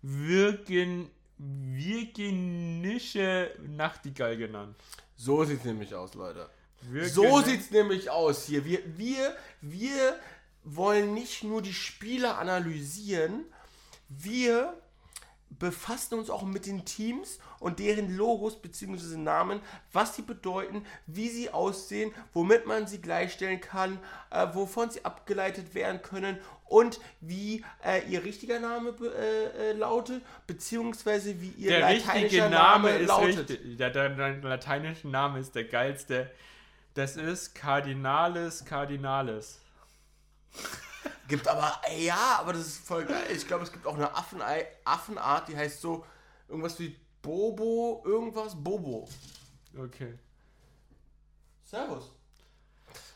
Virgin, 0.03 1.09
virginische 1.39 3.53
Nachtigall 3.63 4.37
genannt. 4.37 4.75
So 5.23 5.45
sieht's 5.45 5.65
nämlich 5.67 5.95
aus, 5.95 6.15
Leute. 6.15 6.49
Virgin- 6.81 7.13
So 7.13 7.43
sieht's 7.43 7.71
nämlich 7.71 8.09
aus 8.09 8.47
hier. 8.47 8.65
Wir, 8.65 8.81
wir, 8.97 9.37
wir 9.61 10.19
wollen 10.65 11.13
nicht 11.13 11.45
nur 11.45 11.61
die 11.61 11.75
Spieler 11.75 12.39
analysieren, 12.39 13.45
wir 14.09 14.81
befassen 15.59 16.19
uns 16.19 16.31
auch 16.31 16.43
mit 16.43 16.67
den 16.67 16.85
Teams 16.85 17.39
und 17.59 17.79
deren 17.79 18.17
Logos 18.17 18.61
bzw. 18.63 19.17
Namen, 19.17 19.61
was 19.93 20.17
sie 20.17 20.23
bedeuten, 20.23 20.85
wie 21.07 21.29
sie 21.29 21.51
aussehen, 21.51 22.13
womit 22.33 22.67
man 22.67 22.87
sie 22.87 23.01
gleichstellen 23.01 23.61
kann, 23.61 23.99
äh, 24.31 24.47
wovon 24.55 24.91
sie 24.91 25.05
abgeleitet 25.05 25.75
werden 25.75 26.03
können 26.03 26.39
und 26.67 27.01
wie 27.21 27.65
äh, 27.85 28.09
ihr 28.09 28.25
richtiger 28.25 28.61
Name 28.61 28.95
äh, 29.03 29.71
äh, 29.71 29.73
lautet, 29.73 30.23
beziehungsweise 30.47 31.41
wie 31.41 31.51
ihr 31.51 31.71
Der 31.71 31.81
lateinischer 31.81 32.49
Name, 32.49 32.91
ist 32.91 33.09
lautet. 33.09 33.51
richtig. 33.51 33.77
Der, 33.77 33.91
der, 33.91 34.09
der 34.11 34.37
lateinische 34.37 35.09
Name 35.09 35.41
ist 35.41 35.55
der 35.55 35.65
geilste. 35.65 36.31
Das 36.95 37.17
ist 37.17 37.55
Cardinalis 37.55 38.65
Cardinalis. 38.65 39.61
Gibt 41.29 41.47
aber, 41.49 41.81
ja, 41.97 42.37
aber 42.41 42.53
das 42.53 42.63
ist 42.67 42.87
voll 42.87 43.05
geil. 43.05 43.25
Ich 43.35 43.47
glaube, 43.47 43.65
es 43.65 43.73
gibt 43.73 43.87
auch 43.87 43.95
eine 43.95 44.15
Affenei 44.15 44.67
Affenart, 44.85 45.49
die 45.49 45.57
heißt 45.57 45.81
so 45.81 46.05
irgendwas 46.49 46.79
wie 46.81 46.97
Bobo, 47.23 48.03
irgendwas 48.05 48.55
Bobo. 48.63 49.09
Okay. 49.79 50.19
Servus. 51.65 52.11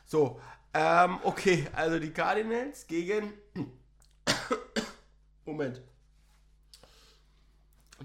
So, 0.06 0.40
ähm, 0.72 1.18
okay, 1.24 1.66
also 1.72 1.98
die 1.98 2.12
Cardinals 2.12 2.86
gegen. 2.86 3.32
Moment. 5.44 5.80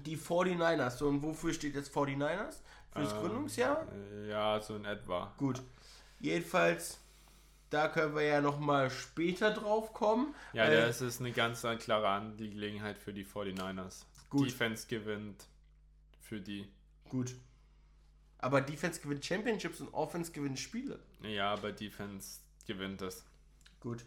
Die 0.04 0.16
49ers. 0.16 0.96
So, 0.98 1.08
und 1.08 1.22
wofür 1.22 1.52
steht 1.52 1.74
jetzt 1.74 1.94
49ers? 1.94 2.56
Fürs 2.92 3.12
Ähm, 3.12 3.18
Gründungsjahr? 3.20 3.86
äh, 3.92 4.28
Ja, 4.28 4.60
so 4.60 4.76
in 4.76 4.84
etwa. 4.84 5.32
Gut. 5.36 5.62
Jedenfalls, 6.20 6.98
da 7.70 7.88
können 7.88 8.14
wir 8.14 8.22
ja 8.22 8.40
nochmal 8.40 8.90
später 8.90 9.52
drauf 9.52 9.92
kommen. 9.92 10.34
Ja, 10.52 10.64
Äh, 10.64 10.86
das 10.86 11.00
ist 11.00 11.20
eine 11.20 11.32
ganz 11.32 11.64
klare 11.78 12.08
Angelegenheit 12.08 12.98
für 12.98 13.12
die 13.12 13.24
49ers. 13.24 14.04
Gut. 14.28 14.48
Defense 14.48 14.86
gewinnt 14.86 15.46
für 16.20 16.40
die. 16.40 16.68
Gut. 17.08 17.34
Aber 18.38 18.60
Defense 18.60 19.00
gewinnt 19.00 19.24
Championships 19.24 19.80
und 19.80 19.92
Offense 19.92 20.32
gewinnt 20.32 20.58
Spiele. 20.58 20.98
Ja, 21.22 21.52
aber 21.52 21.72
Defense 21.72 22.40
gewinnt 22.66 23.00
das. 23.00 23.24
Gut. 23.80 24.04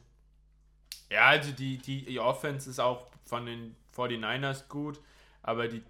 Ja, 1.09 1.27
also 1.27 1.51
die, 1.51 1.77
die, 1.77 2.05
die 2.05 2.19
Offense 2.19 2.69
ist 2.69 2.79
auch 2.79 3.11
von 3.25 3.45
den 3.45 3.75
49ers 3.95 4.67
gut, 4.67 4.99
aber 5.41 5.67
die. 5.67 5.83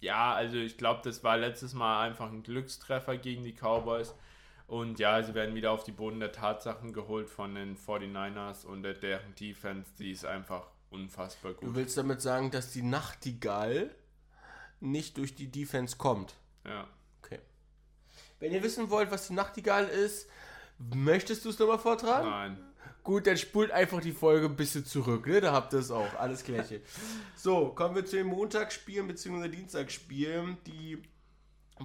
Ja, 0.00 0.34
also 0.34 0.56
ich 0.56 0.76
glaube, 0.76 1.00
das 1.04 1.22
war 1.24 1.38
letztes 1.38 1.74
Mal 1.74 2.06
einfach 2.08 2.30
ein 2.30 2.42
Glückstreffer 2.42 3.16
gegen 3.16 3.44
die 3.44 3.54
Cowboys. 3.54 4.14
Und 4.72 4.98
ja, 4.98 5.22
sie 5.22 5.34
werden 5.34 5.54
wieder 5.54 5.70
auf 5.70 5.84
die 5.84 5.92
Boden 5.92 6.18
der 6.18 6.32
Tatsachen 6.32 6.94
geholt 6.94 7.28
von 7.28 7.54
den 7.54 7.76
49ers 7.76 8.64
und 8.64 8.82
der, 8.82 8.94
deren 8.94 9.34
Defense, 9.34 9.90
die 9.98 10.12
ist 10.12 10.24
einfach 10.24 10.66
unfassbar 10.88 11.52
Du 11.52 11.66
gut. 11.66 11.74
willst 11.74 11.98
damit 11.98 12.22
sagen, 12.22 12.50
dass 12.50 12.72
die 12.72 12.80
Nachtigall 12.80 13.94
nicht 14.80 15.18
durch 15.18 15.34
die 15.34 15.48
Defense 15.52 15.98
kommt. 15.98 16.36
Ja. 16.64 16.86
Okay. 17.22 17.40
Wenn 18.40 18.50
ihr 18.52 18.62
wissen 18.62 18.88
wollt, 18.88 19.10
was 19.10 19.26
die 19.28 19.34
Nachtigall 19.34 19.84
ist, 19.88 20.26
möchtest 20.78 21.44
du 21.44 21.50
es 21.50 21.58
nochmal 21.58 21.78
vortragen? 21.78 22.30
Nein. 22.30 22.58
Gut, 23.02 23.26
dann 23.26 23.36
spult 23.36 23.72
einfach 23.72 24.00
die 24.00 24.12
Folge 24.12 24.46
ein 24.46 24.56
bisschen 24.56 24.86
zurück, 24.86 25.26
ne? 25.26 25.42
Da 25.42 25.52
habt 25.52 25.74
ihr 25.74 25.80
es 25.80 25.90
auch. 25.90 26.14
Alles 26.14 26.44
klärchen. 26.44 26.80
so, 27.36 27.68
kommen 27.74 27.94
wir 27.94 28.06
zu 28.06 28.16
den 28.16 28.26
Montagsspielen 28.28 29.06
bzw. 29.06 29.48
Dienstagsspielen, 29.48 30.56
die, 30.66 31.02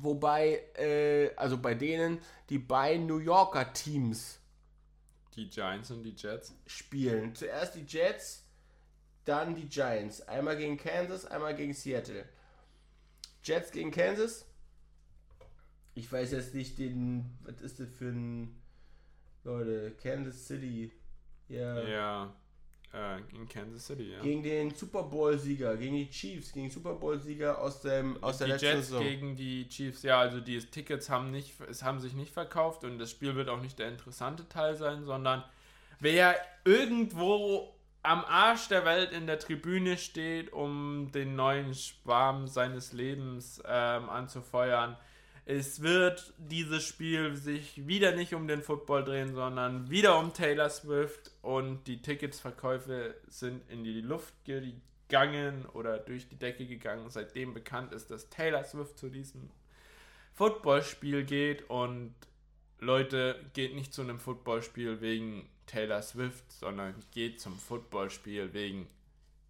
wobei, 0.04 0.64
äh, 0.76 1.34
also 1.36 1.58
bei 1.58 1.74
denen 1.76 2.20
die 2.50 2.60
beiden 2.60 3.06
New 3.08 3.18
Yorker 3.20 3.74
Teams 3.74 4.40
Die 5.36 5.50
Giants 5.50 5.92
und 5.92 6.04
die 6.04 6.16
Jets. 6.16 6.54
spielen. 6.66 7.36
Zuerst 7.36 7.76
die 7.76 7.86
Jets, 7.86 8.44
dann 9.26 9.56
die 9.56 9.68
Giants. 9.68 10.22
Einmal 10.22 10.58
gegen 10.58 10.78
Kansas, 10.78 11.26
einmal 11.26 11.56
gegen 11.56 11.74
Seattle. 11.74 12.26
Jets 13.44 13.72
gegen 13.72 13.92
Kansas. 13.92 14.46
Ich 15.96 16.12
weiß 16.12 16.32
jetzt 16.32 16.54
nicht 16.54 16.78
den, 16.78 17.38
was 17.42 17.60
ist 17.62 17.80
das 17.80 17.90
für 17.90 18.10
ein, 18.10 18.62
Leute, 19.44 19.92
Kansas 20.02 20.46
City. 20.48 20.92
Ja. 21.48 21.82
Ja. 21.88 22.36
Äh, 22.94 23.18
in 23.36 23.48
Kansas 23.50 23.86
City, 23.86 24.14
ja. 24.14 24.22
Gegen 24.22 24.42
den 24.42 24.74
Super 24.74 25.04
Bowl-Sieger, 25.04 25.76
gegen 25.76 25.96
die 25.96 26.10
Chiefs, 26.10 26.54
gegen 26.54 26.68
den 26.68 26.72
Super 26.72 26.94
Bowl-Sieger 26.94 27.60
aus, 27.62 27.82
dem, 27.82 28.22
aus 28.24 28.38
der 28.38 28.48
die 28.48 28.54
letzten 28.54 28.66
Jets 28.68 28.88
Saison. 28.88 29.04
gegen 29.04 29.36
die 29.36 29.68
Chiefs, 29.68 30.04
ja, 30.04 30.20
also 30.20 30.40
die 30.40 30.58
Tickets 30.60 31.10
haben, 31.10 31.30
nicht, 31.30 31.60
es 31.70 31.84
haben 31.84 32.00
sich 32.00 32.14
nicht 32.14 32.32
verkauft 32.32 32.86
und 32.86 32.98
das 32.98 33.12
Spiel 33.12 33.36
wird 33.36 33.50
auch 33.50 33.62
nicht 33.62 33.78
der 33.78 33.90
interessante 33.90 34.48
Teil 34.48 34.76
sein, 34.76 35.04
sondern 35.04 35.44
wer 36.00 36.36
irgendwo 36.64 37.74
am 38.04 38.24
Arsch 38.24 38.70
der 38.70 38.86
Welt 38.86 39.12
in 39.12 39.28
der 39.28 39.38
Tribüne 39.38 39.98
steht, 39.98 40.54
um 40.54 41.12
den 41.12 41.36
neuen 41.36 41.74
Schwarm 41.74 42.48
seines 42.48 42.94
Lebens 42.94 43.62
ähm, 43.68 44.10
anzufeuern, 44.10 44.96
es 45.50 45.82
wird 45.82 46.34
dieses 46.38 46.84
Spiel 46.84 47.34
sich 47.38 47.88
wieder 47.88 48.14
nicht 48.14 48.34
um 48.34 48.50
den 48.50 48.62
Football 48.62 49.06
drehen, 49.06 49.34
sondern 49.34 49.90
wieder 49.90 50.20
um 50.20 50.34
Taylor 50.34 50.70
Swift 50.70 51.32
und 51.42 51.86
die 51.88 52.02
Ticketsverkäufe 52.02 53.16
sind 53.30 53.62
in 53.70 53.86
die 53.86 54.02
Luft 54.02 54.34
gegangen 54.44 55.66
oder 55.68 56.00
durch 56.00 56.28
die 56.28 56.36
Decke 56.36 56.66
gegangen, 56.66 57.10
seitdem 57.10 57.54
bekannt 57.54 57.94
ist, 57.94 58.12
dass 58.12 58.30
Taylor 58.30 58.66
Swift 58.66 59.00
zu 59.00 59.08
diesem 59.10 59.50
Footballspiel 60.34 61.24
geht 61.24 61.70
und 61.70 62.14
Leute, 62.80 63.40
geht 63.54 63.74
nicht 63.74 63.94
zu 63.94 64.02
einem 64.02 64.20
Footballspiel 64.20 65.00
wegen 65.00 65.50
Taylor 65.66 66.02
Swift, 66.02 66.52
sondern 66.52 66.94
geht 67.12 67.40
zum 67.40 67.58
Footballspiel 67.58 68.54
wegen 68.54 68.88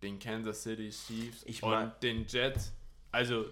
den 0.03 0.19
Kansas 0.19 0.61
City 0.61 0.91
Chiefs 0.91 1.43
Ich 1.47 1.63
und 1.63 1.71
mein- 1.71 1.91
den 2.03 2.25
Jets. 2.27 2.71
Also 3.11 3.45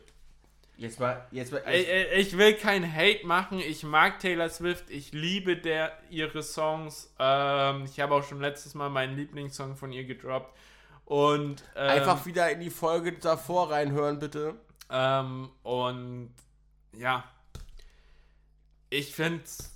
Jetzt 0.78 1.00
mal, 1.00 1.26
jetzt 1.32 1.54
mal, 1.54 1.64
ich, 1.72 1.88
ich 2.14 2.38
will 2.38 2.54
kein 2.56 2.94
Hate 2.94 3.26
machen. 3.26 3.60
Ich 3.60 3.84
mag 3.84 4.20
Taylor 4.20 4.50
Swift. 4.50 4.90
Ich 4.90 5.14
liebe 5.14 5.56
der, 5.56 5.98
ihre 6.10 6.44
Songs. 6.44 7.14
Ähm, 7.18 7.86
ich 7.86 8.00
habe 8.00 8.16
auch 8.16 8.24
schon 8.24 8.42
letztes 8.42 8.74
Mal 8.74 8.90
meinen 8.90 9.16
Lieblingssong 9.16 9.78
von 9.78 9.94
ihr 9.94 10.04
gedroppt. 10.04 10.54
Und 11.06 11.64
ähm, 11.76 11.90
einfach 11.90 12.26
wieder 12.26 12.50
in 12.52 12.60
die 12.60 12.72
Folge 12.72 13.14
davor 13.14 13.72
reinhören, 13.72 14.20
bitte. 14.20 14.56
ähm, 14.90 15.50
und 15.64 16.34
ja, 16.98 17.24
ich 18.90 19.14
finde 19.14 19.44
es 19.44 19.75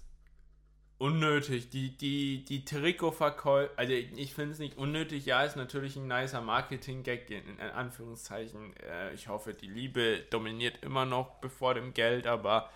unnötig. 0.99 1.69
Die, 1.71 1.97
die, 1.97 2.45
die 2.45 2.63
Trikotverkäufe, 2.63 3.71
also 3.75 3.93
ich 3.93 4.35
finde 4.35 4.51
es 4.51 4.59
nicht 4.59 4.77
unnötig. 4.77 5.25
Ja, 5.25 5.43
ist 5.43 5.55
natürlich 5.55 5.95
ein 5.95 6.07
nicer 6.07 6.41
Marketing-Gag 6.41 7.29
in, 7.31 7.59
Anführungszeichen. 7.59 8.75
Äh, 8.77 9.13
ich 9.13 9.27
hoffe, 9.27 9.53
die 9.53 9.69
Liebe 9.69 10.25
dominiert 10.29 10.83
immer 10.83 11.05
noch 11.05 11.39
bevor 11.39 11.73
dem 11.73 11.93
Geld, 11.93 12.27
aber 12.27 12.69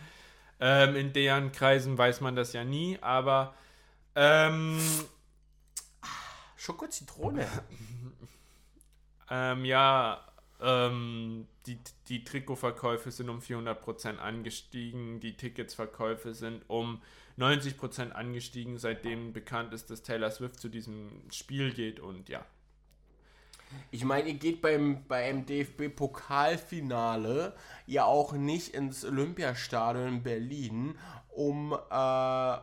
ähm, 0.60 0.96
in 0.96 1.14
deren 1.14 1.52
Kreisen 1.52 1.98
weiß 1.98 2.22
man 2.22 2.36
das 2.36 2.54
ja 2.54 2.64
nie. 2.64 2.98
Aber 3.02 3.54
ähm, 4.16 4.80
Schoko 6.56 6.88
Zitrone. 6.88 7.48
Ähm, 9.30 9.64
ja, 9.66 10.24
ähm, 10.62 11.48
die, 11.66 11.80
die 12.08 12.24
Trikotverkäufe 12.24 13.10
sind 13.10 13.30
um 13.30 13.40
400% 13.40 14.18
angestiegen, 14.18 15.20
die 15.22 15.36
Ticketsverkäufe 15.36 16.34
sind 16.34 16.64
um 16.68 17.02
90% 17.38 18.12
angestiegen, 18.12 18.78
seitdem 18.78 19.34
bekannt 19.34 19.74
ist, 19.74 19.90
dass 19.90 20.04
Taylor 20.04 20.32
Swift 20.32 20.60
zu 20.60 20.70
diesem 20.70 21.10
Spiel 21.32 21.74
geht 21.74 22.00
und 22.00 22.30
ja. 22.30 22.46
Ich 23.90 24.06
meine, 24.06 24.30
ihr 24.30 24.36
geht 24.36 24.62
beim, 24.62 25.04
beim 25.08 25.48
DFB-Pokalfinale 25.48 27.56
ja 27.88 28.06
auch 28.06 28.34
nicht 28.34 28.76
ins 28.76 29.04
Olympiastadion 29.04 30.08
in 30.08 30.22
Berlin, 30.24 30.96
um 31.30 31.74
äh, 31.74 32.58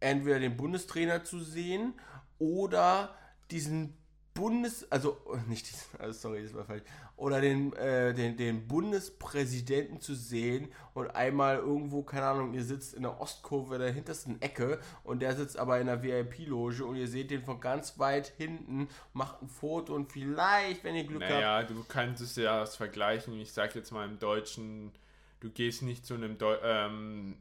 entweder 0.00 0.40
den 0.40 0.56
Bundestrainer 0.56 1.22
zu 1.22 1.38
sehen 1.40 1.94
oder 2.38 3.14
diesen 3.52 3.96
Bundes, 4.34 4.90
also 4.90 5.18
nicht 5.46 5.68
diesen, 5.68 5.84
also 6.00 6.28
sorry, 6.28 6.42
das 6.42 6.54
war 6.54 6.64
falsch, 6.64 6.82
oder 7.16 7.40
den, 7.40 7.72
äh, 7.74 8.14
den, 8.14 8.36
den 8.36 8.66
Bundespräsidenten 8.66 10.00
zu 10.00 10.14
sehen 10.14 10.68
und 10.94 11.08
einmal 11.08 11.58
irgendwo, 11.58 12.02
keine 12.02 12.26
Ahnung, 12.26 12.54
ihr 12.54 12.64
sitzt 12.64 12.94
in 12.94 13.02
der 13.02 13.20
Ostkurve 13.20 13.78
der 13.78 13.92
hintersten 13.92 14.40
Ecke 14.40 14.80
und 15.04 15.20
der 15.20 15.36
sitzt 15.36 15.58
aber 15.58 15.80
in 15.80 15.86
der 15.86 16.02
VIP-Loge 16.02 16.84
und 16.84 16.96
ihr 16.96 17.08
seht 17.08 17.30
den 17.30 17.42
von 17.42 17.60
ganz 17.60 17.98
weit 17.98 18.28
hinten, 18.36 18.88
macht 19.12 19.42
ein 19.42 19.48
Foto 19.48 19.94
und 19.94 20.10
vielleicht, 20.10 20.82
wenn 20.84 20.94
ihr 20.94 21.04
Glück 21.04 21.20
naja, 21.20 21.34
habt. 21.34 21.70
Naja, 21.70 21.82
du 21.82 21.84
kannst 21.86 22.22
es 22.22 22.36
ja 22.36 22.64
vergleichen, 22.66 23.38
ich 23.38 23.52
sag 23.52 23.74
jetzt 23.74 23.92
mal 23.92 24.08
im 24.08 24.18
Deutschen, 24.18 24.92
du 25.40 25.50
gehst 25.50 25.82
nicht 25.82 26.06
zu 26.06 26.14
einem 26.14 26.38
Deu 26.38 26.56
ähm, 26.62 27.36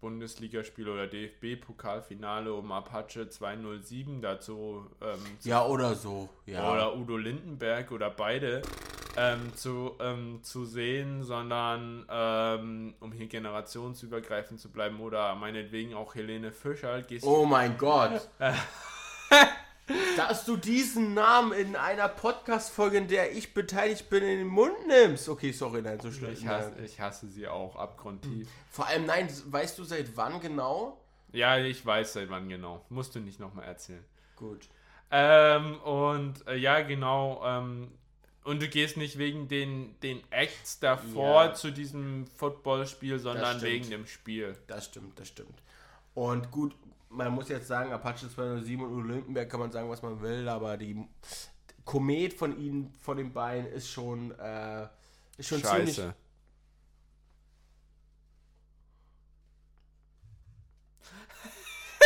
Bundesligaspiel 0.00 0.88
oder 0.88 1.06
DFB-Pokalfinale 1.06 2.52
um 2.52 2.72
Apache 2.72 3.28
207 3.28 4.20
dazu. 4.20 4.86
Ähm, 5.00 5.18
ja, 5.42 5.64
oder 5.64 5.94
so. 5.94 6.28
Ja. 6.46 6.72
Oder 6.72 6.96
Udo 6.96 7.16
Lindenberg 7.16 7.92
oder 7.92 8.10
beide 8.10 8.62
ähm, 9.16 9.54
zu, 9.54 9.92
ähm, 10.00 10.40
zu 10.42 10.64
sehen, 10.64 11.22
sondern 11.22 12.04
ähm, 12.10 12.94
um 13.00 13.12
hier 13.12 13.26
generationsübergreifend 13.26 14.60
zu 14.60 14.70
bleiben 14.70 15.00
oder 15.00 15.34
meinetwegen 15.34 15.94
auch 15.94 16.14
Helene 16.14 16.52
Fischer. 16.52 17.02
oh 17.22 17.46
mein 17.46 17.76
Gott! 17.78 18.28
Dass 20.16 20.44
du 20.44 20.56
diesen 20.56 21.14
Namen 21.14 21.52
in 21.52 21.76
einer 21.76 22.08
Podcast-Folge, 22.08 22.98
in 22.98 23.08
der 23.08 23.32
ich 23.36 23.54
beteiligt 23.54 24.08
bin, 24.10 24.22
in 24.22 24.38
den 24.38 24.46
Mund 24.46 24.74
nimmst. 24.86 25.28
Okay, 25.28 25.52
sorry, 25.52 25.82
nein, 25.82 26.00
so 26.00 26.10
schlecht. 26.10 26.42
Ich 26.42 26.48
hasse, 26.48 26.72
ich 26.84 27.00
hasse 27.00 27.28
sie 27.28 27.46
auch 27.46 27.76
abgrundtief. 27.76 28.48
Vor 28.70 28.86
allem, 28.86 29.06
nein, 29.06 29.28
weißt 29.46 29.78
du 29.78 29.84
seit 29.84 30.16
wann 30.16 30.40
genau? 30.40 31.00
Ja, 31.32 31.58
ich 31.58 31.84
weiß 31.84 32.14
seit 32.14 32.30
wann 32.30 32.48
genau. 32.48 32.84
Musst 32.88 33.14
du 33.14 33.20
nicht 33.20 33.40
nochmal 33.40 33.66
erzählen. 33.66 34.04
Gut. 34.36 34.68
Ähm, 35.10 35.80
und 35.82 36.46
äh, 36.46 36.56
ja, 36.56 36.80
genau. 36.80 37.42
Ähm, 37.44 37.92
und 38.44 38.62
du 38.62 38.68
gehst 38.68 38.96
nicht 38.96 39.18
wegen 39.18 39.48
den, 39.48 39.98
den 40.00 40.22
Acts 40.30 40.78
davor 40.78 41.46
ja. 41.46 41.54
zu 41.54 41.72
diesem 41.72 42.26
Footballspiel, 42.26 43.18
sondern 43.18 43.60
wegen 43.60 43.90
dem 43.90 44.06
Spiel. 44.06 44.56
Das 44.68 44.86
stimmt, 44.86 45.18
das 45.18 45.28
stimmt. 45.28 45.62
Und 46.14 46.50
gut, 46.50 46.74
man 47.08 47.32
muss 47.32 47.48
jetzt 47.48 47.68
sagen, 47.68 47.92
Apache 47.92 48.28
207 48.28 48.84
und 48.84 48.92
Olympenberg 48.92 49.48
kann 49.48 49.60
man 49.60 49.70
sagen, 49.72 49.88
was 49.88 50.02
man 50.02 50.20
will, 50.20 50.48
aber 50.48 50.76
die 50.76 51.06
Komet 51.84 52.34
von 52.34 52.58
ihnen, 52.58 52.92
von 53.00 53.16
den 53.16 53.32
beiden, 53.32 53.66
ist 53.68 53.88
schon, 53.88 54.32
äh, 54.38 54.88
ist 55.38 55.48
schon 55.48 55.60
Scheiße. 55.60 55.92
ziemlich. 55.92 56.14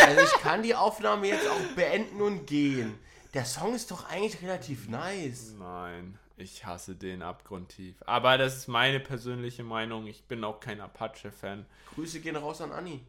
Also 0.03 0.21
ich 0.21 0.41
kann 0.41 0.63
die 0.63 0.75
Aufnahme 0.75 1.27
jetzt 1.27 1.47
auch 1.47 1.75
beenden 1.75 2.21
und 2.21 2.47
gehen. 2.47 2.97
Der 3.33 3.45
Song 3.45 3.75
ist 3.75 3.91
doch 3.91 4.09
eigentlich 4.09 4.41
relativ 4.41 4.89
nice. 4.89 5.53
Nein, 5.57 6.17
ich 6.37 6.65
hasse 6.65 6.95
den 6.95 7.21
abgrundtief. 7.21 7.95
Aber 8.05 8.37
das 8.37 8.57
ist 8.57 8.67
meine 8.67 8.99
persönliche 8.99 9.63
Meinung. 9.63 10.07
Ich 10.07 10.23
bin 10.25 10.43
auch 10.43 10.59
kein 10.59 10.81
Apache-Fan. 10.81 11.65
Grüße 11.95 12.19
gehen 12.19 12.35
raus 12.35 12.61
an 12.61 12.71
Anni. 12.71 13.03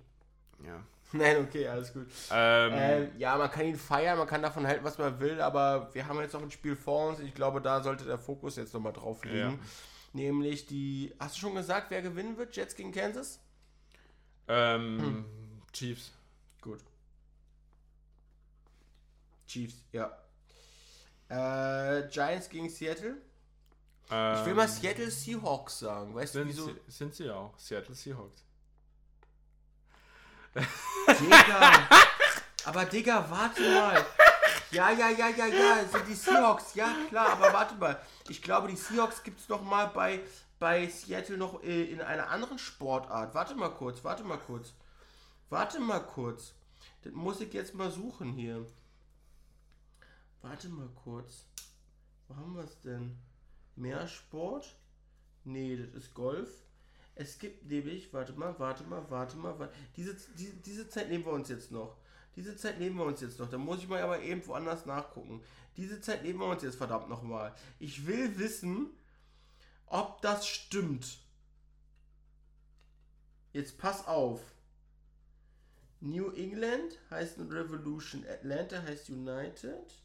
Ja. 0.65 0.83
Nein, 1.19 1.45
okay, 1.47 1.69
alles 1.69 1.93
gut. 1.93 2.07
Ähm, 2.31 2.73
ähm, 2.75 3.11
ja, 3.19 3.37
man 3.37 3.51
kann 3.51 3.67
ihn 3.67 3.77
feiern, 3.77 4.19
man 4.19 4.27
kann 4.27 4.43
davon 4.43 4.67
halten, 4.67 4.85
was 4.85 4.99
man 4.99 5.21
will, 5.21 5.41
aber 5.41 5.93
wir 5.93 6.07
haben 6.07 6.19
jetzt 6.21 6.33
noch 6.33 6.43
ein 6.43 6.51
Spiel 6.51 6.77
vor 6.77 7.11
uns. 7.11 7.21
Ich 7.21 7.35
glaube, 7.35 7.61
da 7.61 7.83
sollte 7.83 8.05
der 8.05 8.19
Fokus 8.19 8.57
jetzt 8.57 8.73
nochmal 8.73 8.93
drauf 8.93 9.25
liegen. 9.25 9.37
Ja. 9.37 9.59
Nämlich 10.15 10.67
die. 10.67 11.15
Hast 11.19 11.37
du 11.37 11.41
schon 11.41 11.55
gesagt, 11.55 11.91
wer 11.91 12.03
gewinnen 12.03 12.37
wird? 12.37 12.55
Jets 12.55 12.75
gegen 12.75 12.93
Kansas? 12.93 13.41
Ähm, 14.49 15.01
hm. 15.01 15.25
Chiefs. 15.73 16.13
Gut. 16.61 16.81
Chiefs, 19.47 19.85
ja. 19.93 20.17
Äh, 21.29 22.09
Giants 22.09 22.49
gegen 22.49 22.69
Seattle? 22.69 23.17
Ich 24.07 24.11
will 24.47 24.55
mal 24.55 24.65
ähm, 24.65 24.69
Seattle 24.69 25.11
Seahawks 25.11 25.79
sagen. 25.79 26.15
Weißt 26.15 26.35
sind 26.35 26.45
du 26.45 26.49
wieso? 26.49 26.71
Sind 26.87 27.15
sie 27.15 27.31
auch. 27.31 27.59
Seattle 27.59 27.95
Seahawks. 27.95 28.45
Digga. 30.55 31.89
aber 32.65 32.85
Digga, 32.85 33.27
warte 33.29 33.63
mal. 33.63 34.05
Ja, 34.71 34.91
ja, 34.91 35.11
ja, 35.11 35.29
ja, 35.29 35.47
ja, 35.47 35.85
sind 35.85 36.09
die 36.09 36.15
Seahawks. 36.15 36.75
Ja, 36.75 36.95
klar, 37.09 37.31
aber 37.31 37.53
warte 37.53 37.75
mal. 37.75 38.01
Ich 38.29 38.41
glaube, 38.41 38.69
die 38.69 38.77
Seahawks 38.77 39.23
gibt 39.23 39.41
es 39.41 39.49
noch 39.49 39.63
mal 39.63 39.89
bei, 39.89 40.21
bei 40.59 40.89
Seattle 40.89 41.37
noch 41.37 41.63
äh, 41.63 41.85
in 41.85 42.01
einer 42.01 42.31
anderen 42.31 42.59
Sportart. 42.59 43.35
Warte 43.35 43.55
mal 43.55 43.71
kurz, 43.71 44.03
warte 44.05 44.25
mal 44.25 44.39
kurz. 44.39 44.73
Warte 45.51 45.81
mal 45.81 46.01
kurz. 46.01 46.55
Das 47.03 47.13
muss 47.13 47.41
ich 47.41 47.53
jetzt 47.53 47.75
mal 47.75 47.91
suchen 47.91 48.33
hier. 48.33 48.67
Warte 50.41 50.69
mal 50.69 50.89
kurz. 51.05 51.47
Wo 52.29 52.37
haben 52.37 52.55
wir 52.55 52.65
es 52.65 52.81
denn? 52.81 53.19
Mehr 53.77 54.07
Sport? 54.07 54.75
Nee, 55.45 55.77
das 55.77 55.93
ist 55.95 56.15
Golf. 56.15 56.49
Es 57.15 57.39
gibt 57.39 57.67
nämlich, 57.67 58.13
warte 58.13 58.33
mal, 58.33 58.59
warte 58.59 58.85
mal, 58.85 59.05
warte 59.11 59.37
mal, 59.37 59.59
warte. 59.59 59.75
Diese, 59.97 60.17
diese, 60.37 60.55
diese 60.55 60.89
Zeit 60.89 61.09
nehmen 61.09 61.25
wir 61.25 61.33
uns 61.33 61.49
jetzt 61.49 61.71
noch. 61.71 61.97
Diese 62.37 62.57
Zeit 62.57 62.79
nehmen 62.79 62.97
wir 62.97 63.05
uns 63.05 63.21
jetzt 63.21 63.39
noch. 63.39 63.51
Da 63.51 63.59
muss 63.59 63.81
ich 63.81 63.89
mal 63.89 64.01
aber 64.01 64.21
eben 64.23 64.47
woanders 64.47 64.87
nachgucken. 64.87 65.43
Diese 65.77 66.01
Zeit 66.01 66.23
nehmen 66.23 66.39
wir 66.39 66.47
uns 66.47 66.63
jetzt 66.63 66.77
verdammt 66.77 67.09
nochmal. 67.09 67.55
Ich 67.79 68.07
will 68.07 68.39
wissen, 68.39 68.91
ob 69.87 70.23
das 70.23 70.47
stimmt. 70.47 71.19
Jetzt 73.53 73.77
pass 73.77 74.07
auf. 74.07 74.41
New 76.01 76.31
England 76.31 76.99
heißt 77.11 77.39
Revolution. 77.39 78.25
Atlanta 78.27 78.83
heißt 78.83 79.11
United. 79.11 80.02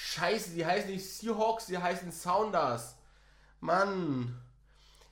Scheiße, 0.00 0.50
die 0.50 0.64
heißen 0.64 0.90
nicht 0.90 1.04
Seahawks, 1.04 1.66
die 1.66 1.76
heißen 1.76 2.12
Sounders. 2.12 2.96
Mann. 3.58 4.40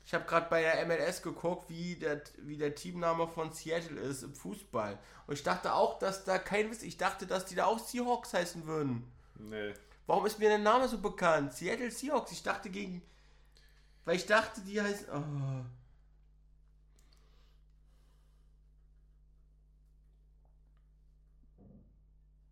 Ich 0.04 0.14
habe 0.14 0.24
gerade 0.26 0.48
bei 0.48 0.60
der 0.62 0.86
MLS 0.86 1.22
geguckt, 1.22 1.68
wie 1.68 1.96
der, 1.96 2.22
wie 2.38 2.56
der 2.56 2.76
Teamname 2.76 3.26
von 3.26 3.52
Seattle 3.52 4.00
ist 4.00 4.22
im 4.22 4.32
Fußball. 4.32 4.96
Und 5.26 5.34
ich 5.34 5.42
dachte 5.42 5.74
auch, 5.74 5.98
dass 5.98 6.24
da 6.24 6.38
kein 6.38 6.70
Wiss. 6.70 6.84
Ich 6.84 6.96
dachte, 6.96 7.26
dass 7.26 7.46
die 7.46 7.56
da 7.56 7.66
auch 7.66 7.80
Seahawks 7.80 8.32
heißen 8.32 8.64
würden. 8.66 9.10
Nee. 9.34 9.74
Warum 10.06 10.24
ist 10.24 10.38
mir 10.38 10.50
der 10.50 10.58
Name 10.58 10.86
so 10.86 10.98
bekannt? 10.98 11.52
Seattle 11.52 11.90
Seahawks. 11.90 12.30
Ich 12.30 12.44
dachte 12.44 12.70
gegen. 12.70 13.02
Weil 14.04 14.14
ich 14.14 14.26
dachte, 14.26 14.60
die 14.60 14.80
heißen. 14.80 15.08
Oh. 15.10 15.64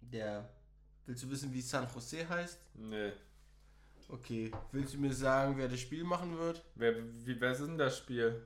Der. 0.00 0.53
Willst 1.06 1.22
du 1.22 1.30
wissen, 1.30 1.52
wie 1.52 1.60
San 1.60 1.86
Jose 1.92 2.28
heißt? 2.28 2.58
Nee. 2.74 3.12
Okay. 4.08 4.50
Willst 4.72 4.94
du 4.94 4.98
mir 4.98 5.12
sagen, 5.12 5.56
wer 5.56 5.68
das 5.68 5.80
Spiel 5.80 6.04
machen 6.04 6.38
wird? 6.38 6.64
Wer, 6.74 6.96
wie, 7.24 7.40
wer 7.40 7.52
ist 7.52 7.60
denn 7.60 7.78
das 7.78 7.98
Spiel? 7.98 8.42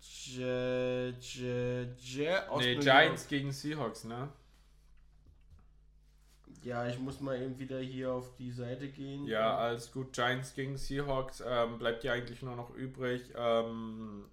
J, 0.00 1.14
J, 1.20 1.88
J, 1.98 2.58
nee, 2.58 2.76
Giants 2.76 3.28
gegen 3.28 3.52
Seahawks, 3.52 4.04
ne? 4.04 4.30
Ja, 6.62 6.86
ich 6.86 6.98
muss 6.98 7.20
mal 7.20 7.40
eben 7.40 7.58
wieder 7.58 7.80
hier 7.80 8.12
auf 8.12 8.36
die 8.36 8.50
Seite 8.50 8.88
gehen. 8.88 9.26
Ja, 9.26 9.56
alles 9.56 9.90
gut. 9.90 10.12
Giants 10.12 10.54
gegen 10.54 10.76
Seahawks. 10.76 11.42
Ähm, 11.46 11.78
bleibt 11.78 12.04
ja 12.04 12.12
eigentlich 12.12 12.42
nur 12.42 12.56
noch 12.56 12.74
übrig. 12.74 13.32
Ähm, 13.34 14.24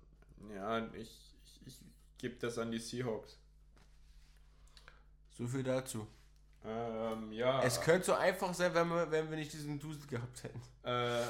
ja, 0.54 0.86
ich, 0.94 1.10
ich, 1.46 1.62
ich 1.66 1.76
gebe 2.18 2.36
das 2.40 2.58
an 2.58 2.72
die 2.72 2.80
Seahawks. 2.80 3.38
So 5.38 5.48
viel 5.48 5.64
dazu. 5.64 6.08
Ähm, 6.68 7.32
ja. 7.32 7.64
Es 7.64 7.80
könnte 7.80 8.08
so 8.08 8.14
einfach 8.14 8.54
sein, 8.54 8.74
wenn 8.74 8.90
wir, 8.90 9.10
wenn 9.10 9.30
wir 9.30 9.38
nicht 9.38 9.54
diesen 9.54 9.80
Dusel 9.80 10.06
gehabt 10.08 10.44
hätten. 10.44 10.62
Äh, 10.84 11.22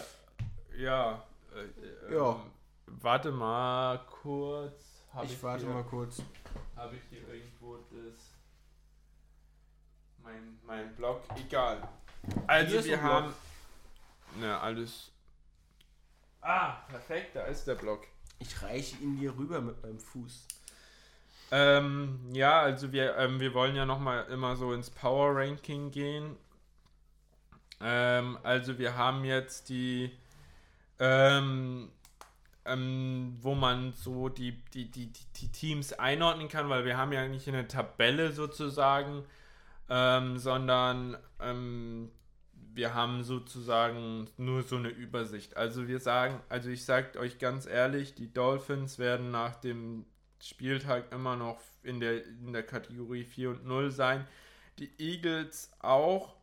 ja. 0.82 1.24
Äh, 1.54 2.14
ja. 2.14 2.32
Ähm, 2.32 2.52
warte 2.88 3.32
mal 3.32 4.00
kurz. 4.08 5.04
Hab 5.14 5.26
ich, 5.26 5.34
ich 5.34 5.44
warte 5.44 5.66
hier, 5.66 5.74
mal 5.74 5.84
kurz. 5.84 6.22
Habe 6.76 6.96
ich 6.96 7.02
hier 7.10 7.28
irgendwo 7.28 7.78
das. 7.78 8.34
Mein, 10.24 10.60
mein 10.66 10.96
Blog? 10.96 11.22
Egal. 11.36 11.88
Also, 12.48 12.84
wir 12.84 13.02
haben. 13.02 13.34
Ne, 14.40 14.60
alles. 14.60 15.12
Ah, 16.42 16.82
perfekt, 16.88 17.36
da 17.36 17.44
ist 17.46 17.66
der 17.66 17.76
Blog. 17.76 18.08
Ich 18.40 18.62
reiche 18.62 18.98
ihn 18.98 19.18
dir 19.18 19.36
rüber 19.38 19.62
mit 19.62 19.82
meinem 19.82 20.00
Fuß. 20.00 20.48
Ähm, 21.52 22.20
ja, 22.34 22.62
also 22.62 22.92
wir, 22.92 23.16
ähm, 23.18 23.40
wir 23.40 23.54
wollen 23.54 23.76
ja 23.76 23.86
nochmal 23.86 24.26
immer 24.30 24.56
so 24.56 24.74
ins 24.74 24.90
Power 24.90 25.36
Ranking 25.36 25.92
gehen. 25.92 26.36
Ähm, 27.82 28.38
also 28.44 28.78
wir 28.78 28.98
haben 28.98 29.24
jetzt 29.24 29.70
die, 29.70 30.12
ähm, 31.00 31.90
ähm, 32.66 33.38
wo 33.40 33.56
man 33.56 33.94
so 33.94 34.30
die, 34.30 34.62
die, 34.74 34.92
die, 34.92 35.12
die, 35.38 35.52
Teams 35.52 35.94
einordnen 35.94 36.50
kann, 36.50 36.70
weil 36.70 36.84
wir 36.86 36.98
haben 36.98 37.14
ja 37.14 37.28
nicht 37.28 37.48
eine 37.48 37.68
Tabelle 37.68 38.34
sozusagen, 38.34 39.24
ähm, 39.90 40.38
sondern 40.38 41.18
wir 42.78 42.94
haben 42.94 43.24
sozusagen 43.24 44.30
nur 44.38 44.64
so 44.64 44.76
eine 44.76 44.90
Übersicht. 44.90 45.56
Also 45.56 45.88
wir 45.88 46.00
sagen, 46.00 46.40
also 46.50 46.70
ich 46.70 46.84
sage 46.86 47.20
euch 47.20 47.40
ganz 47.40 47.66
ehrlich, 47.68 48.16
die 48.16 48.34
Dolphins 48.34 49.00
werden 49.00 49.32
nach 49.32 49.56
dem 49.56 50.06
Spieltag 50.42 51.12
immer 51.12 51.36
noch 51.36 51.60
in 51.84 52.00
der, 52.00 52.26
in 52.26 52.54
der 52.54 52.64
Kategorie 52.64 53.24
4 53.24 53.50
und 53.52 53.66
0 53.66 53.92
sein. 53.92 54.28
Die 54.80 54.92
Eagles 55.00 55.72
auch. 55.80 56.36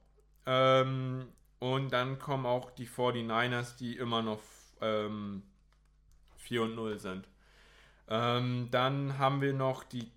Ähm, 0.46 1.28
und 1.58 1.92
dann 1.92 2.18
kommen 2.18 2.46
auch 2.46 2.70
die 2.70 2.86
49ers, 2.86 3.76
die 3.76 3.96
immer 3.96 4.22
noch 4.22 4.40
ähm, 4.80 5.42
4 6.36 6.62
und 6.62 6.74
0 6.74 6.98
sind. 6.98 7.28
Ähm, 8.08 8.68
dann 8.70 9.18
haben 9.18 9.40
wir 9.40 9.52
noch 9.52 9.84
die. 9.84 10.10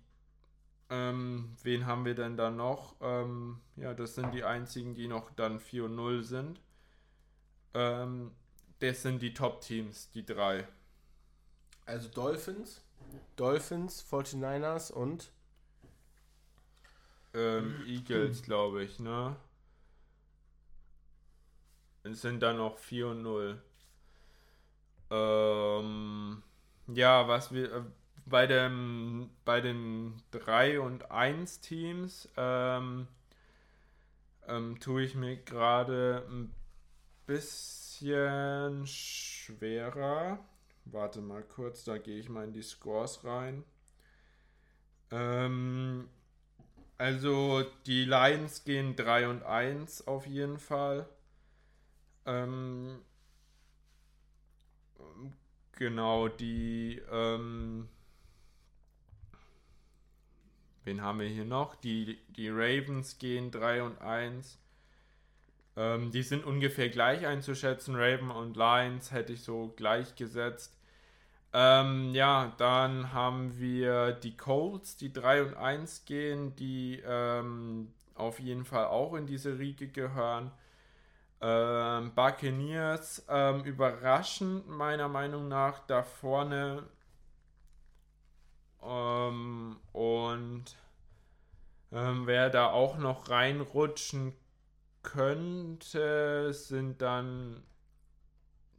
Ähm, 0.90 1.56
wen 1.62 1.86
haben 1.86 2.04
wir 2.04 2.14
denn 2.14 2.36
da 2.36 2.50
noch? 2.50 2.96
Ähm, 3.00 3.60
ja, 3.76 3.94
das 3.94 4.14
sind 4.14 4.32
die 4.34 4.44
einzigen, 4.44 4.94
die 4.94 5.06
noch 5.08 5.30
dann 5.30 5.60
4 5.60 5.84
und 5.84 5.96
0 5.96 6.22
sind. 6.22 6.60
Ähm, 7.74 8.32
das 8.80 9.02
sind 9.02 9.20
die 9.20 9.34
Top-Teams, 9.34 10.10
die 10.10 10.24
drei. 10.24 10.66
Also 11.84 12.08
Dolphins, 12.08 12.82
Dolphins, 13.36 14.04
49ers 14.10 14.92
und 14.92 15.30
ähm, 17.34 17.84
Eagles, 17.86 18.42
glaube 18.42 18.82
ich, 18.82 18.98
ne? 18.98 19.36
Es 22.02 22.22
sind 22.22 22.42
dann 22.42 22.56
noch 22.56 22.78
4 22.78 23.08
und 23.08 23.22
0. 23.22 23.62
Ähm, 25.10 26.42
ja, 26.88 27.28
was 27.28 27.52
wir 27.52 27.72
äh, 27.72 27.82
bei 28.26 28.46
dem 28.46 29.30
bei 29.44 29.60
den 29.60 30.22
3 30.30 30.80
und 30.80 31.10
1 31.10 31.60
Teams 31.60 32.28
ähm, 32.36 33.08
ähm, 34.46 34.80
tue 34.80 35.02
ich 35.02 35.14
mir 35.14 35.36
gerade 35.36 36.26
ein 36.28 36.54
bisschen 37.26 38.86
schwerer. 38.86 40.38
Warte 40.90 41.20
mal 41.20 41.42
kurz, 41.42 41.84
da 41.84 41.98
gehe 41.98 42.18
ich 42.18 42.28
mal 42.28 42.44
in 42.44 42.52
die 42.52 42.62
Scores 42.62 43.24
rein. 43.24 43.64
Ähm, 45.10 46.08
also 46.96 47.64
die 47.86 48.04
Lions 48.04 48.64
gehen 48.64 48.96
3 48.96 49.28
und 49.28 49.42
1 49.42 50.06
auf 50.06 50.26
jeden 50.26 50.58
Fall. 50.58 51.08
Ähm, 52.24 53.00
genau, 55.72 56.28
die. 56.28 57.02
Ähm, 57.10 57.88
wen 60.84 61.02
haben 61.02 61.20
wir 61.20 61.28
hier 61.28 61.44
noch? 61.44 61.74
Die, 61.76 62.18
die 62.30 62.48
Ravens 62.48 63.18
gehen 63.18 63.50
3 63.50 63.82
und 63.82 64.00
1. 64.00 64.58
Ähm, 65.76 66.10
die 66.10 66.22
sind 66.22 66.44
ungefähr 66.44 66.88
gleich 66.88 67.26
einzuschätzen. 67.26 67.94
Raven 67.94 68.30
und 68.30 68.56
Lions 68.56 69.12
hätte 69.12 69.34
ich 69.34 69.42
so 69.42 69.72
gleich 69.76 70.16
gesetzt. 70.16 70.77
Ähm, 71.52 72.12
ja, 72.14 72.52
dann 72.58 73.12
haben 73.12 73.58
wir 73.58 74.12
die 74.12 74.36
Colts, 74.36 74.96
die 74.96 75.12
3 75.12 75.42
und 75.44 75.54
1 75.56 76.04
gehen, 76.04 76.54
die 76.56 77.02
ähm, 77.06 77.92
auf 78.14 78.38
jeden 78.40 78.64
Fall 78.64 78.86
auch 78.86 79.14
in 79.14 79.26
diese 79.26 79.58
Riege 79.58 79.88
gehören. 79.88 80.50
Ähm, 81.40 82.14
Buccaneers 82.14 83.24
ähm, 83.28 83.64
überraschend 83.64 84.68
meiner 84.68 85.08
Meinung 85.08 85.48
nach 85.48 85.80
da 85.86 86.02
vorne. 86.02 86.84
Ähm, 88.82 89.76
und 89.92 90.64
ähm, 91.92 92.26
wer 92.26 92.50
da 92.50 92.70
auch 92.70 92.98
noch 92.98 93.30
reinrutschen 93.30 94.34
könnte, 95.02 96.52
sind 96.52 97.00
dann 97.00 97.62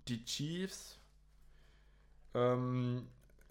die 0.07 0.23
Chiefs 0.25 0.98
ähm, 2.33 3.07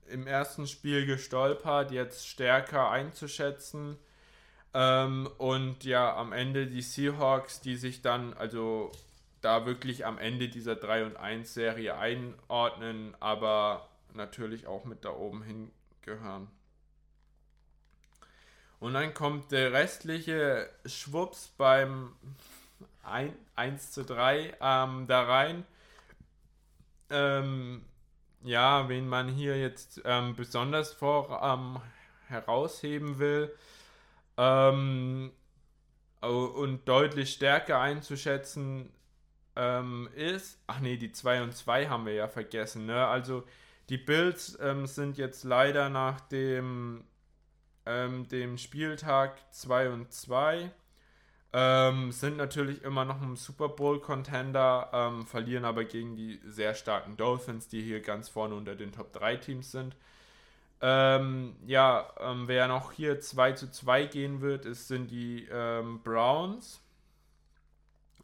im 0.08 0.26
ersten 0.26 0.66
Spiel 0.66 1.06
gestolpert, 1.06 1.90
jetzt 1.90 2.26
stärker 2.26 2.90
einzuschätzen. 2.90 3.98
Ähm, 4.74 5.28
und 5.38 5.84
ja, 5.84 6.14
am 6.16 6.32
Ende 6.32 6.66
die 6.66 6.82
Seahawks, 6.82 7.60
die 7.60 7.76
sich 7.76 8.02
dann, 8.02 8.34
also 8.34 8.92
da 9.40 9.66
wirklich 9.66 10.04
am 10.04 10.18
Ende 10.18 10.48
dieser 10.48 10.76
3 10.76 11.06
und 11.06 11.16
1 11.16 11.54
Serie 11.54 11.96
einordnen, 11.96 13.16
aber 13.20 13.88
natürlich 14.14 14.66
auch 14.66 14.84
mit 14.84 15.04
da 15.04 15.10
oben 15.10 15.42
hingehören. 15.42 16.48
Und 18.80 18.94
dann 18.94 19.14
kommt 19.14 19.50
der 19.52 19.72
restliche 19.72 20.68
Schwupps 20.86 21.48
beim 21.56 22.12
1 23.54 23.90
zu 23.90 24.04
3 24.04 24.56
ähm, 24.60 25.06
da 25.08 25.22
rein. 25.22 25.64
Ähm, 27.10 27.84
ja, 28.42 28.88
wen 28.88 29.08
man 29.08 29.28
hier 29.28 29.58
jetzt 29.60 30.00
ähm, 30.04 30.34
besonders 30.36 30.92
vor 30.92 31.40
ähm, 31.42 31.80
herausheben 32.28 33.18
will 33.18 33.54
ähm, 34.36 35.32
und 36.20 36.88
deutlich 36.88 37.32
stärker 37.32 37.80
einzuschätzen 37.80 38.92
ähm, 39.56 40.08
ist, 40.14 40.60
ach 40.66 40.80
nee, 40.80 40.96
die 40.96 41.12
2 41.12 41.42
und 41.42 41.52
2 41.54 41.88
haben 41.88 42.06
wir 42.06 42.14
ja 42.14 42.28
vergessen, 42.28 42.86
ne? 42.86 43.06
Also 43.06 43.44
die 43.88 43.98
Bills 43.98 44.56
ähm, 44.60 44.86
sind 44.86 45.18
jetzt 45.18 45.44
leider 45.44 45.88
nach 45.88 46.20
dem, 46.20 47.04
ähm, 47.86 48.28
dem 48.28 48.56
Spieltag 48.58 49.40
2 49.52 49.90
und 49.90 50.12
2 50.12 50.70
ähm, 51.52 52.12
sind 52.12 52.36
natürlich 52.36 52.82
immer 52.82 53.04
noch 53.04 53.22
ein 53.22 53.36
Super 53.36 53.70
Bowl-Contender, 53.70 54.90
ähm, 54.92 55.26
verlieren 55.26 55.64
aber 55.64 55.84
gegen 55.84 56.14
die 56.14 56.40
sehr 56.44 56.74
starken 56.74 57.16
Dolphins, 57.16 57.68
die 57.68 57.82
hier 57.82 58.00
ganz 58.00 58.28
vorne 58.28 58.54
unter 58.54 58.74
den 58.74 58.92
Top 58.92 59.12
3 59.12 59.36
Teams 59.36 59.72
sind. 59.72 59.96
Ähm, 60.80 61.56
ja, 61.66 62.08
ähm, 62.20 62.48
wer 62.48 62.68
noch 62.68 62.92
hier 62.92 63.20
2 63.20 63.52
zu 63.52 63.70
2 63.70 64.06
gehen 64.06 64.40
wird, 64.42 64.66
ist, 64.66 64.88
sind 64.88 65.10
die 65.10 65.48
ähm, 65.50 66.00
Browns. 66.02 66.80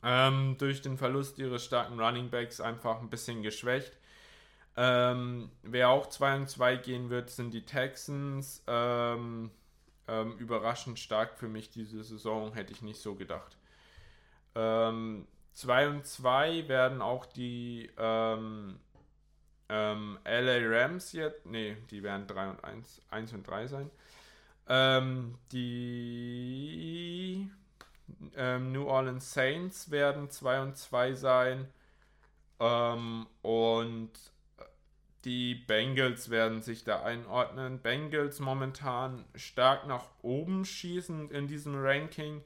Ähm, 0.02 0.56
durch 0.58 0.82
den 0.82 0.98
Verlust 0.98 1.38
ihres 1.38 1.64
starken 1.64 1.98
Running 1.98 2.28
Backs 2.28 2.60
einfach 2.60 3.00
ein 3.00 3.08
bisschen 3.08 3.42
geschwächt. 3.42 3.96
wer 4.76 5.88
auch 5.88 6.08
2 6.08 6.36
und 6.36 6.50
2 6.50 6.76
gehen 6.76 7.08
wird, 7.08 7.30
sind 7.30 7.54
die 7.54 7.64
Texans. 7.64 8.62
Ähm, 8.66 9.50
ähm, 10.09 10.36
überraschend 10.38 10.98
stark 10.98 11.38
für 11.38 11.48
mich 11.48 11.70
diese 11.70 12.02
Saison, 12.05 12.52
hätte 12.52 12.72
ich 12.72 12.82
nicht 12.82 13.00
so 13.00 13.14
gedacht. 13.14 13.57
2 14.55 14.61
ähm, 14.61 15.26
und 15.90 16.07
2 16.07 16.68
werden 16.68 17.02
auch 17.02 17.26
die 17.26 17.90
ähm, 17.98 18.78
ähm, 19.68 20.18
LA 20.24 20.59
Rams 20.62 21.12
jetzt, 21.12 21.46
nee, 21.46 21.76
die 21.90 22.02
werden 22.02 22.26
3 22.26 22.50
und 22.50 22.64
1, 22.64 23.02
1 23.11 23.32
und 23.32 23.46
3 23.46 23.66
sein. 23.66 23.90
Ähm, 24.68 25.38
die 25.52 27.51
ähm, 28.36 28.72
New 28.72 28.86
Orleans 28.86 29.32
Saints 29.32 29.90
werden 29.90 30.31
2 30.31 30.60
und 30.62 30.76
2 30.76 31.14
sein. 31.14 31.68
Ähm, 32.60 33.26
und 33.43 34.10
die 35.24 35.55
Bengals 35.55 36.30
werden 36.30 36.62
sich 36.62 36.84
da 36.84 37.02
einordnen. 37.02 37.80
Bengals 37.80 38.40
momentan 38.40 39.24
stark 39.34 39.86
nach 39.86 40.06
oben 40.22 40.64
schießen 40.64 41.30
in 41.30 41.48
diesem 41.48 41.74
Ranking. 41.76 42.42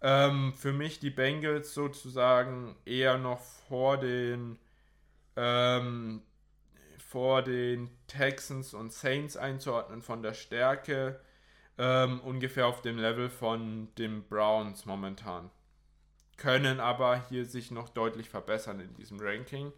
Ähm, 0.00 0.52
für 0.54 0.72
mich 0.72 1.00
die 1.00 1.10
Bengals 1.10 1.74
sozusagen 1.74 2.76
eher 2.84 3.18
noch 3.18 3.40
vor 3.40 3.98
den 3.98 4.58
ähm, 5.36 6.22
vor 6.98 7.42
den 7.42 7.90
Texans 8.06 8.72
und 8.72 8.92
Saints 8.92 9.36
einzuordnen 9.36 10.02
von 10.02 10.22
der 10.22 10.34
Stärke. 10.34 11.20
Ähm, 11.78 12.20
ungefähr 12.20 12.66
auf 12.66 12.82
dem 12.82 12.98
Level 12.98 13.28
von 13.28 13.88
den 13.96 14.22
Browns 14.22 14.86
momentan. 14.86 15.50
Können 16.36 16.80
aber 16.80 17.22
hier 17.28 17.44
sich 17.44 17.70
noch 17.70 17.88
deutlich 17.88 18.28
verbessern 18.28 18.80
in 18.80 18.94
diesem 18.94 19.20
Ranking. 19.20 19.72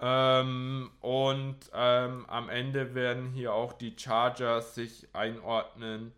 Ähm, 0.00 0.90
und 1.00 1.58
ähm, 1.72 2.24
am 2.28 2.48
Ende 2.48 2.94
werden 2.94 3.30
hier 3.30 3.52
auch 3.52 3.72
die 3.72 3.96
Chargers 3.98 4.74
sich 4.74 5.08
einordnen. 5.12 6.12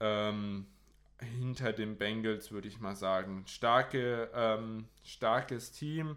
Ähm, 0.00 0.66
hinter 1.38 1.74
den 1.74 1.98
Bengals 1.98 2.50
würde 2.50 2.68
ich 2.68 2.80
mal 2.80 2.96
sagen. 2.96 3.44
Starke, 3.46 4.30
ähm, 4.34 4.88
starkes 5.02 5.72
Team, 5.72 6.16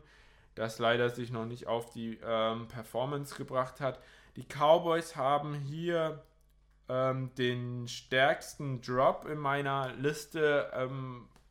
das 0.55 0.79
leider 0.79 1.09
sich 1.09 1.29
noch 1.29 1.45
nicht 1.45 1.67
auf 1.67 1.89
die 1.89 2.19
ähm, 2.23 2.69
Performance 2.69 3.35
gebracht 3.35 3.81
hat. 3.81 3.99
Die 4.37 4.45
Cowboys 4.45 5.17
haben 5.17 5.55
hier 5.55 6.23
ähm, 6.87 7.35
den 7.35 7.89
stärksten 7.89 8.81
Drop 8.81 9.25
in 9.25 9.37
meiner 9.37 9.91
Liste 9.93 10.89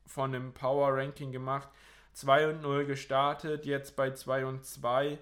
von 0.07 0.33
dem 0.33 0.55
Power 0.55 0.97
Ranking 0.97 1.31
gemacht. 1.31 1.69
2 2.15 2.49
und 2.49 2.63
0 2.63 2.87
gestartet, 2.87 3.65
jetzt 3.65 3.97
bei 3.97 4.11
2 4.13 4.47
und 4.47 4.65
2. 4.65 5.19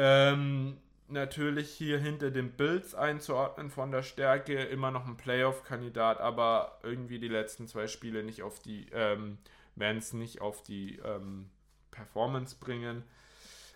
Ähm, 0.00 0.76
natürlich 1.08 1.70
hier 1.70 1.98
hinter 1.98 2.30
den 2.30 2.52
Bills 2.52 2.94
einzuordnen 2.94 3.68
von 3.68 3.90
der 3.90 4.04
Stärke, 4.04 4.62
immer 4.62 4.92
noch 4.92 5.06
ein 5.06 5.16
Playoff-Kandidat, 5.16 6.20
aber 6.20 6.78
irgendwie 6.84 7.18
die 7.18 7.26
letzten 7.26 7.66
zwei 7.66 7.88
Spiele 7.88 8.22
nicht 8.22 8.42
auf 8.42 8.60
die, 8.60 8.86
ähm, 8.92 9.38
werden 9.74 9.98
es 9.98 10.12
nicht 10.12 10.40
auf 10.40 10.62
die 10.62 10.98
ähm, 10.98 11.50
Performance 11.90 12.56
bringen. 12.60 13.02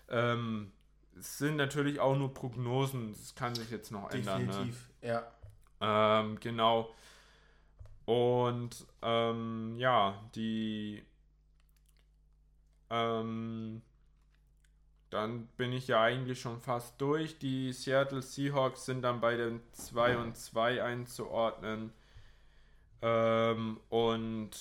Ähm, 0.09 0.71
es 1.19 1.37
sind 1.37 1.57
natürlich 1.57 1.99
auch 1.99 2.15
nur 2.15 2.33
Prognosen, 2.33 3.11
das 3.11 3.35
kann 3.35 3.53
sich 3.53 3.69
jetzt 3.69 3.91
noch 3.91 4.09
Definitiv, 4.09 4.31
ändern. 4.33 4.47
Definitiv, 4.47 4.89
ne? 5.01 5.07
ja. 5.09 6.19
Ähm, 6.21 6.39
genau. 6.39 6.95
Und 8.05 8.87
ähm, 9.01 9.75
ja, 9.77 10.23
die 10.35 11.03
ähm, 12.89 13.81
dann 15.13 15.47
bin 15.57 15.71
ich 15.71 15.87
ja 15.87 16.01
eigentlich 16.01 16.41
schon 16.41 16.59
fast 16.59 16.99
durch. 16.99 17.37
Die 17.37 17.71
Seattle 17.71 18.21
Seahawks 18.21 18.85
sind 18.85 19.03
dann 19.03 19.21
bei 19.21 19.35
den 19.35 19.61
2 19.73 20.17
und 20.17 20.35
2 20.35 20.83
einzuordnen. 20.83 21.93
Ähm, 23.01 23.79
und 23.89 24.51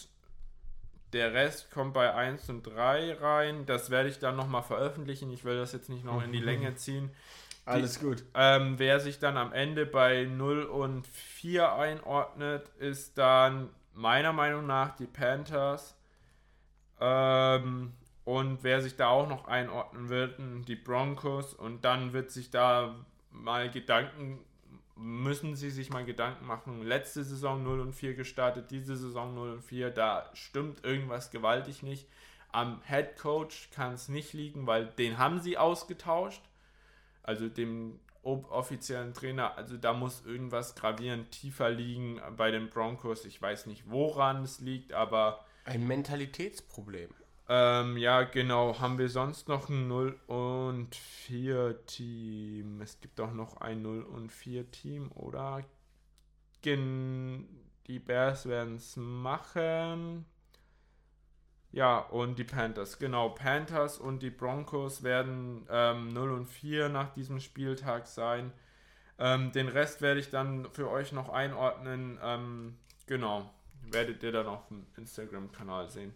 der 1.13 1.33
Rest 1.33 1.71
kommt 1.71 1.95
bei 1.95 2.15
1 2.15 2.49
und 2.51 2.67
3 2.67 3.15
rein. 3.15 3.67
Das 3.67 3.91
werde 3.91 4.09
ich 4.09 4.19
dann 4.19 4.37
nochmal 4.37 4.63
veröffentlichen. 4.63 5.31
Ich 5.31 5.45
will 5.45 5.57
das 5.57 5.73
jetzt 5.73 5.89
nicht 5.89 6.05
noch 6.05 6.23
in 6.23 6.33
die 6.33 6.41
Länge 6.41 6.75
ziehen. 6.75 7.11
Alles 7.65 8.01
gut. 8.01 8.25
Ähm, 8.35 8.79
wer 8.79 9.01
sich 9.01 9.19
dann 9.19 9.37
am 9.37 9.53
Ende 9.53 9.87
bei 9.87 10.25
0 10.25 10.65
und 10.65 11.07
4 11.07 11.73
einordnet, 11.75 12.69
ist 12.79 13.17
dann 13.17 13.71
meiner 13.95 14.33
Meinung 14.33 14.67
nach 14.67 14.97
die 14.97 15.07
Panthers. 15.07 15.97
Ähm, 17.01 17.93
und 18.25 18.63
wer 18.63 18.81
sich 18.81 18.97
da 18.97 19.09
auch 19.09 19.29
noch 19.29 19.49
einordnen 19.49 20.09
wird, 20.09 20.37
die 20.69 20.77
Broncos. 20.77 21.55
Und 21.55 21.85
dann 21.85 22.13
wird 22.13 22.31
sich 22.31 22.51
da 22.51 22.95
mal 23.31 23.71
Gedanken, 23.71 24.39
müssen 24.95 25.57
sie 25.57 25.71
sich 25.71 25.91
mal 25.91 26.05
Gedanken 26.05 26.47
machen. 26.47 26.83
Letzte 26.83 27.25
Saison 27.25 27.63
0 27.63 27.81
und 27.81 27.93
4 27.95 28.15
gestartet, 28.15 28.71
diese 28.71 28.97
Saison 28.97 29.35
0 29.35 29.51
und 29.55 29.63
4, 29.63 29.91
da 29.91 30.31
stimmt 30.35 30.85
irgendwas 30.85 31.31
gewaltig 31.31 31.83
nicht. 31.83 32.09
Am 32.53 32.81
Head 32.87 33.17
Coach 33.17 33.71
kann 33.71 33.95
es 33.95 34.09
nicht 34.09 34.35
liegen, 34.35 34.67
weil 34.67 34.87
den 34.87 35.19
haben 35.19 35.41
sie 35.41 35.59
ausgetauscht. 35.59 36.43
Also 37.25 37.49
dem 37.49 37.99
offiziellen 38.23 39.15
Trainer, 39.15 39.57
also 39.57 39.77
da 39.77 39.93
muss 39.93 40.25
irgendwas 40.25 40.77
gravierend 40.77 41.33
tiefer 41.33 41.71
liegen 41.71 42.21
bei 42.37 42.51
den 42.53 42.69
Broncos. 42.69 43.25
Ich 43.25 43.41
weiß 43.41 43.67
nicht, 43.67 43.91
woran 43.91 44.45
es 44.45 44.61
liegt, 44.61 44.93
aber. 44.93 45.45
Ein 45.65 45.87
Mentalitätsproblem. 45.87 47.11
Ähm, 47.49 47.97
ja, 47.97 48.23
genau. 48.23 48.79
Haben 48.79 48.99
wir 48.99 49.09
sonst 49.09 49.49
noch 49.49 49.69
ein 49.69 49.89
0 49.89 50.19
und 50.27 50.95
4 50.95 51.85
Team? 51.87 52.81
Es 52.81 53.01
gibt 53.01 53.21
auch 53.21 53.33
noch 53.33 53.61
ein 53.61 53.83
0 53.83 54.03
und 54.03 54.31
4 54.33 54.71
Team, 54.71 55.11
oder? 55.13 55.63
Gen 56.63 57.49
die 57.87 57.99
Bears 57.99 58.47
werden 58.47 58.77
es 58.77 58.97
machen. 58.97 60.25
Ja, 61.73 61.99
und 61.99 62.39
die 62.39 62.45
Panthers. 62.45 62.99
Genau, 62.99 63.31
Panthers 63.31 63.99
und 63.99 64.23
die 64.23 64.31
Broncos 64.31 65.03
werden 65.03 65.67
ähm, 65.71 66.09
0 66.09 66.31
und 66.33 66.47
4 66.47 66.89
nach 66.89 67.13
diesem 67.15 67.41
Spieltag 67.41 68.07
sein. 68.07 68.53
Ähm, 69.19 69.53
den 69.53 69.69
Rest 69.69 70.03
werde 70.03 70.21
ich 70.21 70.31
dann 70.31 70.71
für 70.73 70.91
euch 70.91 71.13
noch 71.13 71.29
einordnen. 71.31 72.19
Ähm, 72.23 72.77
genau, 73.07 73.51
werdet 73.91 74.23
ihr 74.23 74.33
dann 74.33 74.47
auf 74.47 74.69
dem 74.69 74.87
Instagram-Kanal 74.97 75.91
sehen. 75.91 76.15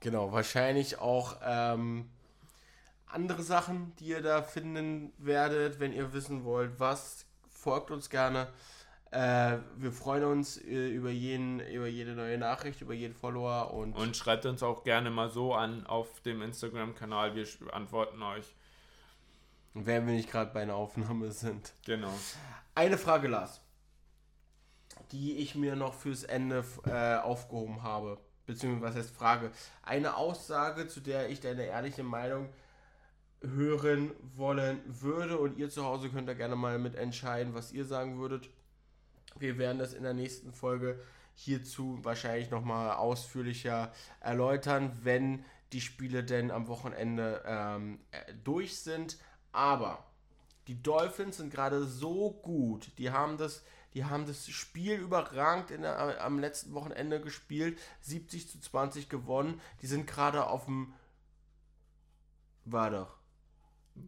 Genau, 0.00 0.32
wahrscheinlich 0.32 0.98
auch 0.98 1.36
ähm, 1.42 2.08
andere 3.06 3.42
Sachen, 3.42 3.94
die 3.96 4.08
ihr 4.08 4.22
da 4.22 4.42
finden 4.42 5.12
werdet, 5.18 5.80
wenn 5.80 5.92
ihr 5.92 6.12
wissen 6.12 6.44
wollt, 6.44 6.78
was. 6.78 7.24
Folgt 7.50 7.90
uns 7.90 8.08
gerne. 8.08 8.48
Äh, 9.10 9.58
wir 9.76 9.90
freuen 9.90 10.24
uns 10.24 10.58
äh, 10.58 10.88
über, 10.90 11.10
jeden, 11.10 11.60
über 11.60 11.88
jede 11.88 12.12
neue 12.12 12.38
Nachricht, 12.38 12.82
über 12.82 12.94
jeden 12.94 13.14
Follower 13.14 13.72
und. 13.72 13.94
Und 13.94 14.16
schreibt 14.16 14.46
uns 14.46 14.62
auch 14.62 14.84
gerne 14.84 15.10
mal 15.10 15.30
so 15.30 15.54
an 15.54 15.86
auf 15.86 16.20
dem 16.20 16.42
Instagram-Kanal. 16.42 17.34
Wir 17.34 17.46
antworten 17.72 18.22
euch. 18.22 18.54
Wenn 19.74 20.06
wir 20.06 20.14
nicht 20.14 20.30
gerade 20.30 20.52
bei 20.52 20.62
einer 20.62 20.74
Aufnahme 20.74 21.32
sind. 21.32 21.72
Genau. 21.84 22.12
Eine 22.74 22.98
Frage, 22.98 23.28
Lars, 23.28 23.60
die 25.10 25.38
ich 25.38 25.54
mir 25.54 25.74
noch 25.74 25.94
fürs 25.94 26.22
Ende 26.22 26.64
äh, 26.86 27.16
aufgehoben 27.16 27.82
habe 27.82 28.18
beziehungsweise 28.48 28.96
was 28.96 29.04
heißt 29.04 29.14
Frage, 29.14 29.52
eine 29.82 30.16
Aussage, 30.16 30.88
zu 30.88 31.00
der 31.00 31.28
ich 31.28 31.40
deine 31.40 31.66
ehrliche 31.66 32.02
Meinung 32.02 32.48
hören 33.42 34.10
wollen 34.34 34.80
würde 34.86 35.38
und 35.38 35.58
ihr 35.58 35.70
zu 35.70 35.84
Hause 35.84 36.08
könnt 36.08 36.28
da 36.28 36.34
gerne 36.34 36.56
mal 36.56 36.78
mit 36.78 36.96
entscheiden, 36.96 37.54
was 37.54 37.72
ihr 37.72 37.84
sagen 37.84 38.18
würdet. 38.18 38.48
Wir 39.38 39.58
werden 39.58 39.78
das 39.78 39.92
in 39.92 40.02
der 40.02 40.14
nächsten 40.14 40.52
Folge 40.52 40.98
hierzu 41.34 42.00
wahrscheinlich 42.02 42.50
nochmal 42.50 42.96
ausführlicher 42.96 43.92
erläutern, 44.20 44.98
wenn 45.02 45.44
die 45.72 45.82
Spiele 45.82 46.24
denn 46.24 46.50
am 46.50 46.66
Wochenende 46.66 47.42
ähm, 47.46 48.00
äh, 48.10 48.32
durch 48.42 48.80
sind. 48.80 49.18
Aber 49.52 50.04
die 50.66 50.82
Dolphins 50.82 51.36
sind 51.36 51.52
gerade 51.52 51.84
so 51.84 52.30
gut, 52.42 52.90
die 52.98 53.10
haben 53.10 53.36
das 53.36 53.62
die 53.98 54.04
haben 54.04 54.26
das 54.26 54.48
Spiel 54.48 54.94
überragend 54.94 55.72
in 55.72 55.82
der, 55.82 56.24
am 56.24 56.38
letzten 56.38 56.72
Wochenende 56.72 57.20
gespielt. 57.20 57.80
70 58.02 58.48
zu 58.48 58.60
20 58.60 59.08
gewonnen. 59.08 59.60
Die 59.82 59.88
sind 59.88 60.06
gerade 60.06 60.46
auf 60.46 60.66
dem. 60.66 60.94
War 62.64 62.92
doch. 62.92 63.16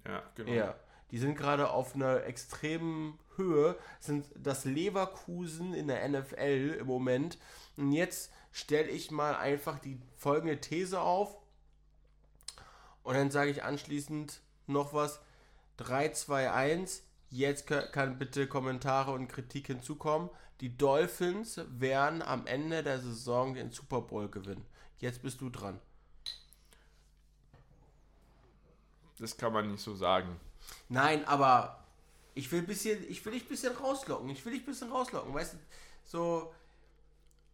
Ja, 0.06 0.22
genau. 0.36 0.52
Ja. 0.52 0.76
Die 1.10 1.18
sind 1.18 1.34
gerade 1.34 1.70
auf 1.70 1.96
einer 1.96 2.22
extremen 2.22 3.18
Höhe. 3.34 3.76
Sind 3.98 4.26
das 4.36 4.64
Leverkusen 4.64 5.74
in 5.74 5.88
der 5.88 6.08
NFL 6.08 6.76
im 6.78 6.86
Moment. 6.86 7.36
Und 7.76 7.90
jetzt 7.90 8.32
stelle 8.52 8.90
ich 8.90 9.10
mal 9.10 9.34
einfach 9.34 9.80
die 9.80 10.00
folgende 10.14 10.60
These 10.60 11.00
auf. 11.00 11.36
Und 13.02 13.14
dann 13.14 13.32
sage 13.32 13.50
ich 13.50 13.64
anschließend 13.64 14.40
noch 14.68 14.94
was. 14.94 15.20
3, 15.78 16.10
2, 16.10 16.52
1. 16.52 17.02
Jetzt 17.30 17.66
kann 17.66 18.18
bitte 18.18 18.48
Kommentare 18.48 19.12
und 19.12 19.28
Kritik 19.28 19.68
hinzukommen. 19.68 20.30
Die 20.60 20.76
Dolphins 20.76 21.60
werden 21.68 22.22
am 22.22 22.46
Ende 22.46 22.82
der 22.82 22.98
Saison 23.00 23.54
den 23.54 23.70
Super 23.70 24.00
Bowl 24.00 24.28
gewinnen. 24.28 24.66
Jetzt 24.98 25.22
bist 25.22 25.40
du 25.40 25.48
dran. 25.48 25.80
Das 29.18 29.36
kann 29.36 29.52
man 29.52 29.70
nicht 29.70 29.82
so 29.82 29.94
sagen. 29.94 30.40
Nein, 30.88 31.24
aber 31.26 31.84
ich 32.34 32.50
will 32.52 32.62
bisschen, 32.62 33.08
ich 33.08 33.24
will 33.24 33.32
dich 33.32 33.44
ein 33.44 33.48
bisschen 33.48 33.76
rauslocken. 33.76 34.28
Ich 34.30 34.44
will 34.44 34.52
dich 34.52 34.62
ein 34.62 34.66
bisschen 34.66 34.90
rauslocken. 34.90 35.32
Weißt 35.32 35.54
du, 35.54 35.58
so. 36.04 36.54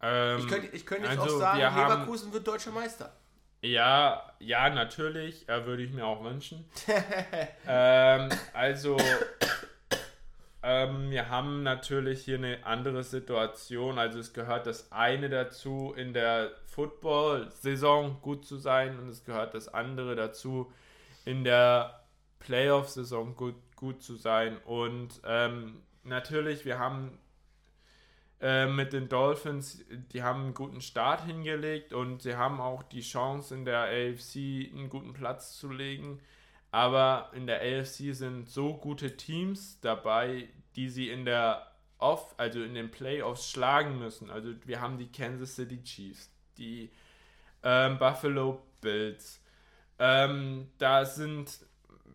Ähm, 0.01 0.39
ich 0.39 0.47
könnte 0.47 0.67
ich 0.67 0.85
könnt 0.85 1.03
jetzt 1.03 1.19
also 1.19 1.35
auch 1.35 1.39
sagen, 1.39 1.59
Leverkusen 1.59 2.33
wird 2.33 2.47
deutscher 2.47 2.71
Meister. 2.71 3.15
Ja, 3.61 4.31
ja, 4.39 4.69
natürlich. 4.69 5.47
Äh, 5.49 5.65
würde 5.65 5.83
ich 5.83 5.91
mir 5.91 6.05
auch 6.05 6.23
wünschen. 6.23 6.65
ähm, 7.67 8.29
also, 8.53 8.97
ähm, 10.63 11.09
wir 11.11 11.29
haben 11.29 11.63
natürlich 11.63 12.25
hier 12.25 12.37
eine 12.37 12.65
andere 12.65 13.03
Situation. 13.03 13.97
Also 13.97 14.19
es 14.19 14.33
gehört 14.33 14.67
das 14.67 14.91
eine 14.91 15.29
dazu, 15.29 15.93
in 15.95 16.13
der 16.13 16.51
Football-Saison 16.65 18.21
gut 18.21 18.45
zu 18.45 18.57
sein 18.57 18.99
und 18.99 19.09
es 19.09 19.23
gehört 19.23 19.53
das 19.53 19.73
andere 19.73 20.15
dazu, 20.15 20.71
in 21.25 21.43
der 21.43 22.03
Playoff-Saison 22.39 23.35
gut, 23.35 23.55
gut 23.75 24.03
zu 24.03 24.15
sein. 24.15 24.57
Und 24.65 25.21
ähm, 25.25 25.81
natürlich, 26.03 26.65
wir 26.65 26.79
haben 26.79 27.17
äh, 28.39 28.67
mit 28.67 28.93
den 28.93 29.09
Dolphins, 29.09 29.83
die 30.13 30.21
haben 30.21 30.43
einen 30.43 30.53
guten 30.53 30.81
Start 30.81 31.25
hingelegt 31.25 31.91
und 31.93 32.21
sie 32.21 32.35
haben 32.35 32.61
auch 32.61 32.83
die 32.83 33.01
Chance, 33.01 33.55
in 33.55 33.65
der 33.65 33.81
AFC 33.85 34.71
einen 34.71 34.89
guten 34.89 35.13
Platz 35.13 35.57
zu 35.57 35.71
legen. 35.71 36.19
Aber 36.71 37.31
in 37.33 37.47
der 37.47 37.61
AFC 37.61 38.13
sind 38.13 38.47
so 38.47 38.75
gute 38.75 39.17
Teams 39.17 39.79
dabei, 39.81 40.49
die 40.75 40.89
sie 40.89 41.09
in 41.09 41.25
der 41.25 41.71
Off, 41.97 42.35
also 42.37 42.61
in 42.61 42.75
den 42.75 42.91
Playoffs 42.91 43.49
schlagen 43.49 43.97
müssen. 43.97 44.29
Also 44.29 44.53
wir 44.65 44.81
haben 44.81 44.99
die 44.99 45.11
Kansas 45.11 45.55
City 45.55 45.81
Chiefs, 45.81 46.29
die 46.57 46.91
ähm, 47.63 47.97
Buffalo 47.97 48.61
Bills. 48.81 49.41
Ähm, 49.97 50.69
da 50.77 51.05
sind, 51.05 51.65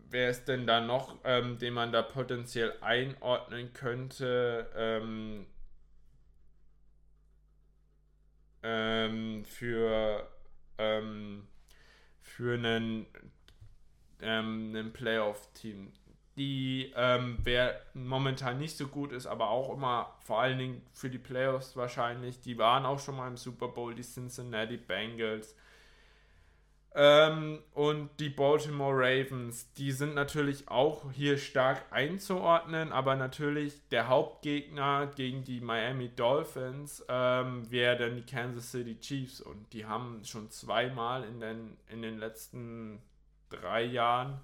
wer 0.09 0.29
ist 0.29 0.45
denn 0.45 0.65
da 0.65 0.79
noch, 0.79 1.17
ähm, 1.25 1.57
den 1.57 1.73
man 1.73 1.91
da 1.91 2.01
potenziell 2.01 2.73
einordnen 2.79 3.73
könnte? 3.73 4.69
Ähm, 8.63 9.43
ähm, 9.43 9.45
für, 9.45 10.27
ähm, 10.77 11.47
für 12.21 12.53
einen, 12.53 13.05
einen 14.21 14.93
Playoff-Team 14.93 15.91
die 16.35 16.91
ähm, 16.95 17.37
wer 17.43 17.79
momentan 17.93 18.57
nicht 18.57 18.75
so 18.75 18.87
gut 18.87 19.11
ist, 19.11 19.27
aber 19.27 19.49
auch 19.49 19.71
immer 19.71 20.15
vor 20.19 20.41
allen 20.41 20.57
Dingen 20.57 20.81
für 20.91 21.09
die 21.09 21.19
Playoffs 21.19 21.75
wahrscheinlich. 21.75 22.41
Die 22.41 22.57
waren 22.57 22.85
auch 22.85 22.99
schon 22.99 23.17
mal 23.17 23.27
im 23.27 23.37
Super 23.37 23.67
Bowl, 23.67 23.93
die 23.93 24.01
Cincinnati 24.01 24.77
Bengals. 24.77 25.55
Ähm, 26.95 27.59
und 27.73 28.11
die 28.19 28.29
Baltimore 28.29 28.95
Ravens, 28.95 29.73
die 29.73 29.91
sind 29.91 30.13
natürlich 30.13 30.67
auch 30.67 31.11
hier 31.11 31.39
stark 31.39 31.85
einzuordnen, 31.91 32.91
aber 32.91 33.15
natürlich 33.15 33.87
der 33.89 34.09
Hauptgegner 34.09 35.07
gegen 35.15 35.43
die 35.43 35.59
Miami 35.59 36.09
Dolphins 36.09 37.03
ähm, 37.09 37.69
wäre 37.71 37.97
dann 37.97 38.15
die 38.15 38.25
Kansas 38.25 38.71
City 38.71 38.99
Chiefs. 38.99 39.41
Und 39.41 39.73
die 39.73 39.85
haben 39.85 40.21
schon 40.23 40.51
zweimal 40.51 41.23
in 41.23 41.39
den, 41.39 41.77
in 41.89 42.03
den 42.03 42.19
letzten 42.19 43.01
drei 43.49 43.83
Jahren 43.85 44.39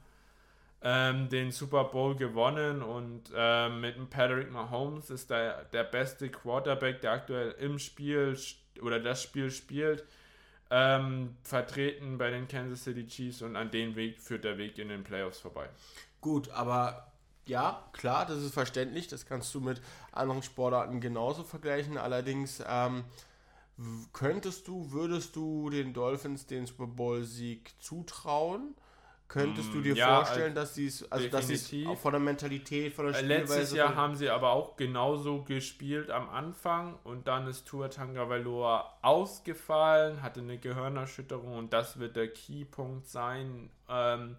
ähm, 0.81 1.29
den 1.29 1.51
Super 1.51 1.83
Bowl 1.83 2.15
gewonnen. 2.15 2.81
Und 2.81 3.31
ähm, 3.35 3.81
mit 3.81 4.09
Patrick 4.09 4.51
Mahomes 4.51 5.11
ist 5.11 5.29
der, 5.29 5.65
der 5.65 5.83
beste 5.83 6.29
Quarterback, 6.29 7.01
der 7.01 7.11
aktuell 7.11 7.51
im 7.59 7.77
Spiel 7.77 8.35
oder 8.81 8.99
das 8.99 9.21
Spiel 9.21 9.51
spielt 9.51 10.03
ähm, 10.69 11.35
vertreten 11.43 12.17
bei 12.17 12.29
den 12.29 12.47
Kansas 12.47 12.83
City 12.83 13.07
Chiefs 13.07 13.41
und 13.41 13.55
an 13.55 13.71
den 13.71 13.95
Weg 13.95 14.19
führt 14.19 14.43
der 14.43 14.57
Weg 14.57 14.77
in 14.77 14.89
den 14.89 15.03
Playoffs 15.03 15.39
vorbei. 15.39 15.69
Gut, 16.21 16.49
aber 16.49 17.11
ja, 17.45 17.83
klar, 17.93 18.25
das 18.25 18.43
ist 18.43 18.53
verständlich. 18.53 19.07
Das 19.07 19.25
kannst 19.25 19.53
du 19.55 19.59
mit 19.59 19.81
anderen 20.11 20.43
Sportarten 20.43 21.01
genauso 21.01 21.43
vergleichen. 21.43 21.97
Allerdings 21.97 22.63
ähm, 22.67 23.03
könntest 24.13 24.67
du, 24.67 24.91
würdest 24.91 25.35
du 25.35 25.69
den 25.69 25.93
Dolphins 25.93 26.45
den 26.45 26.67
Super 26.67 26.87
Bowl-Sieg 26.87 27.71
zutrauen? 27.79 28.75
Könntest 29.29 29.71
du 29.75 29.81
dir 29.81 29.93
ja, 29.93 30.15
vorstellen, 30.15 30.55
dass 30.55 30.73
sie 30.73 30.87
es, 30.87 31.09
also 31.11 31.27
dass 31.27 31.45
von 32.01 32.11
der 32.13 32.19
Mentalität, 32.19 32.95
von 32.95 33.05
der 33.05 33.13
äh, 33.13 33.17
Spielweise... 33.19 33.59
Letztes 33.59 33.77
Jahr 33.77 33.95
haben 33.95 34.15
sie 34.15 34.27
aber 34.27 34.49
auch 34.49 34.75
genauso 34.75 35.43
gespielt 35.43 36.09
am 36.09 36.27
Anfang 36.29 36.97
und 37.03 37.27
dann 37.27 37.45
ist 37.45 37.67
Tua 37.67 37.89
Tagovailoa 37.89 38.91
ausgefallen, 39.03 40.23
hatte 40.23 40.39
eine 40.39 40.57
Gehirnerschütterung 40.57 41.57
und 41.57 41.73
das 41.73 41.99
wird 41.99 42.15
der 42.15 42.33
Keypunkt 42.33 43.05
sein, 43.05 43.69
ähm, 43.87 44.35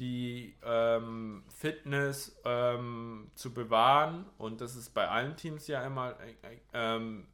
die 0.00 0.56
ähm, 0.64 1.44
Fitness 1.48 2.36
ähm, 2.44 3.30
zu 3.36 3.54
bewahren 3.54 4.26
und 4.38 4.60
das 4.60 4.74
ist 4.74 4.92
bei 4.92 5.06
allen 5.06 5.36
Teams 5.36 5.68
ja 5.68 5.86
immer 5.86 6.16
äh, 6.42 6.58
ähm, 6.72 7.28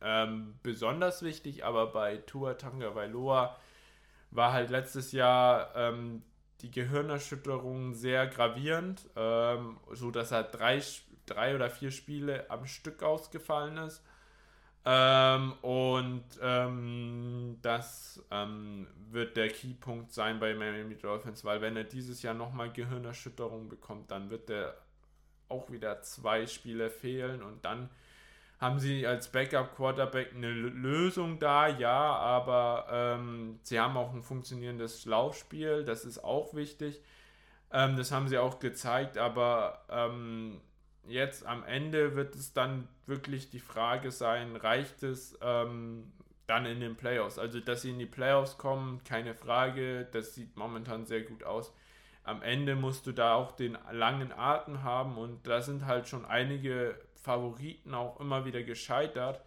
ähm, 0.00 0.54
besonders 0.62 1.22
wichtig, 1.22 1.62
aber 1.62 1.88
bei 1.88 2.16
Tua 2.16 2.54
Tagovailoa 2.54 3.54
war 4.32 4.52
halt 4.52 4.70
letztes 4.70 5.12
Jahr 5.12 5.74
ähm, 5.76 6.22
die 6.62 6.70
Gehirnerschütterung 6.70 7.94
sehr 7.94 8.26
gravierend, 8.26 9.08
ähm, 9.16 9.78
so 9.92 10.10
dass 10.10 10.30
er 10.30 10.44
drei, 10.44 10.82
drei 11.26 11.54
oder 11.54 11.70
vier 11.70 11.90
Spiele 11.90 12.50
am 12.50 12.66
Stück 12.66 13.02
ausgefallen 13.02 13.76
ist. 13.78 14.02
Ähm, 14.84 15.52
und 15.62 16.24
ähm, 16.40 17.58
das 17.62 18.24
ähm, 18.30 18.88
wird 19.10 19.36
der 19.36 19.48
Keypunkt 19.48 20.12
sein 20.12 20.40
bei 20.40 20.54
Miami 20.54 20.96
Dolphins, 20.96 21.44
weil 21.44 21.60
wenn 21.60 21.76
er 21.76 21.84
dieses 21.84 22.22
Jahr 22.22 22.34
nochmal 22.34 22.72
Gehirnerschütterung 22.72 23.68
bekommt, 23.68 24.10
dann 24.10 24.30
wird 24.30 24.50
er 24.50 24.76
auch 25.48 25.70
wieder 25.70 26.02
zwei 26.02 26.46
Spiele 26.46 26.90
fehlen 26.90 27.42
und 27.42 27.64
dann 27.64 27.90
haben 28.62 28.78
sie 28.78 29.08
als 29.08 29.26
Backup-Quarterback 29.32 30.36
eine 30.36 30.52
Lösung 30.52 31.40
da, 31.40 31.66
ja, 31.66 32.14
aber 32.14 32.86
ähm, 32.92 33.58
sie 33.64 33.80
haben 33.80 33.96
auch 33.96 34.14
ein 34.14 34.22
funktionierendes 34.22 35.04
Laufspiel, 35.04 35.84
das 35.84 36.04
ist 36.04 36.22
auch 36.22 36.54
wichtig. 36.54 37.02
Ähm, 37.72 37.96
das 37.96 38.12
haben 38.12 38.28
sie 38.28 38.38
auch 38.38 38.60
gezeigt, 38.60 39.18
aber 39.18 39.84
ähm, 39.90 40.60
jetzt 41.08 41.44
am 41.44 41.64
Ende 41.64 42.14
wird 42.14 42.36
es 42.36 42.52
dann 42.52 42.86
wirklich 43.06 43.50
die 43.50 43.58
Frage 43.58 44.12
sein, 44.12 44.54
reicht 44.54 45.02
es 45.02 45.36
ähm, 45.42 46.12
dann 46.46 46.64
in 46.64 46.78
den 46.78 46.94
Playoffs? 46.94 47.40
Also, 47.40 47.58
dass 47.58 47.82
sie 47.82 47.90
in 47.90 47.98
die 47.98 48.06
Playoffs 48.06 48.58
kommen, 48.58 49.02
keine 49.02 49.34
Frage, 49.34 50.06
das 50.12 50.36
sieht 50.36 50.56
momentan 50.56 51.04
sehr 51.04 51.22
gut 51.22 51.42
aus. 51.42 51.74
Am 52.22 52.42
Ende 52.42 52.76
musst 52.76 53.08
du 53.08 53.12
da 53.12 53.34
auch 53.34 53.50
den 53.50 53.76
langen 53.90 54.30
Atem 54.30 54.84
haben 54.84 55.18
und 55.18 55.48
da 55.48 55.60
sind 55.62 55.84
halt 55.86 56.06
schon 56.06 56.24
einige 56.24 56.94
Favoriten 57.22 57.94
auch 57.94 58.20
immer 58.20 58.44
wieder 58.44 58.62
gescheitert. 58.62 59.42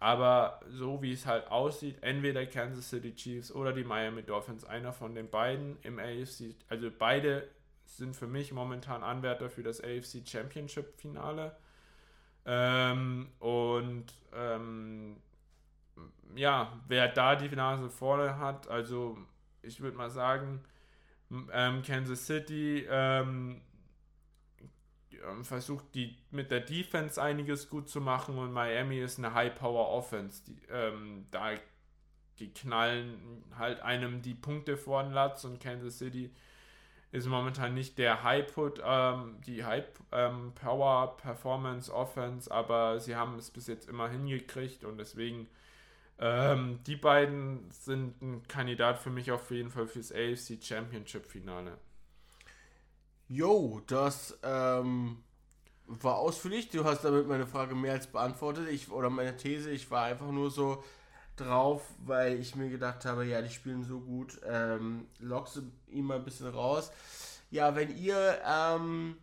Aber 0.00 0.60
so 0.68 1.02
wie 1.02 1.12
es 1.12 1.26
halt 1.26 1.48
aussieht, 1.50 1.96
entweder 2.02 2.46
Kansas 2.46 2.88
City 2.88 3.14
Chiefs 3.14 3.50
oder 3.50 3.72
die 3.72 3.82
Miami 3.82 4.22
Dolphins, 4.22 4.64
einer 4.64 4.92
von 4.92 5.14
den 5.14 5.28
beiden 5.28 5.76
im 5.82 5.98
AFC, 5.98 6.54
also 6.68 6.88
beide 6.96 7.48
sind 7.84 8.14
für 8.14 8.28
mich 8.28 8.52
momentan 8.52 9.02
Anwärter 9.02 9.50
für 9.50 9.62
das 9.62 9.80
AFC 9.82 10.22
Championship 10.24 10.94
Finale. 11.00 11.56
Ähm, 12.46 13.28
und 13.40 14.06
ähm, 14.32 15.16
ja, 16.36 16.80
wer 16.86 17.08
da 17.08 17.34
die 17.34 17.48
Nase 17.48 17.90
vorne 17.90 18.38
hat, 18.38 18.68
also 18.68 19.18
ich 19.62 19.80
würde 19.80 19.96
mal 19.96 20.10
sagen, 20.10 20.62
ähm, 21.52 21.82
Kansas 21.82 22.26
City 22.26 22.86
ähm, 25.22 25.38
ähm, 25.38 25.44
versucht 25.44 25.94
die 25.94 26.16
mit 26.30 26.50
der 26.50 26.60
Defense 26.60 27.22
einiges 27.22 27.70
gut 27.70 27.88
zu 27.88 28.00
machen 28.00 28.38
und 28.38 28.52
Miami 28.52 28.98
ist 28.98 29.18
eine 29.18 29.34
High-Power-Offense. 29.34 30.42
Ähm, 30.70 31.26
da 31.30 31.52
die 32.38 32.52
knallen 32.54 33.44
halt 33.56 33.80
einem 33.80 34.22
die 34.22 34.34
Punkte 34.34 34.76
vor 34.76 35.02
den 35.02 35.12
Latz 35.12 35.44
und 35.44 35.60
Kansas 35.60 35.98
City 35.98 36.30
ist 37.10 37.26
momentan 37.26 37.74
nicht 37.74 37.98
der 37.98 38.22
High-Put, 38.22 38.80
ähm, 38.84 39.40
die 39.46 39.64
High-Power-Performance-Offense, 39.64 42.52
aber 42.52 43.00
sie 43.00 43.16
haben 43.16 43.38
es 43.38 43.50
bis 43.50 43.66
jetzt 43.66 43.88
immer 43.88 44.10
hingekriegt 44.10 44.84
und 44.84 44.98
deswegen 44.98 45.48
ähm, 46.20 46.80
die 46.86 46.96
beiden 46.96 47.70
sind 47.70 48.20
ein 48.22 48.46
Kandidat 48.46 48.98
für 48.98 49.10
mich 49.10 49.32
auf 49.32 49.50
jeden 49.50 49.70
Fall 49.70 49.86
fürs 49.86 50.12
AFC 50.12 50.62
Championship 50.62 51.24
Finale. 51.26 51.78
Jo, 53.28 53.82
das 53.86 54.38
ähm, 54.42 55.18
war 55.86 56.16
ausführlich. 56.16 56.70
Du 56.70 56.84
hast 56.84 57.04
damit 57.04 57.26
meine 57.28 57.46
Frage 57.46 57.74
mehr 57.74 57.92
als 57.92 58.06
beantwortet. 58.06 58.68
Ich, 58.70 58.90
oder 58.90 59.10
meine 59.10 59.36
These, 59.36 59.70
ich 59.70 59.90
war 59.90 60.04
einfach 60.04 60.30
nur 60.30 60.50
so 60.50 60.82
drauf, 61.36 61.82
weil 62.04 62.40
ich 62.40 62.56
mir 62.56 62.70
gedacht 62.70 63.04
habe, 63.04 63.26
ja, 63.26 63.42
die 63.42 63.50
spielen 63.50 63.84
so 63.84 64.00
gut. 64.00 64.40
Ähm, 64.46 65.08
lockst 65.18 65.60
ihn 65.88 66.06
mal 66.06 66.16
ein 66.16 66.24
bisschen 66.24 66.48
raus. 66.48 66.90
Ja, 67.50 67.76
wenn 67.76 67.96
ihr 67.96 68.40
ähm, 68.46 69.16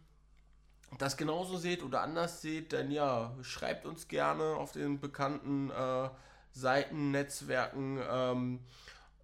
das 0.99 1.18
genauso 1.18 1.57
seht 1.57 1.82
oder 1.84 2.02
anders 2.02 2.41
seht, 2.41 2.73
dann 2.73 2.91
ja, 2.91 3.36
schreibt 3.41 3.88
uns 3.88 4.07
gerne 4.07 4.56
auf 4.56 4.72
den 4.72 4.99
bekannten 4.99 5.72
äh, 5.72 6.10
Seiten, 6.52 7.10
Netzwerken 7.10 7.99
ähm, 8.07 8.60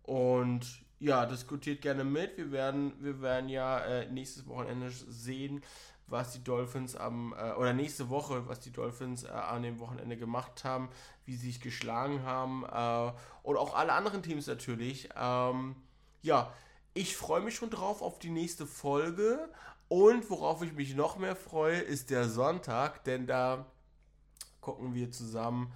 und 0.03 0.65
ja, 1.01 1.25
diskutiert 1.25 1.81
gerne 1.81 2.03
mit. 2.03 2.37
Wir 2.37 2.51
werden, 2.51 2.93
wir 2.99 3.21
werden 3.21 3.49
ja 3.49 3.79
äh, 3.79 4.05
nächstes 4.11 4.45
Wochenende 4.47 4.91
sehen, 4.91 5.63
was 6.05 6.33
die 6.33 6.43
Dolphins 6.43 6.95
am, 6.95 7.33
äh, 7.33 7.53
oder 7.53 7.73
nächste 7.73 8.09
Woche, 8.09 8.47
was 8.47 8.59
die 8.59 8.71
Dolphins 8.71 9.23
äh, 9.23 9.29
an 9.29 9.63
dem 9.63 9.79
Wochenende 9.79 10.15
gemacht 10.15 10.63
haben, 10.63 10.89
wie 11.25 11.35
sie 11.35 11.47
sich 11.47 11.59
geschlagen 11.59 12.21
haben 12.21 12.63
äh, 12.65 13.11
und 13.41 13.57
auch 13.57 13.75
alle 13.75 13.93
anderen 13.93 14.21
Teams 14.21 14.45
natürlich. 14.45 15.09
Ähm, 15.15 15.75
ja, 16.21 16.53
ich 16.93 17.17
freue 17.17 17.41
mich 17.41 17.55
schon 17.55 17.71
drauf 17.71 18.03
auf 18.03 18.19
die 18.19 18.29
nächste 18.29 18.67
Folge 18.67 19.49
und 19.87 20.29
worauf 20.29 20.61
ich 20.61 20.73
mich 20.73 20.95
noch 20.95 21.17
mehr 21.17 21.35
freue, 21.35 21.79
ist 21.79 22.11
der 22.11 22.29
Sonntag, 22.29 23.03
denn 23.05 23.25
da 23.25 23.65
gucken 24.59 24.93
wir 24.93 25.09
zusammen 25.09 25.73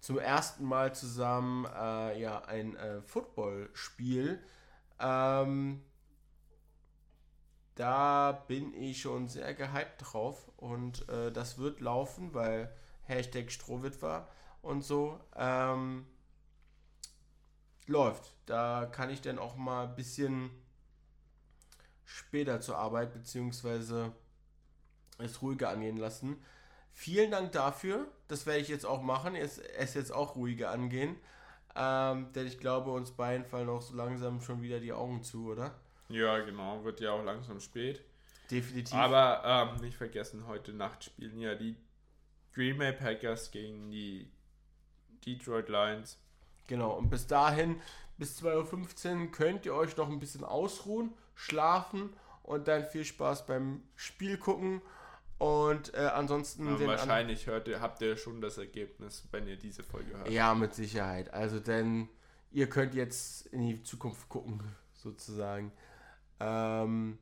zum 0.00 0.18
ersten 0.18 0.64
Mal 0.66 0.94
zusammen 0.94 1.64
äh, 1.64 2.20
ja, 2.20 2.42
ein 2.44 2.76
äh, 2.76 3.00
Footballspiel 3.00 4.42
ähm, 5.00 5.82
da 7.74 8.32
bin 8.48 8.74
ich 8.74 9.00
schon 9.00 9.28
sehr 9.28 9.54
gehypt 9.54 10.02
drauf 10.02 10.50
und 10.56 11.08
äh, 11.08 11.30
das 11.30 11.58
wird 11.58 11.80
laufen, 11.80 12.34
weil 12.34 12.74
Hashtag 13.04 13.52
Strohwitwer 13.52 14.28
und 14.62 14.82
so 14.82 15.20
ähm, 15.36 16.06
läuft. 17.86 18.34
Da 18.46 18.86
kann 18.86 19.10
ich 19.10 19.20
dann 19.20 19.38
auch 19.38 19.56
mal 19.56 19.86
ein 19.86 19.94
bisschen 19.94 20.50
später 22.04 22.60
zur 22.60 22.78
Arbeit 22.78 23.12
beziehungsweise 23.12 24.12
es 25.18 25.42
ruhiger 25.42 25.68
angehen 25.70 25.96
lassen. 25.96 26.42
Vielen 26.92 27.30
Dank 27.30 27.52
dafür. 27.52 28.08
Das 28.26 28.46
werde 28.46 28.60
ich 28.60 28.68
jetzt 28.68 28.86
auch 28.86 29.02
machen. 29.02 29.36
Es, 29.36 29.58
es 29.58 29.94
jetzt 29.94 30.12
auch 30.12 30.34
ruhiger 30.34 30.70
angehen. 30.70 31.16
Ähm, 31.74 32.32
denn 32.34 32.46
ich 32.46 32.58
glaube, 32.58 32.90
uns 32.90 33.10
beiden 33.10 33.44
fallen 33.44 33.68
auch 33.68 33.82
so 33.82 33.94
langsam 33.94 34.40
schon 34.40 34.62
wieder 34.62 34.80
die 34.80 34.92
Augen 34.92 35.22
zu, 35.22 35.50
oder? 35.50 35.74
Ja, 36.08 36.38
genau. 36.40 36.84
Wird 36.84 37.00
ja 37.00 37.12
auch 37.12 37.24
langsam 37.24 37.60
spät. 37.60 38.02
Definitiv. 38.50 38.94
Aber 38.94 39.42
ähm, 39.44 39.80
nicht 39.82 39.96
vergessen, 39.96 40.46
heute 40.46 40.72
Nacht 40.72 41.04
spielen 41.04 41.38
ja 41.38 41.54
die 41.54 41.76
Green 42.54 42.78
Bay 42.78 42.92
Packers 42.92 43.50
gegen 43.50 43.90
die 43.90 44.30
Detroit 45.26 45.68
Lions. 45.68 46.18
Genau, 46.66 46.92
und 46.92 47.10
bis 47.10 47.26
dahin, 47.26 47.80
bis 48.16 48.42
2.15 48.42 49.20
Uhr, 49.20 49.30
könnt 49.30 49.66
ihr 49.66 49.74
euch 49.74 49.96
noch 49.96 50.08
ein 50.08 50.18
bisschen 50.18 50.44
ausruhen, 50.44 51.12
schlafen 51.34 52.10
und 52.42 52.68
dann 52.68 52.84
viel 52.84 53.04
Spaß 53.04 53.46
beim 53.46 53.82
Spiel 53.94 54.38
gucken. 54.38 54.82
Und 55.38 55.94
äh, 55.94 55.98
ansonsten. 55.98 56.66
Ja, 56.80 56.86
wahrscheinlich 56.86 57.46
hört 57.46 57.68
ihr, 57.68 57.80
habt 57.80 58.02
ihr 58.02 58.16
schon 58.16 58.40
das 58.40 58.58
Ergebnis, 58.58 59.24
wenn 59.30 59.46
ihr 59.46 59.56
diese 59.56 59.84
Folge 59.84 60.16
hört. 60.16 60.30
Ja, 60.30 60.54
mit 60.54 60.74
Sicherheit. 60.74 61.32
Also, 61.32 61.60
denn 61.60 62.08
ihr 62.50 62.68
könnt 62.68 62.94
jetzt 62.94 63.46
in 63.46 63.62
die 63.62 63.82
Zukunft 63.82 64.28
gucken, 64.28 64.60
sozusagen. 64.94 65.72
Ähm, 66.40 67.18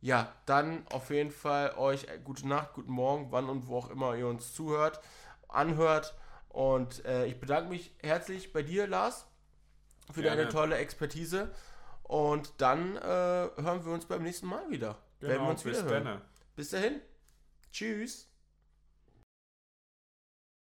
ja, 0.00 0.32
dann 0.46 0.86
auf 0.88 1.10
jeden 1.10 1.30
Fall 1.30 1.74
euch 1.76 2.06
gute 2.24 2.48
Nacht, 2.48 2.72
guten 2.72 2.92
Morgen, 2.92 3.30
wann 3.30 3.50
und 3.50 3.66
wo 3.66 3.76
auch 3.76 3.90
immer 3.90 4.16
ihr 4.16 4.26
uns 4.26 4.54
zuhört, 4.54 5.00
anhört. 5.48 6.14
Und 6.48 7.04
äh, 7.04 7.26
ich 7.26 7.38
bedanke 7.38 7.68
mich 7.68 7.94
herzlich 8.02 8.52
bei 8.52 8.62
dir, 8.62 8.86
Lars, 8.86 9.26
für 10.10 10.22
Gerne. 10.22 10.38
deine 10.38 10.48
tolle 10.50 10.76
Expertise. 10.78 11.50
Und 12.02 12.54
dann 12.58 12.96
äh, 12.96 13.00
hören 13.02 13.84
wir 13.84 13.92
uns 13.92 14.06
beim 14.06 14.22
nächsten 14.22 14.46
Mal 14.46 14.68
wieder. 14.70 14.96
Werden 15.20 15.20
wir 15.20 15.28
Genau, 15.36 15.50
uns 15.50 15.62
bis 15.62 15.78
wieder 15.82 15.90
hören. 15.90 16.04
dann. 16.04 16.20
Bis 16.56 16.70
dahin. 16.70 17.00
Tschüss. 17.72 18.29